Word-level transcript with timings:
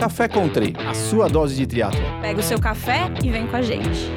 Café 0.00 0.26
Country, 0.28 0.74
a 0.88 0.94
sua 0.94 1.28
dose 1.28 1.54
de 1.54 1.66
triatlo. 1.66 2.00
Pega 2.22 2.40
o 2.40 2.42
seu 2.42 2.58
café 2.58 3.12
e 3.22 3.28
vem 3.28 3.46
com 3.46 3.54
a 3.54 3.60
gente. 3.60 4.10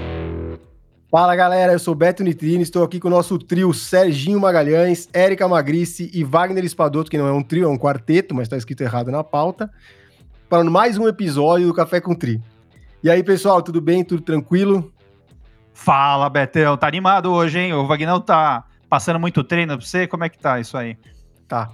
Fala 1.11 1.35
galera, 1.35 1.73
eu 1.73 1.77
sou 1.77 1.93
Beto 1.93 2.23
Nitrini, 2.23 2.63
estou 2.63 2.85
aqui 2.85 3.01
com 3.01 3.09
o 3.09 3.11
nosso 3.11 3.37
trio 3.37 3.73
Serginho 3.73 4.39
Magalhães, 4.39 5.09
Érica 5.11 5.45
Magrice 5.45 6.09
e 6.13 6.23
Wagner 6.23 6.63
Espadoto, 6.63 7.11
que 7.11 7.17
não 7.17 7.27
é 7.27 7.33
um 7.33 7.43
trio, 7.43 7.65
é 7.65 7.67
um 7.67 7.77
quarteto, 7.77 8.33
mas 8.33 8.43
está 8.43 8.55
escrito 8.55 8.79
errado 8.79 9.11
na 9.11 9.25
pauta, 9.25 9.69
para 10.47 10.63
mais 10.63 10.97
um 10.97 11.05
episódio 11.05 11.67
do 11.67 11.73
Café 11.73 11.99
com 11.99 12.15
Tri. 12.15 12.41
E 13.03 13.09
aí 13.09 13.21
pessoal, 13.21 13.61
tudo 13.61 13.81
bem? 13.81 14.05
Tudo 14.05 14.21
tranquilo? 14.21 14.89
Fala 15.73 16.29
Betão, 16.29 16.77
tá 16.77 16.87
animado 16.87 17.29
hoje, 17.29 17.59
hein? 17.59 17.73
O 17.73 17.85
Wagner 17.85 18.21
tá 18.21 18.63
passando 18.87 19.19
muito 19.19 19.43
treino 19.43 19.77
pra 19.77 19.85
você, 19.85 20.07
como 20.07 20.23
é 20.23 20.29
que 20.29 20.39
tá 20.39 20.61
isso 20.61 20.77
aí? 20.77 20.97
Tá, 21.45 21.71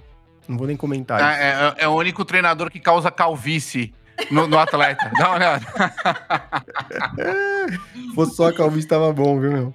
não 0.48 0.58
vou 0.58 0.66
nem 0.66 0.76
comentar 0.76 1.20
é, 1.20 1.44
é, 1.44 1.74
é, 1.84 1.88
o 1.88 1.92
único 1.92 2.24
treinador 2.24 2.72
que 2.72 2.80
causa 2.80 3.08
calvície 3.08 3.94
no, 4.30 4.46
no 4.46 4.58
atleta. 4.58 5.10
Dá 5.18 5.28
uma 5.28 5.36
olhada. 5.36 5.66
Fosse 8.14 8.36
só 8.36 8.48
a 8.48 8.52
calvície 8.52 8.88
tava 8.88 9.12
bom, 9.12 9.38
viu, 9.38 9.52
meu? 9.52 9.74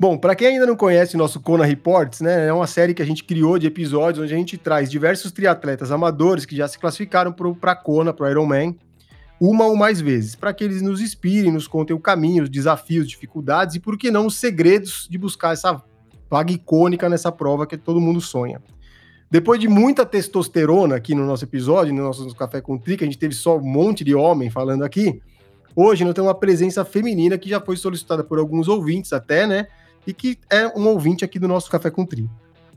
Bom, 0.00 0.16
para 0.16 0.36
quem 0.36 0.48
ainda 0.48 0.66
não 0.66 0.76
conhece 0.76 1.16
o 1.16 1.18
nosso 1.18 1.40
Kona 1.40 1.64
Reports, 1.64 2.20
né, 2.20 2.46
é 2.46 2.52
uma 2.52 2.68
série 2.68 2.94
que 2.94 3.02
a 3.02 3.04
gente 3.04 3.24
criou 3.24 3.58
de 3.58 3.66
episódios 3.66 4.22
onde 4.22 4.32
a 4.32 4.36
gente 4.36 4.56
traz 4.56 4.88
diversos 4.88 5.32
triatletas 5.32 5.90
amadores 5.90 6.46
que 6.46 6.54
já 6.54 6.68
se 6.68 6.78
classificaram 6.78 7.32
para 7.32 7.74
Kona, 7.74 8.12
para 8.12 8.30
Ironman, 8.30 8.76
uma 9.40 9.64
ou 9.64 9.76
mais 9.76 10.00
vezes, 10.00 10.36
para 10.36 10.52
que 10.52 10.62
eles 10.62 10.82
nos 10.82 11.00
inspirem, 11.00 11.50
nos 11.50 11.66
contem 11.66 11.96
o 11.96 12.00
caminho, 12.00 12.44
os 12.44 12.50
desafios, 12.50 13.08
dificuldades 13.08 13.74
e, 13.74 13.80
por 13.80 13.98
que 13.98 14.10
não, 14.10 14.26
os 14.26 14.36
segredos 14.36 15.08
de 15.10 15.18
buscar 15.18 15.52
essa 15.52 15.82
vaga 16.30 16.52
icônica 16.52 17.08
nessa 17.08 17.32
prova 17.32 17.66
que 17.66 17.76
todo 17.76 18.00
mundo 18.00 18.20
sonha. 18.20 18.60
Depois 19.30 19.60
de 19.60 19.68
muita 19.68 20.06
testosterona 20.06 20.96
aqui 20.96 21.14
no 21.14 21.26
nosso 21.26 21.44
episódio, 21.44 21.92
no 21.92 22.02
nosso 22.02 22.34
Café 22.34 22.62
com 22.62 22.78
Tri, 22.78 22.96
que 22.96 23.04
a 23.04 23.06
gente 23.06 23.18
teve 23.18 23.34
só 23.34 23.58
um 23.58 23.62
monte 23.62 24.02
de 24.02 24.14
homem 24.14 24.48
falando 24.48 24.84
aqui, 24.84 25.20
hoje 25.76 26.02
nós 26.02 26.14
temos 26.14 26.28
uma 26.28 26.34
presença 26.34 26.82
feminina 26.82 27.36
que 27.36 27.50
já 27.50 27.60
foi 27.60 27.76
solicitada 27.76 28.24
por 28.24 28.38
alguns 28.38 28.68
ouvintes 28.68 29.12
até, 29.12 29.46
né? 29.46 29.66
E 30.06 30.14
que 30.14 30.38
é 30.48 30.66
um 30.68 30.86
ouvinte 30.86 31.26
aqui 31.26 31.38
do 31.38 31.46
nosso 31.46 31.70
Café 31.70 31.90
com 31.90 32.06
Tri. 32.06 32.28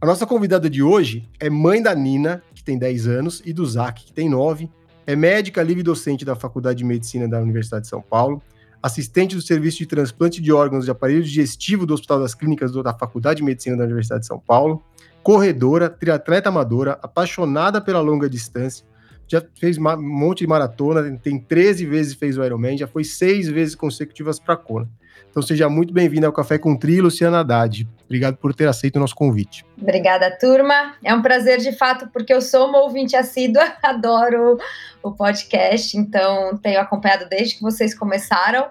A 0.01 0.05
nossa 0.05 0.25
convidada 0.25 0.69
de 0.69 0.83
hoje 0.83 1.29
é 1.39 1.49
mãe 1.49 1.81
da 1.81 1.95
Nina, 1.95 2.43
que 2.53 2.61
tem 2.61 2.77
10 2.77 3.07
anos, 3.07 3.41
e 3.45 3.53
do 3.53 3.65
Zac, 3.65 4.03
que 4.03 4.11
tem 4.11 4.27
9. 4.27 4.69
É 5.07 5.15
médica 5.15 5.63
livre 5.63 5.83
docente 5.83 6.25
da 6.25 6.35
Faculdade 6.35 6.79
de 6.79 6.83
Medicina 6.83 7.29
da 7.29 7.39
Universidade 7.39 7.83
de 7.83 7.89
São 7.89 8.01
Paulo, 8.01 8.41
assistente 8.83 9.35
do 9.37 9.41
Serviço 9.41 9.77
de 9.77 9.85
Transplante 9.85 10.41
de 10.41 10.51
Órgãos 10.51 10.83
de 10.83 10.91
Aparelho 10.91 11.23
Digestivo 11.23 11.85
do 11.85 11.93
Hospital 11.93 12.19
das 12.19 12.35
Clínicas 12.35 12.73
da 12.73 12.93
Faculdade 12.93 13.37
de 13.37 13.43
Medicina 13.43 13.77
da 13.77 13.85
Universidade 13.85 14.21
de 14.21 14.27
São 14.27 14.39
Paulo, 14.39 14.83
corredora, 15.23 15.89
triatleta 15.89 16.49
amadora, 16.49 16.97
apaixonada 17.01 17.81
pela 17.81 17.99
longa 17.99 18.29
distância, 18.29 18.85
já 19.27 19.41
fez 19.57 19.77
um 19.77 20.01
monte 20.01 20.39
de 20.39 20.47
maratona, 20.47 21.17
tem 21.23 21.39
13 21.39 21.85
vezes 21.85 22.13
fez 22.15 22.37
o 22.37 22.43
Ironman, 22.43 22.77
já 22.77 22.87
foi 22.87 23.03
seis 23.03 23.47
vezes 23.47 23.75
consecutivas 23.75 24.39
para 24.39 24.57
Kona. 24.57 24.89
Então 25.29 25.41
seja 25.41 25.69
muito 25.69 25.93
bem-vindo 25.93 26.25
ao 26.25 26.33
Café 26.33 26.57
com 26.57 26.75
Tri, 26.75 26.99
Luciana 26.99 27.39
Haddad. 27.39 27.87
Obrigado 28.03 28.35
por 28.35 28.53
ter 28.53 28.67
aceito 28.67 28.97
o 28.97 28.99
nosso 28.99 29.15
convite. 29.15 29.65
Obrigada, 29.81 30.29
turma. 30.37 30.95
É 31.01 31.15
um 31.15 31.21
prazer 31.21 31.59
de 31.59 31.71
fato, 31.71 32.09
porque 32.11 32.33
eu 32.33 32.41
sou 32.41 32.67
uma 32.67 32.81
ouvinte 32.81 33.15
assídua, 33.15 33.63
adoro 33.81 34.57
o 35.01 35.11
podcast, 35.13 35.97
então 35.97 36.57
tenho 36.57 36.81
acompanhado 36.81 37.29
desde 37.29 37.55
que 37.55 37.61
vocês 37.61 37.97
começaram. 37.97 38.65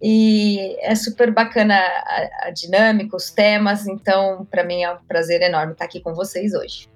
E 0.00 0.76
é 0.80 0.94
super 0.94 1.32
bacana 1.32 1.74
a, 1.74 2.46
a 2.46 2.50
dinâmica, 2.50 3.16
os 3.16 3.30
temas, 3.30 3.86
então 3.86 4.46
para 4.50 4.62
mim 4.62 4.82
é 4.82 4.92
um 4.92 4.98
prazer 5.08 5.42
enorme 5.42 5.72
estar 5.72 5.84
aqui 5.84 6.00
com 6.00 6.14
vocês 6.14 6.54
hoje. 6.54 6.88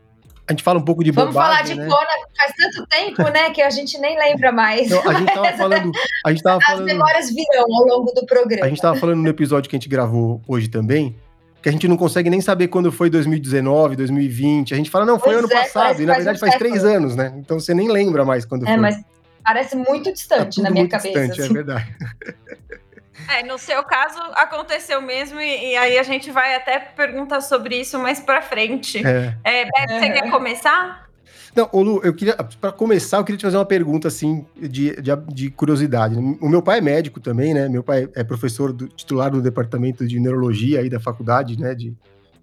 A 0.46 0.52
gente 0.52 0.62
fala 0.62 0.78
um 0.78 0.84
pouco 0.84 1.04
de 1.04 1.10
Vamos 1.10 1.34
falar 1.34 1.62
de 1.62 1.74
né? 1.74 1.88
Faz 1.88 2.52
tanto 2.56 2.86
tempo, 2.88 3.22
né, 3.30 3.50
que 3.50 3.62
a 3.62 3.70
gente 3.70 3.96
nem 3.98 4.18
lembra 4.18 4.50
mais. 4.50 4.90
Então, 4.90 5.08
a 5.08 5.14
gente 5.14 5.32
tava 5.32 5.52
falando, 5.56 5.92
a 6.26 6.30
gente 6.30 6.42
tava 6.42 6.58
As 6.58 6.64
falando, 6.64 6.84
memórias 6.84 7.30
virão 7.30 7.64
ao 7.74 7.86
longo 7.86 8.12
do 8.12 8.26
programa. 8.26 8.66
A 8.66 8.68
gente 8.68 8.82
tava 8.82 8.98
falando 8.98 9.20
no 9.20 9.28
episódio 9.28 9.70
que 9.70 9.76
a 9.76 9.78
gente 9.78 9.88
gravou 9.88 10.40
hoje 10.46 10.68
também, 10.68 11.16
que 11.62 11.68
a 11.68 11.72
gente 11.72 11.86
não 11.86 11.96
consegue 11.96 12.28
nem 12.28 12.40
saber 12.40 12.68
quando 12.68 12.90
foi 12.90 13.08
2019, 13.08 13.94
2020. 13.96 14.74
A 14.74 14.76
gente 14.76 14.90
fala, 14.90 15.06
não, 15.06 15.18
foi 15.18 15.34
pois 15.34 15.44
ano 15.44 15.52
é, 15.52 15.62
passado, 15.62 16.02
e 16.02 16.06
na 16.06 16.14
verdade 16.14 16.38
faz, 16.38 16.56
três 16.56 16.84
anos, 16.84 17.14
né? 17.14 17.32
Então 17.36 17.58
você 17.58 17.72
nem 17.72 17.88
lembra 17.88 18.24
mais 18.24 18.44
quando 18.44 18.64
é, 18.64 18.66
foi. 18.66 18.74
É, 18.74 18.76
mas 18.76 19.00
parece 19.44 19.76
muito 19.76 20.12
distante 20.12 20.56
tá 20.56 20.62
na 20.64 20.70
minha 20.70 20.88
cabeça. 20.88 21.28
Distante, 21.28 21.40
é 21.40 21.44
assim. 21.44 21.52
é 21.52 21.54
verdade. 21.54 21.96
É, 23.28 23.42
no 23.42 23.58
seu 23.58 23.82
caso 23.84 24.18
aconteceu 24.34 25.00
mesmo, 25.00 25.40
e, 25.40 25.72
e, 25.72 25.76
aí 25.76 25.98
a 25.98 26.02
gente 26.02 26.30
vai 26.30 26.54
até 26.54 26.78
perguntar 26.78 27.40
sobre 27.40 27.80
isso 27.80 27.98
mais 27.98 28.20
pra 28.20 28.40
frente. 28.40 29.04
É. 29.06 29.36
É, 29.44 29.64
Beto, 29.64 29.92
você 29.92 30.10
quer 30.10 30.30
começar? 30.30 31.08
Não, 31.54 31.68
Lu, 31.74 32.00
eu 32.02 32.14
queria, 32.14 32.34
para 32.34 32.72
começar, 32.72 33.18
eu 33.18 33.24
queria 33.24 33.38
te 33.38 33.42
fazer 33.42 33.58
uma 33.58 33.66
pergunta 33.66 34.08
assim 34.08 34.46
de, 34.58 34.96
de, 34.96 35.10
de, 35.28 35.50
curiosidade. 35.50 36.16
O 36.40 36.48
meu 36.48 36.62
pai 36.62 36.78
é 36.78 36.80
médico 36.80 37.20
também, 37.20 37.52
né? 37.52 37.68
Meu 37.68 37.82
pai 37.82 38.08
é 38.14 38.24
professor 38.24 38.72
do, 38.72 38.88
titular 38.88 39.30
do 39.30 39.42
departamento 39.42 40.06
de 40.06 40.18
neurologia 40.18 40.80
aí 40.80 40.88
da 40.88 40.98
faculdade, 40.98 41.60
né? 41.60 41.74
De, 41.74 41.94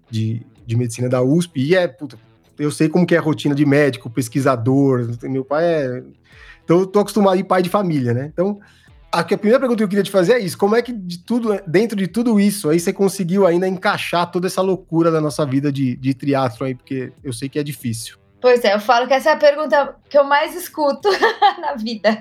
de, 0.08 0.46
de 0.64 0.76
medicina 0.76 1.08
da 1.08 1.20
USP. 1.20 1.60
E 1.60 1.74
é, 1.74 1.88
puta, 1.88 2.16
eu 2.56 2.70
sei 2.70 2.88
como 2.88 3.04
que 3.04 3.16
é 3.16 3.18
a 3.18 3.22
rotina 3.22 3.54
de 3.54 3.66
médico, 3.66 4.08
pesquisador. 4.08 5.08
Meu 5.24 5.44
pai 5.44 5.64
é. 5.64 6.02
Então, 6.62 6.78
eu 6.78 6.86
tô 6.86 7.00
acostumado 7.00 7.34
a 7.34 7.36
ir 7.36 7.42
pai 7.42 7.62
de 7.62 7.68
família, 7.68 8.14
né? 8.14 8.30
Então, 8.32 8.60
a, 9.12 9.24
primeira 9.24 9.58
pergunta 9.58 9.78
que 9.78 9.84
eu 9.84 9.88
queria 9.88 10.04
te 10.04 10.10
fazer 10.10 10.34
é 10.34 10.38
isso: 10.38 10.56
como 10.56 10.76
é 10.76 10.82
que 10.82 10.92
de 10.92 11.18
tudo, 11.18 11.60
dentro 11.66 11.96
de 11.96 12.06
tudo 12.06 12.38
isso, 12.38 12.68
aí 12.68 12.78
você 12.78 12.92
conseguiu 12.92 13.46
ainda 13.46 13.66
encaixar 13.66 14.30
toda 14.30 14.46
essa 14.46 14.62
loucura 14.62 15.10
da 15.10 15.20
nossa 15.20 15.44
vida 15.44 15.72
de, 15.72 15.96
de 15.96 16.14
triatlo 16.14 16.66
aí? 16.66 16.74
Porque 16.74 17.12
eu 17.22 17.32
sei 17.32 17.48
que 17.48 17.58
é 17.58 17.62
difícil. 17.62 18.18
Pois 18.40 18.64
é, 18.64 18.74
eu 18.74 18.80
falo 18.80 19.06
que 19.06 19.12
essa 19.12 19.30
é 19.30 19.32
a 19.34 19.36
pergunta 19.36 19.96
que 20.08 20.16
eu 20.16 20.24
mais 20.24 20.54
escuto 20.56 21.08
na 21.60 21.74
vida, 21.74 22.16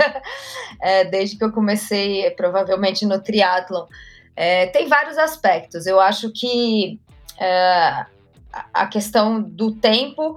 é, 0.81 1.05
desde 1.05 1.37
que 1.37 1.43
eu 1.43 1.51
comecei, 1.51 2.29
provavelmente, 2.31 3.05
no 3.05 3.21
triatlon. 3.21 3.85
É, 4.35 4.67
tem 4.67 4.87
vários 4.87 5.17
aspectos. 5.17 5.85
Eu 5.85 5.99
acho 5.99 6.31
que 6.31 6.99
é, 7.39 8.05
a 8.73 8.87
questão 8.87 9.41
do 9.41 9.71
tempo 9.71 10.35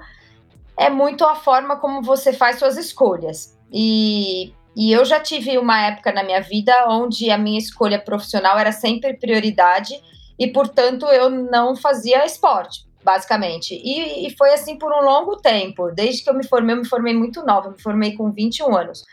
é 0.76 0.88
muito 0.88 1.24
a 1.24 1.34
forma 1.34 1.76
como 1.76 2.02
você 2.02 2.32
faz 2.32 2.58
suas 2.58 2.76
escolhas. 2.76 3.58
E, 3.72 4.54
e 4.74 4.92
eu 4.92 5.04
já 5.04 5.20
tive 5.20 5.58
uma 5.58 5.86
época 5.86 6.12
na 6.12 6.22
minha 6.22 6.40
vida 6.40 6.72
onde 6.88 7.30
a 7.30 7.36
minha 7.36 7.58
escolha 7.58 7.98
profissional 7.98 8.58
era 8.58 8.72
sempre 8.72 9.14
prioridade 9.14 9.94
e, 10.38 10.48
portanto, 10.48 11.06
eu 11.06 11.28
não 11.28 11.76
fazia 11.76 12.24
esporte 12.24 12.86
basicamente. 13.04 13.74
E, 13.74 14.26
e, 14.26 14.36
foi 14.36 14.52
assim 14.52 14.78
por 14.78 14.92
um 14.92 15.04
longo 15.04 15.36
tempo. 15.36 15.90
Desde 15.90 16.22
que 16.22 16.30
eu 16.30 16.34
me 16.34 16.46
formei, 16.46 16.74
eu 16.74 16.78
me 16.78 16.88
formei 16.88 17.14
muito 17.14 17.44
nova, 17.44 17.66
eu 17.66 17.72
me 17.72 17.82
formei 17.82 18.14
com 18.14 18.30
21 18.30 18.76
anos. 18.76 19.04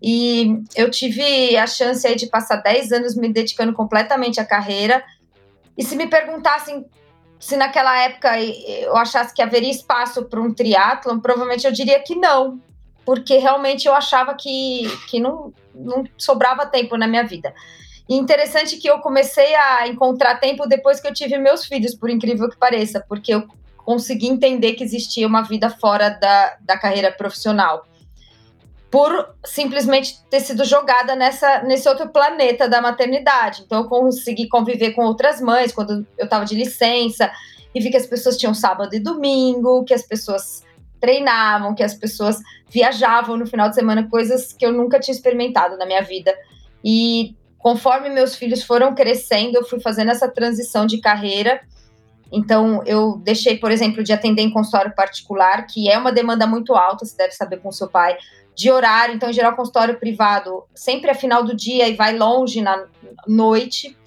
E 0.00 0.62
eu 0.74 0.90
tive 0.90 1.56
a 1.56 1.66
chance 1.66 2.06
aí 2.06 2.14
de 2.14 2.26
passar 2.26 2.56
10 2.56 2.92
anos 2.92 3.16
me 3.16 3.32
dedicando 3.32 3.72
completamente 3.72 4.40
à 4.40 4.44
carreira. 4.44 5.02
E 5.76 5.82
se 5.82 5.96
me 5.96 6.06
perguntassem 6.06 6.86
se 7.38 7.56
naquela 7.56 8.00
época 8.02 8.40
eu 8.40 8.96
achasse 8.96 9.34
que 9.34 9.42
haveria 9.42 9.70
espaço 9.70 10.24
para 10.24 10.40
um 10.40 10.54
triatlon, 10.54 11.20
provavelmente 11.20 11.66
eu 11.66 11.72
diria 11.72 12.00
que 12.00 12.14
não, 12.14 12.60
porque 13.06 13.38
realmente 13.38 13.86
eu 13.86 13.94
achava 13.94 14.34
que, 14.34 14.90
que 15.08 15.20
não, 15.20 15.54
não 15.72 16.04
sobrava 16.18 16.66
tempo 16.66 16.96
na 16.96 17.06
minha 17.06 17.22
vida. 17.22 17.54
E 18.08 18.16
interessante 18.16 18.76
que 18.76 18.90
eu 18.90 18.98
comecei 18.98 19.54
a 19.54 19.86
encontrar 19.86 20.40
tempo 20.40 20.66
depois 20.66 21.00
que 21.00 21.06
eu 21.06 21.14
tive 21.14 21.38
meus 21.38 21.64
filhos, 21.64 21.94
por 21.94 22.10
incrível 22.10 22.50
que 22.50 22.56
pareça, 22.56 23.04
porque 23.08 23.32
eu 23.32 23.46
consegui 23.78 24.26
entender 24.26 24.72
que 24.72 24.82
existia 24.82 25.26
uma 25.26 25.42
vida 25.42 25.70
fora 25.70 26.10
da, 26.10 26.56
da 26.60 26.76
carreira 26.76 27.12
profissional. 27.12 27.86
Por 28.90 29.34
simplesmente 29.44 30.20
ter 30.28 30.40
sido 30.40 30.64
jogada 30.64 31.14
nessa, 31.14 31.62
nesse 31.62 31.88
outro 31.88 32.08
planeta 32.08 32.68
da 32.68 32.80
maternidade. 32.80 33.62
Então, 33.64 33.82
eu 33.82 33.88
consegui 33.88 34.48
conviver 34.48 34.92
com 34.92 35.04
outras 35.04 35.40
mães 35.40 35.72
quando 35.72 36.06
eu 36.18 36.24
estava 36.24 36.44
de 36.44 36.56
licença 36.56 37.30
e 37.74 37.80
vi 37.80 37.90
que 37.90 37.96
as 37.96 38.06
pessoas 38.06 38.36
tinham 38.36 38.54
sábado 38.54 38.94
e 38.94 39.00
domingo, 39.00 39.84
que 39.84 39.94
as 39.94 40.02
pessoas 40.02 40.65
treinavam, 41.00 41.74
que 41.74 41.82
as 41.82 41.94
pessoas 41.94 42.38
viajavam 42.68 43.36
no 43.36 43.46
final 43.46 43.68
de 43.68 43.74
semana, 43.74 44.08
coisas 44.08 44.52
que 44.52 44.64
eu 44.64 44.72
nunca 44.72 44.98
tinha 44.98 45.14
experimentado 45.14 45.76
na 45.76 45.86
minha 45.86 46.02
vida. 46.02 46.34
E 46.84 47.34
Conforme 47.66 48.10
meus 48.10 48.36
filhos 48.36 48.62
foram 48.62 48.94
crescendo, 48.94 49.56
eu 49.56 49.64
fui 49.64 49.80
fazendo 49.80 50.12
essa 50.12 50.28
transição 50.28 50.86
de 50.86 50.98
carreira. 50.98 51.60
Então, 52.30 52.80
eu 52.86 53.20
deixei, 53.24 53.58
por 53.58 53.72
exemplo, 53.72 54.04
de 54.04 54.12
atender 54.12 54.42
em 54.42 54.52
consultório 54.52 54.94
particular, 54.94 55.66
que 55.66 55.90
é 55.90 55.98
uma 55.98 56.12
demanda 56.12 56.46
muito 56.46 56.76
alta, 56.76 57.04
você 57.04 57.16
deve 57.16 57.32
saber 57.32 57.56
com 57.56 57.72
seu 57.72 57.88
pai, 57.88 58.16
de 58.54 58.70
horário. 58.70 59.16
Então, 59.16 59.30
em 59.30 59.32
geral, 59.32 59.56
consultório 59.56 59.98
privado 59.98 60.62
sempre 60.76 61.10
é 61.10 61.14
final 61.14 61.42
do 61.42 61.56
dia 61.56 61.88
e 61.88 61.96
vai 61.96 62.16
longe 62.16 62.62
na 62.62 62.86
noite. 63.26 63.98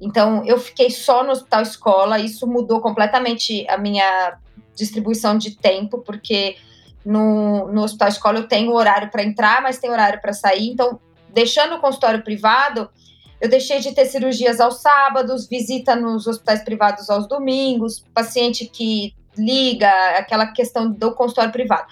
Então, 0.00 0.44
eu 0.44 0.58
fiquei 0.58 0.90
só 0.90 1.22
no 1.22 1.30
hospital 1.30 1.62
escola. 1.62 2.18
Isso 2.18 2.48
mudou 2.48 2.80
completamente 2.80 3.64
a 3.68 3.78
minha 3.78 4.38
distribuição 4.74 5.36
de 5.36 5.56
tempo, 5.56 5.98
porque 5.98 6.56
no, 7.04 7.68
no 7.72 7.82
hospital 7.82 8.08
escola 8.08 8.38
eu 8.38 8.48
tenho 8.48 8.72
horário 8.72 9.10
para 9.10 9.22
entrar, 9.22 9.62
mas 9.62 9.78
tem 9.78 9.90
horário 9.90 10.20
para 10.20 10.32
sair. 10.32 10.70
Então, 10.70 10.98
deixando 11.32 11.76
o 11.76 11.80
consultório 11.80 12.22
privado, 12.22 12.88
eu 13.40 13.48
deixei 13.48 13.80
de 13.80 13.92
ter 13.92 14.06
cirurgias 14.06 14.60
aos 14.60 14.80
sábados, 14.80 15.48
visita 15.48 15.94
nos 15.94 16.26
hospitais 16.26 16.62
privados 16.62 17.10
aos 17.10 17.26
domingos, 17.26 18.04
paciente 18.14 18.66
que 18.66 19.14
liga, 19.36 19.90
aquela 20.16 20.46
questão 20.46 20.90
do 20.90 21.12
consultório 21.14 21.52
privado. 21.52 21.86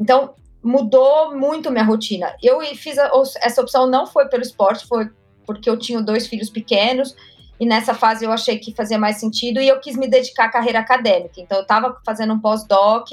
Então, 0.00 0.34
mudou 0.62 1.36
muito 1.36 1.70
minha 1.70 1.84
rotina. 1.84 2.34
Eu 2.42 2.60
fiz 2.74 2.98
a, 2.98 3.10
essa 3.42 3.60
opção 3.60 3.86
não 3.86 4.06
foi 4.06 4.28
pelo 4.28 4.42
esporte, 4.42 4.86
foi 4.86 5.08
porque 5.46 5.68
eu 5.70 5.78
tinha 5.78 6.00
dois 6.02 6.26
filhos 6.26 6.50
pequenos 6.50 7.14
e 7.60 7.66
nessa 7.66 7.92
fase 7.92 8.24
eu 8.24 8.32
achei 8.32 8.58
que 8.58 8.74
fazia 8.74 8.98
mais 8.98 9.16
sentido 9.16 9.60
e 9.60 9.68
eu 9.68 9.80
quis 9.80 9.96
me 9.96 10.06
dedicar 10.06 10.44
à 10.44 10.48
carreira 10.48 10.78
acadêmica. 10.78 11.40
Então 11.40 11.58
eu 11.58 11.62
estava 11.62 11.98
fazendo 12.04 12.32
um 12.32 12.40
pós-doc 12.40 13.08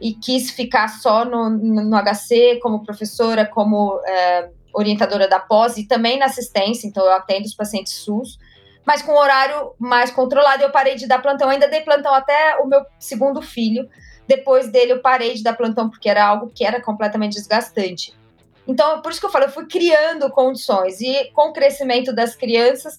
e 0.00 0.14
quis 0.14 0.50
ficar 0.50 0.88
só 0.88 1.24
no, 1.24 1.50
no, 1.50 1.96
HC 1.96 2.60
como 2.62 2.84
professora, 2.84 3.46
como 3.46 4.00
é, 4.06 4.50
orientadora 4.72 5.26
da 5.26 5.40
pós 5.40 5.76
e 5.76 5.86
também 5.86 6.18
na 6.18 6.26
assistência. 6.26 6.86
Então 6.86 7.04
eu 7.04 7.12
atendo 7.12 7.46
os 7.46 7.54
pacientes 7.54 7.94
SUS, 7.94 8.38
mas 8.86 9.02
com 9.02 9.12
horário 9.12 9.72
mais 9.78 10.10
controlado. 10.10 10.62
Eu 10.62 10.70
parei 10.70 10.94
de 10.94 11.08
dar 11.08 11.20
plantão, 11.20 11.48
ainda 11.48 11.66
dei 11.66 11.80
plantão 11.80 12.14
até 12.14 12.56
o 12.58 12.66
meu 12.66 12.84
segundo 12.98 13.42
filho. 13.42 13.88
Depois 14.26 14.70
dele 14.70 14.92
eu 14.92 15.02
parei 15.02 15.34
de 15.34 15.42
dar 15.42 15.54
plantão 15.54 15.90
porque 15.90 16.08
era 16.08 16.24
algo 16.24 16.50
que 16.54 16.64
era 16.64 16.80
completamente 16.80 17.34
desgastante. 17.34 18.14
Então, 18.66 19.02
por 19.02 19.12
isso 19.12 19.20
que 19.20 19.26
eu 19.26 19.30
falo, 19.30 19.44
eu 19.44 19.50
fui 19.50 19.66
criando 19.66 20.30
condições 20.30 21.00
e 21.00 21.30
com 21.34 21.50
o 21.50 21.52
crescimento 21.52 22.14
das 22.14 22.34
crianças, 22.34 22.98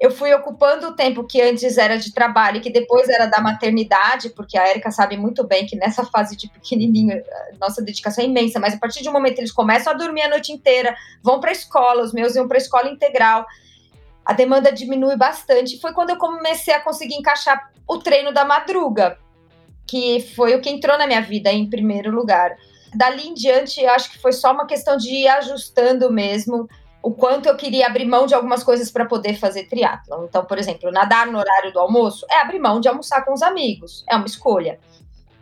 eu 0.00 0.10
fui 0.10 0.32
ocupando 0.32 0.88
o 0.88 0.92
tempo 0.92 1.24
que 1.24 1.42
antes 1.42 1.76
era 1.76 1.98
de 1.98 2.14
trabalho 2.14 2.56
e 2.56 2.60
que 2.60 2.70
depois 2.70 3.06
era 3.10 3.26
da 3.26 3.38
maternidade, 3.38 4.30
porque 4.30 4.56
a 4.56 4.68
Erika 4.70 4.90
sabe 4.90 5.14
muito 5.14 5.46
bem 5.46 5.66
que 5.66 5.76
nessa 5.76 6.06
fase 6.06 6.34
de 6.34 6.48
pequenininho, 6.48 7.22
nossa 7.60 7.82
dedicação 7.82 8.24
é 8.24 8.26
imensa, 8.26 8.58
mas 8.58 8.72
a 8.72 8.78
partir 8.78 9.02
de 9.02 9.10
um 9.10 9.12
momento 9.12 9.38
eles 9.38 9.52
começam 9.52 9.92
a 9.92 9.96
dormir 9.96 10.22
a 10.22 10.30
noite 10.30 10.52
inteira, 10.52 10.96
vão 11.22 11.38
para 11.38 11.50
a 11.50 11.52
escola, 11.52 12.02
os 12.02 12.14
meus 12.14 12.34
iam 12.34 12.48
para 12.48 12.56
a 12.56 12.62
escola 12.62 12.88
integral, 12.88 13.44
a 14.24 14.32
demanda 14.32 14.72
diminui 14.72 15.16
bastante. 15.16 15.78
Foi 15.78 15.92
quando 15.92 16.10
eu 16.10 16.16
comecei 16.16 16.72
a 16.72 16.80
conseguir 16.80 17.16
encaixar 17.16 17.70
o 17.86 17.98
treino 17.98 18.32
da 18.32 18.44
madruga, 18.44 19.18
que 19.86 20.20
foi 20.34 20.54
o 20.54 20.62
que 20.62 20.70
entrou 20.70 20.96
na 20.96 21.06
minha 21.06 21.20
vida 21.20 21.52
em 21.52 21.68
primeiro 21.68 22.10
lugar. 22.10 22.56
Dali 22.94 23.28
em 23.28 23.34
diante, 23.34 23.84
acho 23.84 24.10
que 24.10 24.18
foi 24.18 24.32
só 24.32 24.52
uma 24.52 24.66
questão 24.66 24.96
de 24.96 25.10
ir 25.10 25.28
ajustando 25.28 26.10
mesmo 26.10 26.66
o 27.02 27.12
quanto 27.12 27.48
eu 27.48 27.56
queria 27.56 27.86
abrir 27.86 28.04
mão 28.04 28.26
de 28.26 28.34
algumas 28.34 28.62
coisas 28.62 28.90
para 28.90 29.06
poder 29.06 29.34
fazer 29.34 29.64
triatlon. 29.64 30.24
Então, 30.24 30.44
por 30.44 30.58
exemplo, 30.58 30.90
nadar 30.90 31.26
no 31.26 31.38
horário 31.38 31.72
do 31.72 31.78
almoço 31.78 32.26
é 32.30 32.40
abrir 32.40 32.58
mão 32.58 32.80
de 32.80 32.88
almoçar 32.88 33.24
com 33.24 33.32
os 33.32 33.42
amigos, 33.42 34.04
é 34.08 34.16
uma 34.16 34.26
escolha. 34.26 34.78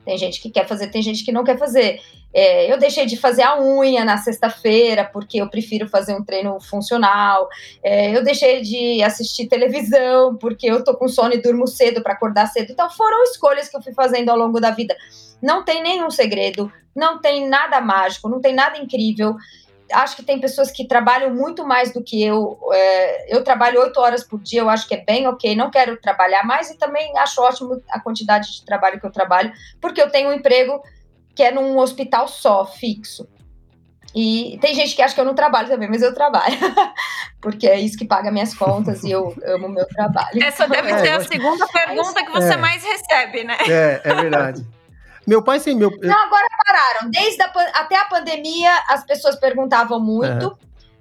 Tem 0.04 0.16
gente 0.16 0.40
que 0.40 0.50
quer 0.50 0.66
fazer, 0.66 0.86
tem 0.88 1.02
gente 1.02 1.22
que 1.22 1.32
não 1.32 1.44
quer 1.44 1.58
fazer. 1.58 2.00
É, 2.32 2.72
eu 2.72 2.78
deixei 2.78 3.04
de 3.04 3.16
fazer 3.16 3.42
a 3.42 3.60
unha 3.60 4.04
na 4.04 4.16
sexta-feira, 4.16 5.04
porque 5.04 5.38
eu 5.38 5.50
prefiro 5.50 5.86
fazer 5.86 6.14
um 6.14 6.24
treino 6.24 6.58
funcional. 6.60 7.46
É, 7.82 8.16
eu 8.16 8.22
deixei 8.24 8.62
de 8.62 9.02
assistir 9.02 9.48
televisão, 9.48 10.36
porque 10.36 10.66
eu 10.66 10.82
tô 10.82 10.94
com 10.96 11.08
sono 11.08 11.34
e 11.34 11.42
durmo 11.42 11.66
cedo 11.66 12.02
para 12.02 12.14
acordar 12.14 12.46
cedo. 12.46 12.72
Então, 12.72 12.88
foram 12.88 13.22
escolhas 13.24 13.68
que 13.68 13.76
eu 13.76 13.82
fui 13.82 13.92
fazendo 13.92 14.30
ao 14.30 14.38
longo 14.38 14.60
da 14.60 14.70
vida. 14.70 14.96
Não 15.42 15.62
tem 15.62 15.82
nenhum 15.82 16.10
segredo, 16.10 16.72
não 16.96 17.20
tem 17.20 17.46
nada 17.46 17.78
mágico, 17.80 18.30
não 18.30 18.40
tem 18.40 18.54
nada 18.54 18.78
incrível 18.78 19.36
acho 19.92 20.16
que 20.16 20.22
tem 20.22 20.40
pessoas 20.40 20.70
que 20.70 20.86
trabalham 20.86 21.34
muito 21.34 21.66
mais 21.66 21.92
do 21.92 22.02
que 22.02 22.22
eu. 22.22 22.58
É, 22.72 23.34
eu 23.34 23.42
trabalho 23.42 23.80
oito 23.80 24.00
horas 24.00 24.24
por 24.24 24.40
dia, 24.40 24.60
eu 24.60 24.68
acho 24.68 24.86
que 24.86 24.94
é 24.94 25.04
bem 25.04 25.26
ok. 25.26 25.54
Não 25.54 25.70
quero 25.70 25.96
trabalhar 26.00 26.44
mais 26.44 26.70
e 26.70 26.78
também 26.78 27.16
acho 27.18 27.40
ótimo 27.42 27.82
a 27.90 28.00
quantidade 28.00 28.52
de 28.52 28.64
trabalho 28.64 29.00
que 29.00 29.06
eu 29.06 29.12
trabalho, 29.12 29.52
porque 29.80 30.00
eu 30.00 30.10
tenho 30.10 30.30
um 30.30 30.32
emprego 30.32 30.82
que 31.34 31.42
é 31.42 31.50
num 31.50 31.78
hospital 31.78 32.26
só, 32.28 32.66
fixo. 32.66 33.28
E 34.14 34.58
tem 34.60 34.74
gente 34.74 34.96
que 34.96 35.02
acha 35.02 35.14
que 35.14 35.20
eu 35.20 35.24
não 35.24 35.34
trabalho 35.34 35.68
também, 35.68 35.88
mas 35.88 36.02
eu 36.02 36.14
trabalho. 36.14 36.56
porque 37.40 37.68
é 37.68 37.78
isso 37.78 37.96
que 37.96 38.04
paga 38.04 38.30
minhas 38.30 38.54
contas 38.54 39.04
e 39.04 39.10
eu 39.10 39.34
amo 39.44 39.66
o 39.66 39.70
meu 39.70 39.86
trabalho. 39.86 40.42
Essa 40.42 40.66
deve 40.66 40.90
é, 40.90 40.98
ser 40.98 41.10
a 41.10 41.20
segunda 41.20 41.66
pergunta 41.68 42.24
que 42.24 42.32
você 42.32 42.54
é. 42.54 42.56
mais 42.56 42.82
recebe, 42.82 43.44
né? 43.44 43.56
É, 43.68 44.00
é 44.02 44.14
verdade. 44.14 44.66
Meu 45.28 45.42
pai 45.42 45.60
sem 45.60 45.76
meu. 45.76 45.90
Não, 45.90 46.24
agora 46.24 46.46
pararam. 46.66 47.10
Desde 47.10 47.42
a, 47.42 47.52
até 47.74 47.96
a 47.96 48.06
pandemia, 48.06 48.70
as 48.88 49.04
pessoas 49.04 49.36
perguntavam 49.36 50.00
muito, 50.00 50.46
uhum. 50.46 50.56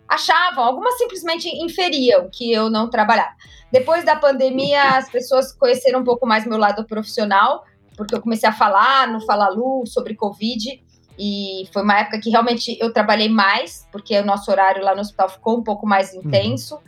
achavam, 0.06 0.66
algumas 0.66 0.98
simplesmente 0.98 1.48
inferiam 1.48 2.30
que 2.30 2.52
eu 2.52 2.70
não 2.70 2.90
trabalhava. 2.90 3.32
Depois 3.72 4.04
da 4.04 4.18
pandemia, 4.18 4.98
as 4.98 5.10
pessoas 5.10 5.54
conheceram 5.54 6.02
um 6.02 6.04
pouco 6.04 6.28
mais 6.28 6.46
meu 6.46 6.58
lado 6.58 6.86
profissional, 6.86 7.64
porque 7.96 8.14
eu 8.14 8.22
comecei 8.22 8.50
a 8.50 8.52
falar 8.52 9.08
no 9.08 9.26
Fala 9.26 9.48
Lu 9.48 9.86
sobre 9.86 10.14
Covid. 10.14 10.84
E 11.18 11.66
foi 11.72 11.82
uma 11.82 11.98
época 11.98 12.20
que 12.20 12.30
realmente 12.30 12.78
eu 12.82 12.92
trabalhei 12.92 13.30
mais, 13.30 13.88
porque 13.94 14.20
o 14.20 14.26
nosso 14.26 14.52
horário 14.52 14.84
lá 14.84 14.94
no 14.94 15.00
hospital 15.00 15.30
ficou 15.30 15.58
um 15.58 15.64
pouco 15.64 15.88
mais 15.88 16.12
uhum. 16.12 16.20
intenso. 16.20 16.76
Uhum. 16.76 16.82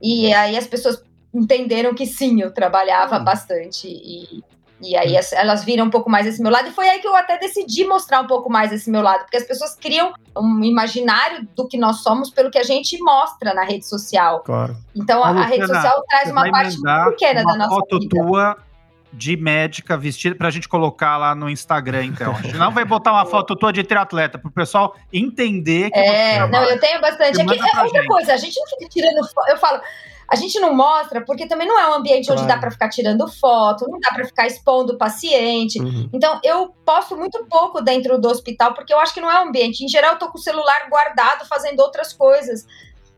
E 0.00 0.32
aí 0.32 0.56
as 0.56 0.68
pessoas 0.68 1.02
entenderam 1.34 1.96
que 1.96 2.06
sim, 2.06 2.40
eu 2.40 2.54
trabalhava 2.54 3.18
uhum. 3.18 3.24
bastante. 3.24 3.88
E, 3.88 4.44
e 4.80 4.96
aí 4.96 5.14
elas 5.32 5.64
viram 5.64 5.86
um 5.86 5.90
pouco 5.90 6.10
mais 6.10 6.26
esse 6.26 6.42
meu 6.42 6.50
lado, 6.50 6.68
e 6.68 6.72
foi 6.72 6.88
aí 6.88 6.98
que 6.98 7.08
eu 7.08 7.14
até 7.14 7.38
decidi 7.38 7.84
mostrar 7.84 8.20
um 8.20 8.26
pouco 8.26 8.50
mais 8.50 8.72
esse 8.72 8.90
meu 8.90 9.02
lado, 9.02 9.20
porque 9.20 9.36
as 9.36 9.44
pessoas 9.44 9.74
criam 9.74 10.12
um 10.36 10.62
imaginário 10.64 11.48
do 11.56 11.66
que 11.66 11.78
nós 11.78 12.02
somos 12.02 12.30
pelo 12.30 12.50
que 12.50 12.58
a 12.58 12.62
gente 12.62 12.98
mostra 13.02 13.54
na 13.54 13.64
rede 13.64 13.86
social. 13.86 14.40
Claro. 14.40 14.76
Então 14.94 15.24
a, 15.24 15.30
a 15.30 15.46
rede 15.46 15.66
social 15.66 16.04
traz 16.08 16.30
uma 16.30 16.50
parte 16.50 16.78
muito 16.78 17.10
pequena 17.10 17.42
da 17.42 17.56
nossa 17.56 17.70
foto 17.70 17.98
vida. 17.98 18.16
tua 18.16 18.56
de 19.12 19.34
médica 19.34 19.96
vestida 19.96 20.36
pra 20.36 20.50
gente 20.50 20.68
colocar 20.68 21.16
lá 21.16 21.34
no 21.34 21.48
Instagram, 21.48 22.04
então. 22.04 22.32
A 22.36 22.42
gente 22.42 22.56
não 22.56 22.70
vai 22.70 22.84
botar 22.84 23.12
uma 23.12 23.24
foto 23.26 23.56
tua 23.56 23.72
de 23.72 23.82
triatleta 23.82 24.38
pro 24.38 24.50
pessoal 24.50 24.94
entender 25.10 25.90
que 25.90 25.98
É, 25.98 26.46
não, 26.48 26.62
eu 26.64 26.78
tenho 26.78 27.00
bastante. 27.00 27.40
Aqui, 27.40 27.58
é 27.58 27.82
outra 27.82 28.00
gente. 28.02 28.06
coisa, 28.06 28.34
a 28.34 28.36
gente 28.36 28.60
não 28.60 28.66
fica 28.66 28.88
tirando 28.90 29.18
eu 29.48 29.56
falo, 29.56 29.80
a 30.28 30.34
gente 30.34 30.58
não 30.58 30.74
mostra 30.74 31.24
porque 31.24 31.46
também 31.46 31.68
não 31.68 31.78
é 31.78 31.88
um 31.88 31.94
ambiente 31.94 32.26
claro. 32.26 32.40
onde 32.40 32.48
dá 32.48 32.58
para 32.58 32.70
ficar 32.70 32.88
tirando 32.88 33.28
foto, 33.28 33.88
não 33.88 34.00
dá 34.00 34.10
para 34.12 34.24
ficar 34.24 34.46
expondo 34.46 34.94
o 34.94 34.98
paciente. 34.98 35.80
Uhum. 35.80 36.10
Então, 36.12 36.40
eu 36.42 36.74
posto 36.84 37.16
muito 37.16 37.44
pouco 37.46 37.80
dentro 37.80 38.18
do 38.20 38.28
hospital 38.28 38.74
porque 38.74 38.92
eu 38.92 38.98
acho 38.98 39.14
que 39.14 39.20
não 39.20 39.30
é 39.30 39.40
um 39.40 39.48
ambiente. 39.48 39.84
Em 39.84 39.88
geral, 39.88 40.14
eu 40.14 40.18
tô 40.18 40.28
com 40.28 40.38
o 40.38 40.42
celular 40.42 40.88
guardado 40.90 41.46
fazendo 41.46 41.80
outras 41.80 42.12
coisas. 42.12 42.66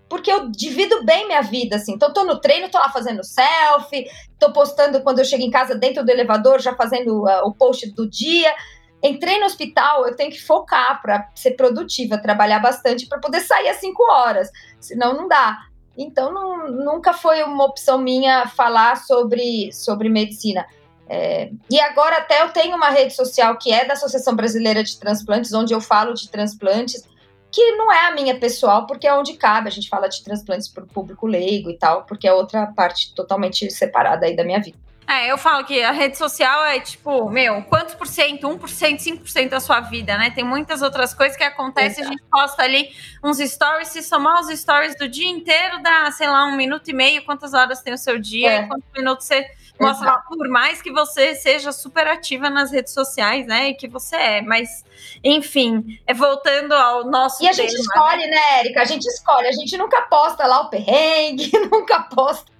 Porque 0.08 0.32
eu 0.32 0.50
divido 0.50 1.04
bem 1.04 1.26
minha 1.26 1.42
vida, 1.42 1.76
assim. 1.76 1.92
Então, 1.92 2.12
tô 2.12 2.24
no 2.24 2.40
treino, 2.40 2.70
tô 2.70 2.78
lá 2.78 2.88
fazendo 2.90 3.22
selfie, 3.22 4.06
tô 4.38 4.52
postando 4.52 5.02
quando 5.02 5.18
eu 5.18 5.24
chego 5.24 5.42
em 5.42 5.50
casa 5.50 5.74
dentro 5.74 6.04
do 6.04 6.10
elevador, 6.10 6.60
já 6.60 6.74
fazendo 6.74 7.24
uh, 7.24 7.46
o 7.46 7.52
post 7.52 7.90
do 7.92 8.08
dia. 8.08 8.54
Entrei 9.02 9.38
no 9.38 9.46
hospital, 9.46 10.06
eu 10.06 10.16
tenho 10.16 10.30
que 10.30 10.42
focar 10.42 11.00
para 11.00 11.30
ser 11.34 11.52
produtiva, 11.52 12.18
trabalhar 12.18 12.58
bastante 12.58 13.06
para 13.06 13.20
poder 13.20 13.40
sair 13.40 13.68
às 13.68 13.76
5 13.76 14.02
horas, 14.10 14.50
senão 14.80 15.14
não 15.14 15.28
dá. 15.28 15.67
Então, 15.98 16.32
não, 16.32 16.68
nunca 16.70 17.12
foi 17.12 17.42
uma 17.42 17.64
opção 17.64 17.98
minha 17.98 18.46
falar 18.46 18.96
sobre, 18.98 19.72
sobre 19.72 20.08
medicina. 20.08 20.64
É, 21.08 21.50
e 21.68 21.80
agora 21.80 22.18
até 22.18 22.42
eu 22.42 22.50
tenho 22.50 22.76
uma 22.76 22.90
rede 22.90 23.16
social 23.16 23.56
que 23.58 23.72
é 23.72 23.84
da 23.84 23.94
Associação 23.94 24.36
Brasileira 24.36 24.84
de 24.84 24.96
Transplantes, 24.96 25.52
onde 25.52 25.74
eu 25.74 25.80
falo 25.80 26.14
de 26.14 26.30
transplantes, 26.30 27.02
que 27.50 27.72
não 27.72 27.90
é 27.90 28.06
a 28.06 28.14
minha 28.14 28.38
pessoal, 28.38 28.86
porque 28.86 29.08
é 29.08 29.14
onde 29.14 29.32
cabe. 29.32 29.66
A 29.66 29.72
gente 29.72 29.88
fala 29.88 30.06
de 30.06 30.22
transplantes 30.22 30.68
para 30.68 30.84
o 30.84 30.86
público 30.86 31.26
leigo 31.26 31.68
e 31.68 31.76
tal, 31.76 32.04
porque 32.04 32.28
é 32.28 32.32
outra 32.32 32.66
parte 32.68 33.12
totalmente 33.12 33.68
separada 33.68 34.26
aí 34.26 34.36
da 34.36 34.44
minha 34.44 34.60
vida. 34.60 34.78
É, 35.08 35.32
eu 35.32 35.38
falo 35.38 35.64
que 35.64 35.82
a 35.82 35.90
rede 35.90 36.18
social 36.18 36.66
é 36.66 36.78
tipo, 36.80 37.30
meu, 37.30 37.62
quantos 37.62 37.94
por 37.94 38.06
cento? 38.06 38.46
1%, 38.46 38.98
5% 38.98 39.48
da 39.48 39.58
sua 39.58 39.80
vida, 39.80 40.18
né? 40.18 40.30
Tem 40.30 40.44
muitas 40.44 40.82
outras 40.82 41.14
coisas 41.14 41.34
que 41.34 41.42
acontecem, 41.42 42.04
Exato. 42.04 42.08
a 42.08 42.10
gente 42.10 42.30
posta 42.30 42.62
ali 42.62 42.90
uns 43.24 43.38
stories, 43.38 43.88
se 43.88 44.02
somar 44.02 44.38
os 44.38 44.48
stories 44.48 44.94
do 44.98 45.08
dia 45.08 45.26
inteiro, 45.26 45.82
dá, 45.82 46.10
sei 46.10 46.28
lá, 46.28 46.44
um 46.44 46.54
minuto 46.54 46.88
e 46.88 46.92
meio, 46.92 47.24
quantas 47.24 47.54
horas 47.54 47.80
tem 47.80 47.94
o 47.94 47.98
seu 47.98 48.18
dia, 48.18 48.50
é. 48.50 48.66
quantos 48.66 48.86
minutos 48.94 49.24
você 49.26 49.50
mostra 49.80 50.06
lá, 50.06 50.18
por 50.18 50.48
mais 50.48 50.82
que 50.82 50.90
você 50.90 51.34
seja 51.34 51.72
super 51.72 52.06
ativa 52.06 52.50
nas 52.50 52.70
redes 52.70 52.92
sociais, 52.92 53.46
né? 53.46 53.68
E 53.68 53.74
que 53.74 53.88
você 53.88 54.16
é, 54.16 54.42
mas 54.42 54.84
enfim, 55.22 55.98
é 56.06 56.14
voltando 56.14 56.72
ao 56.72 57.04
nosso. 57.04 57.42
E 57.42 57.48
a 57.48 57.52
gente 57.52 57.74
escolhe, 57.74 58.26
né? 58.26 58.30
né, 58.30 58.60
Érica? 58.60 58.82
A 58.82 58.84
gente 58.84 59.06
escolhe, 59.06 59.46
a 59.46 59.52
gente 59.52 59.76
nunca 59.76 60.02
posta 60.02 60.46
lá 60.46 60.60
o 60.62 60.70
perrengue, 60.70 61.50
nunca 61.70 62.00
posta. 62.00 62.50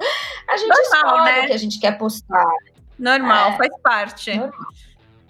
A 0.48 0.56
gente 0.56 0.68
Normal, 0.68 0.82
escolhe 0.82 1.24
né? 1.24 1.42
o 1.42 1.46
que 1.46 1.52
a 1.52 1.58
gente 1.58 1.80
quer 1.80 1.98
postar. 1.98 2.48
Normal, 2.98 3.50
é. 3.52 3.56
faz 3.56 3.80
parte. 3.82 4.34
Normal. 4.34 4.68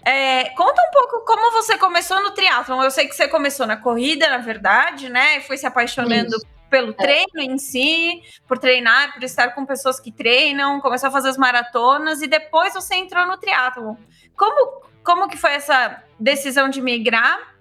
É, 0.04 0.48
conta 0.50 0.80
um 0.80 0.90
pouco 0.90 1.24
como 1.26 1.50
você 1.52 1.76
começou 1.76 2.22
no 2.22 2.30
triatlon. 2.30 2.82
Eu 2.82 2.90
sei 2.90 3.06
que 3.06 3.14
você 3.14 3.28
começou 3.28 3.66
na 3.66 3.76
corrida, 3.76 4.28
na 4.28 4.38
verdade, 4.38 5.08
né? 5.08 5.40
Foi 5.40 5.58
se 5.58 5.66
apaixonando 5.66 6.34
Isso. 6.34 6.46
Pelo 6.70 6.90
é. 6.90 6.94
treino 6.94 7.52
em 7.52 7.58
si, 7.58 8.22
por 8.46 8.58
treinar, 8.58 9.14
por 9.14 9.22
estar 9.22 9.54
com 9.54 9.64
pessoas 9.64 9.98
que 9.98 10.12
treinam, 10.12 10.80
começou 10.80 11.08
a 11.08 11.12
fazer 11.12 11.28
as 11.28 11.36
maratonas 11.36 12.22
e 12.22 12.26
depois 12.26 12.74
você 12.74 12.94
entrou 12.94 13.26
no 13.26 13.36
triatlon. 13.38 13.96
Como, 14.36 14.82
como 15.02 15.28
que 15.28 15.36
foi 15.36 15.54
essa 15.54 16.02
decisão 16.18 16.68
de 16.68 16.80
migrar 16.80 17.56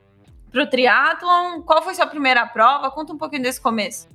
para 0.52 0.64
o 0.64 0.68
triatlon? 0.68 1.62
Qual 1.62 1.82
foi 1.82 1.96
sua 1.96 2.08
primeira 2.08 2.46
prova? 2.46 2.92
Conta 2.92 3.14
um 3.14 3.18
pouquinho 3.18 3.44
desse 3.44 3.62
começo. 3.62 4.08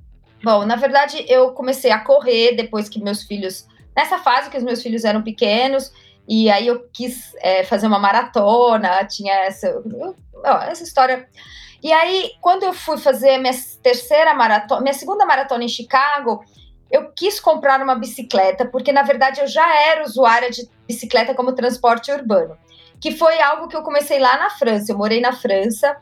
Bom, 0.43 0.65
na 0.65 0.75
verdade, 0.75 1.25
eu 1.29 1.51
comecei 1.51 1.91
a 1.91 1.99
correr 1.99 2.55
depois 2.55 2.89
que 2.89 3.01
meus 3.01 3.23
filhos. 3.23 3.65
Nessa 3.95 4.19
fase 4.19 4.49
que 4.49 4.57
os 4.57 4.63
meus 4.63 4.81
filhos 4.81 5.05
eram 5.05 5.21
pequenos, 5.21 5.91
e 6.27 6.49
aí 6.49 6.67
eu 6.67 6.87
quis 6.91 7.33
é, 7.39 7.63
fazer 7.63 7.87
uma 7.87 7.99
maratona, 7.99 9.05
tinha 9.05 9.33
essa, 9.45 9.81
ó, 10.43 10.57
essa 10.63 10.83
história. 10.83 11.27
E 11.83 11.91
aí, 11.91 12.31
quando 12.39 12.63
eu 12.63 12.73
fui 12.73 12.97
fazer 12.97 13.37
minha 13.37 13.53
terceira 13.83 14.33
maratona, 14.33 14.81
minha 14.81 14.93
segunda 14.93 15.25
maratona 15.25 15.65
em 15.65 15.67
Chicago, 15.69 16.43
eu 16.89 17.11
quis 17.11 17.39
comprar 17.39 17.81
uma 17.81 17.95
bicicleta, 17.95 18.65
porque 18.65 18.91
na 18.91 19.03
verdade 19.03 19.41
eu 19.41 19.47
já 19.47 19.67
era 19.87 20.03
usuária 20.03 20.49
de 20.49 20.69
bicicleta 20.87 21.35
como 21.35 21.53
transporte 21.53 22.11
urbano, 22.11 22.57
que 23.01 23.11
foi 23.11 23.41
algo 23.41 23.67
que 23.67 23.75
eu 23.75 23.83
comecei 23.83 24.17
lá 24.17 24.37
na 24.37 24.49
França. 24.51 24.91
Eu 24.91 24.97
morei 24.97 25.19
na 25.19 25.33
França 25.33 25.97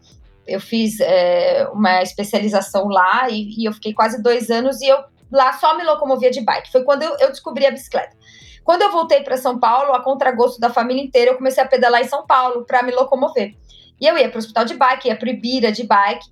eu 0.48 0.60
fiz 0.60 1.00
é, 1.00 1.68
uma 1.74 2.02
especialização 2.02 2.88
lá 2.88 3.30
e, 3.30 3.50
e, 3.58 3.66
eu 3.66 3.74
fiquei 3.74 3.94
quase 3.94 4.22
dois 4.22 4.50
anos 4.50 4.82
e 4.82 4.88
eu 4.88 4.98
lá 5.32 5.54
só 5.54 5.78
me 5.78 5.84
locomovia 5.84 6.32
de 6.32 6.42
bike. 6.42 6.72
Foi 6.72 6.84
quando 6.84 7.04
eu, 7.04 7.16
eu 7.20 7.30
descobri 7.30 7.66
a 7.66 7.72
bicicleta. 7.72 8.16
Quando 8.64 8.82
eu 8.84 8.92
voltei 8.92 9.22
para 9.24 9.38
São 9.38 9.60
Paulo, 9.60 9.94
a 9.94 10.04
contragosto 10.04 10.60
da 10.60 10.70
família 10.70 11.02
inteira, 11.04 11.32
eu 11.32 11.38
comecei 11.38 11.64
a 11.64 11.68
pedalar 11.68 12.02
em 12.02 12.08
São 12.08 12.26
Paulo 12.26 12.66
para 12.66 12.84
me 12.84 12.92
locomover. 12.92 13.56
E 14.02 14.08
eu 14.08 14.18
ia 14.18 14.28
para 14.28 14.38
o 14.38 14.40
hospital 14.40 14.66
de 14.66 14.74
bike, 14.74 15.08
ia 15.08 15.16
para 15.16 15.30
Ibira 15.30 15.72
de 15.72 15.84
bike. 15.84 16.28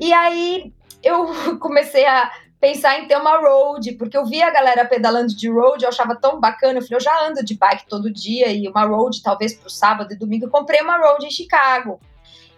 E 0.00 0.12
aí 0.12 0.72
eu 1.02 1.28
comecei 1.60 2.06
a 2.06 2.32
pensar 2.58 2.98
em 2.98 3.06
ter 3.06 3.16
uma 3.16 3.38
road, 3.38 3.92
porque 3.92 4.16
eu 4.16 4.26
via 4.26 4.46
a 4.46 4.50
galera 4.50 4.84
pedalando 4.84 5.34
de 5.34 5.50
road, 5.50 5.82
eu 5.82 5.88
achava 5.88 6.16
tão 6.16 6.40
bacana. 6.40 6.78
Eu 6.78 6.82
falei, 6.82 6.96
eu 6.96 7.00
já 7.00 7.26
ando 7.26 7.44
de 7.44 7.54
bike 7.56 7.86
todo 7.86 8.12
dia 8.12 8.48
e 8.48 8.66
uma 8.66 8.84
road 8.84 9.22
talvez 9.22 9.54
para 9.54 9.66
o 9.66 9.70
sábado 9.70 10.12
e 10.12 10.16
domingo. 10.16 10.46
Eu 10.46 10.50
comprei 10.50 10.80
uma 10.80 10.96
road 10.96 11.26
em 11.26 11.30
Chicago. 11.30 12.00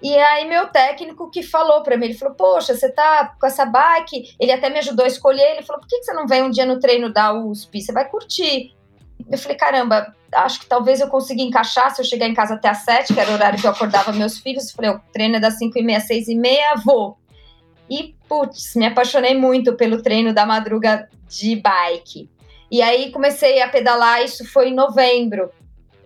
E 0.00 0.16
aí 0.16 0.48
meu 0.48 0.66
técnico 0.66 1.30
que 1.30 1.44
falou 1.44 1.82
para 1.82 1.96
mim, 1.96 2.06
ele 2.06 2.14
falou, 2.14 2.34
poxa, 2.34 2.74
você 2.74 2.90
tá 2.90 3.36
com 3.40 3.46
essa 3.46 3.64
bike? 3.64 4.34
Ele 4.38 4.50
até 4.50 4.68
me 4.68 4.78
ajudou 4.78 5.04
a 5.04 5.08
escolher, 5.08 5.52
ele 5.52 5.62
falou, 5.62 5.80
por 5.80 5.88
que 5.88 6.02
você 6.02 6.12
não 6.12 6.26
vem 6.26 6.42
um 6.42 6.50
dia 6.50 6.66
no 6.66 6.80
treino 6.80 7.12
da 7.12 7.32
USP? 7.32 7.80
Você 7.80 7.92
vai 7.92 8.08
curtir. 8.08 8.74
Eu 9.30 9.38
falei, 9.38 9.56
caramba, 9.56 10.14
acho 10.34 10.60
que 10.60 10.66
talvez 10.66 11.00
eu 11.00 11.08
consiga 11.08 11.42
encaixar 11.42 11.94
se 11.94 12.00
eu 12.00 12.04
chegar 12.04 12.26
em 12.26 12.34
casa 12.34 12.54
até 12.54 12.68
às 12.68 12.84
sete, 12.84 13.12
que 13.12 13.20
era 13.20 13.30
o 13.30 13.34
horário 13.34 13.60
que 13.60 13.66
eu 13.66 13.70
acordava 13.70 14.12
meus 14.12 14.38
filhos. 14.38 14.68
Eu 14.68 14.76
falei, 14.76 14.90
o 14.90 15.00
treino 15.12 15.36
é 15.36 15.40
das 15.40 15.58
cinco 15.58 15.78
e 15.78 15.82
meia, 15.82 16.00
seis 16.00 16.28
e 16.28 16.34
meia, 16.34 16.74
vou. 16.84 17.18
E, 17.90 18.14
putz, 18.28 18.74
me 18.74 18.86
apaixonei 18.86 19.36
muito 19.36 19.74
pelo 19.74 20.02
treino 20.02 20.32
da 20.32 20.46
madruga 20.46 21.08
de 21.28 21.56
bike. 21.56 22.30
E 22.70 22.80
aí 22.80 23.10
comecei 23.10 23.60
a 23.60 23.68
pedalar, 23.68 24.22
isso 24.22 24.46
foi 24.50 24.68
em 24.68 24.74
novembro 24.74 25.50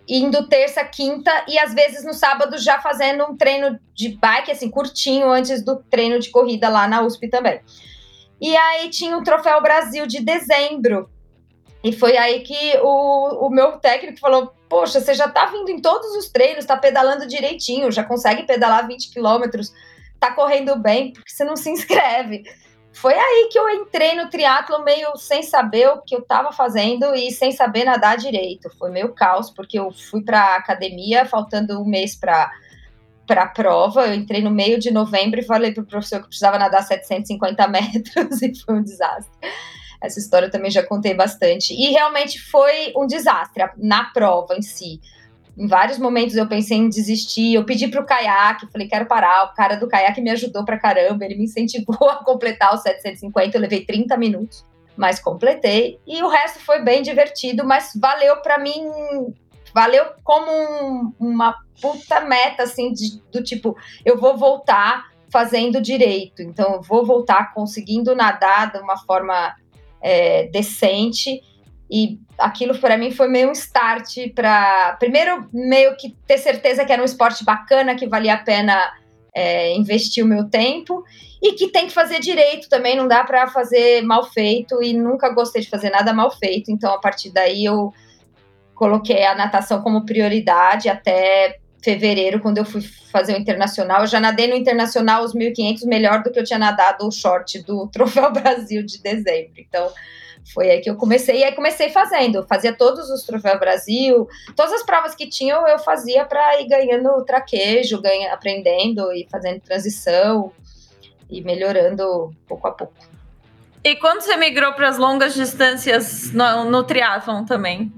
indo 0.07 0.47
terça, 0.47 0.83
quinta 0.85 1.31
e 1.47 1.59
às 1.59 1.73
vezes 1.73 2.05
no 2.05 2.13
sábado 2.13 2.57
já 2.57 2.79
fazendo 2.79 3.25
um 3.25 3.35
treino 3.35 3.77
de 3.93 4.09
bike, 4.09 4.51
assim, 4.51 4.69
curtinho, 4.69 5.29
antes 5.29 5.63
do 5.63 5.75
treino 5.75 6.17
de 6.19 6.29
corrida 6.29 6.69
lá 6.69 6.87
na 6.87 7.01
USP 7.01 7.27
também. 7.27 7.59
E 8.39 8.55
aí 8.55 8.89
tinha 8.89 9.17
um 9.17 9.23
Troféu 9.23 9.61
Brasil 9.61 10.07
de 10.07 10.21
dezembro. 10.21 11.09
E 11.83 11.91
foi 11.91 12.17
aí 12.17 12.41
que 12.41 12.77
o, 12.81 13.47
o 13.47 13.49
meu 13.49 13.73
técnico 13.73 14.19
falou: 14.19 14.53
Poxa, 14.67 14.99
você 14.99 15.13
já 15.13 15.27
tá 15.27 15.45
vindo 15.45 15.69
em 15.69 15.79
todos 15.79 16.15
os 16.15 16.29
treinos, 16.29 16.65
tá 16.65 16.75
pedalando 16.75 17.27
direitinho, 17.27 17.91
já 17.91 18.03
consegue 18.03 18.43
pedalar 18.43 18.87
20 18.87 19.11
quilômetros, 19.11 19.73
tá 20.19 20.33
correndo 20.33 20.75
bem, 20.77 21.11
porque 21.13 21.31
você 21.31 21.43
não 21.43 21.55
se 21.55 21.69
inscreve 21.69 22.43
foi 22.97 23.13
aí 23.13 23.49
que 23.51 23.59
eu 23.59 23.69
entrei 23.69 24.15
no 24.15 24.27
triatlo 24.27 24.83
meio 24.83 25.15
sem 25.17 25.43
saber 25.43 25.87
o 25.87 26.01
que 26.01 26.15
eu 26.15 26.19
estava 26.19 26.51
fazendo 26.51 27.13
e 27.13 27.31
sem 27.31 27.51
saber 27.51 27.83
nadar 27.83 28.17
direito. 28.17 28.71
Foi 28.75 28.89
meio 28.89 29.13
caos, 29.13 29.51
porque 29.51 29.77
eu 29.77 29.91
fui 29.91 30.23
para 30.23 30.55
academia 30.55 31.23
faltando 31.23 31.79
um 31.79 31.85
mês 31.85 32.15
para 32.15 32.51
para 33.27 33.43
a 33.43 33.47
prova. 33.47 34.07
Eu 34.07 34.15
entrei 34.15 34.41
no 34.41 34.49
meio 34.49 34.79
de 34.79 34.89
novembro 34.89 35.39
e 35.39 35.43
falei 35.43 35.71
para 35.71 35.83
o 35.83 35.85
professor 35.85 36.21
que 36.21 36.27
precisava 36.27 36.57
nadar 36.57 36.81
750 36.81 37.67
metros 37.69 38.41
e 38.41 38.55
foi 38.55 38.75
um 38.75 38.83
desastre. 38.83 39.31
Essa 40.01 40.19
história 40.19 40.47
eu 40.47 40.51
também 40.51 40.71
já 40.71 40.83
contei 40.83 41.13
bastante. 41.13 41.73
E 41.73 41.91
realmente 41.91 42.39
foi 42.39 42.93
um 42.95 43.07
desastre 43.07 43.63
na 43.77 44.05
prova 44.05 44.55
em 44.55 44.61
si. 44.61 44.99
Em 45.57 45.65
vários 45.65 45.97
momentos 45.97 46.35
eu 46.35 46.47
pensei 46.47 46.77
em 46.77 46.87
desistir. 46.87 47.55
Eu 47.55 47.65
pedi 47.65 47.87
para 47.87 48.01
o 48.01 48.05
caiaque, 48.05 48.71
falei, 48.71 48.87
quero 48.87 49.07
parar. 49.07 49.45
O 49.45 49.55
cara 49.55 49.75
do 49.75 49.87
caiaque 49.87 50.21
me 50.21 50.29
ajudou 50.29 50.63
pra 50.63 50.77
caramba. 50.77 51.25
Ele 51.25 51.35
me 51.35 51.45
incentivou 51.45 51.97
a 52.09 52.23
completar 52.23 52.73
os 52.75 52.81
750. 52.81 53.57
Eu 53.57 53.61
levei 53.61 53.83
30 53.83 54.15
minutos, 54.17 54.63
mas 54.95 55.19
completei. 55.19 55.99
E 56.05 56.21
o 56.21 56.27
resto 56.27 56.59
foi 56.59 56.81
bem 56.83 57.01
divertido, 57.01 57.65
mas 57.65 57.91
valeu 57.99 58.37
para 58.37 58.59
mim. 58.59 58.85
Valeu 59.73 60.05
como 60.23 60.49
um, 60.49 61.13
uma 61.19 61.55
puta 61.81 62.21
meta, 62.21 62.63
assim, 62.63 62.93
de, 62.93 63.21
do 63.31 63.43
tipo, 63.43 63.75
eu 64.05 64.17
vou 64.17 64.37
voltar 64.37 65.07
fazendo 65.29 65.81
direito. 65.81 66.41
Então, 66.41 66.75
eu 66.75 66.81
vou 66.81 67.05
voltar 67.05 67.53
conseguindo 67.53 68.15
nadar 68.15 68.71
de 68.71 68.79
uma 68.79 68.97
forma 68.97 69.55
é, 70.01 70.47
decente. 70.47 71.41
E 71.89 72.19
aquilo 72.37 72.77
para 72.77 72.97
mim 72.97 73.11
foi 73.11 73.27
meio 73.27 73.49
um 73.49 73.53
start 73.53 74.33
para 74.35 74.97
primeiro 74.99 75.47
meio 75.53 75.95
que 75.95 76.15
ter 76.27 76.37
certeza 76.37 76.83
que 76.85 76.91
era 76.91 77.01
um 77.01 77.05
esporte 77.05 77.43
bacana 77.43 77.95
que 77.95 78.07
valia 78.07 78.33
a 78.33 78.37
pena 78.37 78.93
é, 79.33 79.73
investir 79.73 80.23
o 80.23 80.27
meu 80.27 80.49
tempo 80.49 81.03
e 81.41 81.53
que 81.53 81.69
tem 81.69 81.87
que 81.87 81.93
fazer 81.93 82.19
direito 82.19 82.67
também 82.67 82.95
não 82.95 83.07
dá 83.07 83.23
para 83.23 83.47
fazer 83.47 84.01
mal 84.01 84.23
feito 84.25 84.83
e 84.83 84.93
nunca 84.93 85.29
gostei 85.29 85.61
de 85.61 85.69
fazer 85.69 85.89
nada 85.89 86.11
mal 86.11 86.29
feito. 86.31 86.71
Então 86.71 86.93
a 86.93 86.99
partir 86.99 87.31
daí 87.31 87.63
eu 87.63 87.93
coloquei 88.75 89.23
a 89.23 89.35
natação 89.35 89.81
como 89.81 90.05
prioridade 90.05 90.89
até 90.89 91.57
fevereiro 91.83 92.39
quando 92.39 92.57
eu 92.57 92.65
fui 92.65 92.81
fazer 92.81 93.33
o 93.33 93.37
internacional 93.37 94.01
eu 94.01 94.07
já 94.07 94.19
nadei 94.19 94.47
no 94.47 94.55
internacional 94.55 95.23
os 95.23 95.33
1500 95.33 95.83
melhor 95.85 96.23
do 96.23 96.31
que 96.31 96.39
eu 96.39 96.43
tinha 96.43 96.59
nadado 96.59 97.07
o 97.07 97.11
short 97.11 97.61
do 97.63 97.87
Troféu 97.93 98.31
Brasil 98.31 98.83
de 98.83 99.01
dezembro 99.01 99.53
então 99.57 99.91
foi 100.53 100.71
aí 100.71 100.79
que 100.79 100.89
eu 100.89 100.95
comecei, 100.95 101.39
e 101.39 101.43
aí 101.43 101.53
comecei 101.53 101.89
fazendo, 101.89 102.45
fazia 102.47 102.73
todos 102.73 103.09
os 103.09 103.23
Troféu 103.23 103.59
Brasil, 103.59 104.27
todas 104.55 104.73
as 104.73 104.83
provas 104.83 105.13
que 105.13 105.27
tinham 105.27 105.67
eu 105.67 105.77
fazia 105.79 106.25
para 106.25 106.61
ir 106.61 106.67
ganhando 106.67 107.23
traquejo, 107.25 108.01
ganha, 108.01 108.33
aprendendo 108.33 109.11
e 109.11 109.27
fazendo 109.29 109.59
transição 109.59 110.51
e 111.29 111.41
melhorando 111.41 112.31
pouco 112.47 112.67
a 112.67 112.71
pouco. 112.71 112.93
E 113.83 113.95
quando 113.95 114.21
você 114.21 114.35
migrou 114.37 114.73
para 114.73 114.89
as 114.89 114.97
longas 114.97 115.33
distâncias 115.33 116.31
no, 116.31 116.65
no 116.65 116.83
triatlon 116.83 117.45
também? 117.45 117.91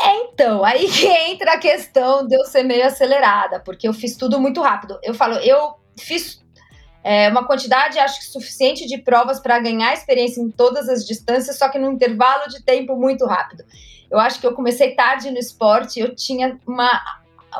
É, 0.00 0.16
então, 0.24 0.64
aí 0.64 0.88
que 0.88 1.06
entra 1.06 1.52
a 1.52 1.58
questão 1.58 2.26
de 2.26 2.34
eu 2.34 2.44
ser 2.44 2.62
meio 2.62 2.86
acelerada, 2.86 3.60
porque 3.60 3.86
eu 3.86 3.92
fiz 3.92 4.16
tudo 4.16 4.40
muito 4.40 4.60
rápido. 4.60 4.98
Eu 5.02 5.14
falo, 5.14 5.34
eu 5.36 5.74
fiz 5.98 6.42
é, 7.04 7.28
uma 7.28 7.46
quantidade, 7.46 7.98
acho 7.98 8.20
que 8.20 8.26
suficiente 8.26 8.86
de 8.86 8.98
provas 8.98 9.40
para 9.40 9.58
ganhar 9.58 9.92
experiência 9.92 10.40
em 10.40 10.50
todas 10.50 10.88
as 10.88 11.04
distâncias, 11.04 11.58
só 11.58 11.68
que 11.68 11.78
num 11.78 11.92
intervalo 11.92 12.48
de 12.48 12.62
tempo 12.62 12.96
muito 12.96 13.26
rápido. 13.26 13.64
Eu 14.10 14.18
acho 14.18 14.40
que 14.40 14.46
eu 14.46 14.54
comecei 14.54 14.94
tarde 14.94 15.30
no 15.30 15.38
esporte, 15.38 15.98
eu 15.98 16.14
tinha 16.14 16.58
uma, 16.66 17.00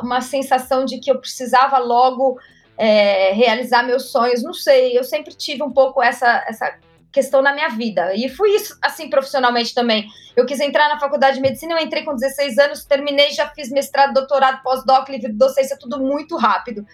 uma 0.01 0.21
sensação 0.21 0.85
de 0.85 0.99
que 0.99 1.11
eu 1.11 1.19
precisava 1.19 1.77
logo 1.77 2.39
é, 2.77 3.31
realizar 3.33 3.83
meus 3.83 4.11
sonhos. 4.11 4.43
Não 4.43 4.53
sei, 4.53 4.97
eu 4.97 5.03
sempre 5.03 5.33
tive 5.33 5.63
um 5.63 5.71
pouco 5.71 6.01
essa, 6.01 6.43
essa 6.47 6.77
questão 7.13 7.41
na 7.41 7.53
minha 7.53 7.69
vida. 7.69 8.13
E 8.13 8.27
fui 8.27 8.49
isso, 8.49 8.77
assim, 8.81 9.09
profissionalmente 9.09 9.73
também. 9.73 10.07
Eu 10.35 10.45
quis 10.45 10.59
entrar 10.59 10.89
na 10.89 10.99
faculdade 10.99 11.35
de 11.35 11.41
medicina, 11.41 11.75
eu 11.75 11.85
entrei 11.85 12.03
com 12.03 12.15
16 12.15 12.57
anos, 12.57 12.83
terminei, 12.83 13.31
já 13.31 13.47
fiz 13.51 13.69
mestrado, 13.69 14.13
doutorado, 14.13 14.61
pós-doc, 14.63 15.07
livre 15.07 15.31
docência, 15.31 15.77
tudo 15.79 15.99
muito 15.99 16.35
rápido 16.35 16.85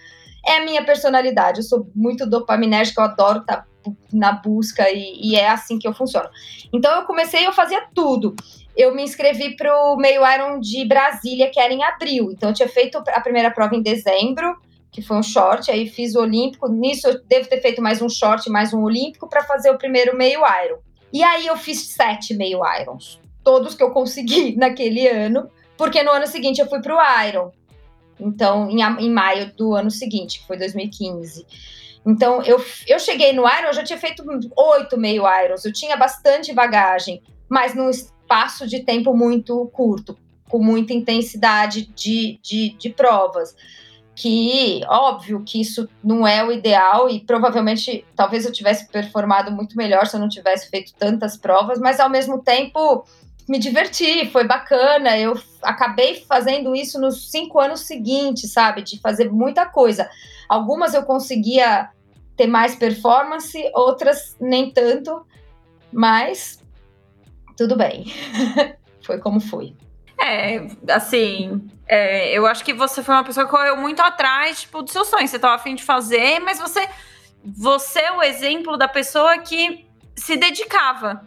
é 0.46 0.56
a 0.56 0.64
minha 0.64 0.84
personalidade. 0.84 1.60
Eu 1.60 1.64
sou 1.64 1.90
muito 1.94 2.26
dopaminérgica, 2.26 3.00
eu 3.00 3.04
adoro 3.04 3.40
estar 3.40 3.58
tá 3.58 3.66
na 4.12 4.32
busca 4.32 4.90
e, 4.90 5.18
e, 5.20 5.36
é 5.36 5.48
assim 5.48 5.78
que 5.78 5.88
eu 5.88 5.94
funciono. 5.94 6.28
Então 6.72 6.94
eu 7.00 7.06
comecei, 7.06 7.46
eu 7.46 7.52
fazia 7.52 7.82
tudo. 7.94 8.34
Eu 8.76 8.94
me 8.94 9.02
inscrevi 9.02 9.56
para 9.56 9.74
o 9.84 9.96
meio 9.96 10.22
Iron 10.26 10.60
de 10.60 10.84
Brasília, 10.86 11.50
que 11.50 11.58
era 11.58 11.72
em 11.72 11.82
abril. 11.82 12.30
Então 12.30 12.50
eu 12.50 12.54
tinha 12.54 12.68
feito 12.68 12.98
a 12.98 13.20
primeira 13.20 13.50
prova 13.50 13.74
em 13.74 13.82
dezembro, 13.82 14.56
que 14.90 15.00
foi 15.00 15.16
um 15.16 15.22
short, 15.22 15.70
aí 15.70 15.88
fiz 15.88 16.14
o 16.14 16.20
olímpico. 16.20 16.68
Nisso 16.68 17.08
eu 17.08 17.22
devo 17.24 17.48
ter 17.48 17.60
feito 17.60 17.80
mais 17.80 18.02
um 18.02 18.08
short, 18.08 18.48
mais 18.50 18.74
um 18.74 18.82
olímpico 18.82 19.28
para 19.28 19.44
fazer 19.44 19.70
o 19.70 19.78
primeiro 19.78 20.16
meio 20.16 20.40
Iron. 20.64 20.78
E 21.12 21.22
aí 21.22 21.46
eu 21.46 21.56
fiz 21.56 21.92
sete 21.92 22.34
meio 22.34 22.60
Irons, 22.80 23.20
todos 23.42 23.74
que 23.74 23.82
eu 23.82 23.90
consegui 23.90 24.54
naquele 24.58 25.06
ano, 25.08 25.48
porque 25.76 26.02
no 26.02 26.10
ano 26.10 26.26
seguinte 26.26 26.60
eu 26.60 26.68
fui 26.68 26.80
para 26.80 26.94
o 26.94 27.28
Iron. 27.28 27.50
Então, 28.18 28.68
em, 28.68 28.82
em 28.82 29.10
maio 29.10 29.52
do 29.54 29.74
ano 29.74 29.90
seguinte, 29.90 30.40
que 30.40 30.46
foi 30.46 30.58
2015. 30.58 31.46
Então, 32.04 32.42
eu, 32.42 32.62
eu 32.86 32.98
cheguei 32.98 33.32
no 33.32 33.46
Iron, 33.46 33.68
eu 33.68 33.72
já 33.72 33.84
tinha 33.84 33.98
feito 33.98 34.24
oito 34.56 34.98
meio 34.98 35.24
Irons, 35.26 35.64
eu 35.64 35.72
tinha 35.72 35.96
bastante 35.96 36.52
bagagem, 36.52 37.22
mas 37.48 37.74
num 37.74 37.90
espaço 37.90 38.66
de 38.66 38.80
tempo 38.80 39.14
muito 39.14 39.66
curto, 39.72 40.16
com 40.48 40.58
muita 40.58 40.92
intensidade 40.92 41.86
de, 41.94 42.38
de, 42.42 42.76
de 42.76 42.90
provas. 42.90 43.54
Que, 44.20 44.82
óbvio, 44.86 45.42
que 45.42 45.62
isso 45.62 45.88
não 46.04 46.26
é 46.26 46.44
o 46.44 46.52
ideal 46.52 47.08
e 47.08 47.20
provavelmente 47.20 48.04
talvez 48.14 48.44
eu 48.44 48.52
tivesse 48.52 48.86
performado 48.88 49.50
muito 49.50 49.74
melhor 49.78 50.06
se 50.06 50.14
eu 50.14 50.20
não 50.20 50.28
tivesse 50.28 50.68
feito 50.68 50.92
tantas 50.98 51.38
provas, 51.38 51.78
mas 51.78 51.98
ao 51.98 52.10
mesmo 52.10 52.42
tempo 52.42 53.06
me 53.48 53.58
diverti, 53.58 54.28
foi 54.30 54.46
bacana. 54.46 55.16
Eu 55.18 55.40
acabei 55.62 56.22
fazendo 56.28 56.76
isso 56.76 57.00
nos 57.00 57.30
cinco 57.30 57.58
anos 57.58 57.80
seguintes, 57.80 58.52
sabe? 58.52 58.82
De 58.82 59.00
fazer 59.00 59.30
muita 59.32 59.64
coisa. 59.64 60.06
Algumas 60.46 60.92
eu 60.92 61.02
conseguia 61.04 61.88
ter 62.36 62.46
mais 62.46 62.74
performance, 62.74 63.58
outras 63.74 64.36
nem 64.38 64.70
tanto, 64.70 65.24
mas 65.90 66.62
tudo 67.56 67.74
bem. 67.74 68.04
foi 69.02 69.18
como 69.18 69.40
foi. 69.40 69.74
É, 70.20 70.66
assim, 70.92 71.68
é, 71.88 72.32
eu 72.32 72.46
acho 72.46 72.64
que 72.64 72.74
você 72.74 73.02
foi 73.02 73.14
uma 73.14 73.24
pessoa 73.24 73.46
que 73.46 73.50
correu 73.50 73.76
muito 73.76 74.00
atrás, 74.00 74.62
tipo, 74.62 74.82
do 74.82 74.90
seu 74.90 75.04
sonho. 75.04 75.26
Você 75.26 75.36
estava 75.36 75.54
afim 75.54 75.74
de 75.74 75.82
fazer, 75.82 76.38
mas 76.40 76.58
você, 76.58 76.86
você 77.42 78.00
é 78.00 78.12
o 78.12 78.22
exemplo 78.22 78.76
da 78.76 78.86
pessoa 78.86 79.38
que 79.38 79.86
se 80.14 80.36
dedicava. 80.36 81.26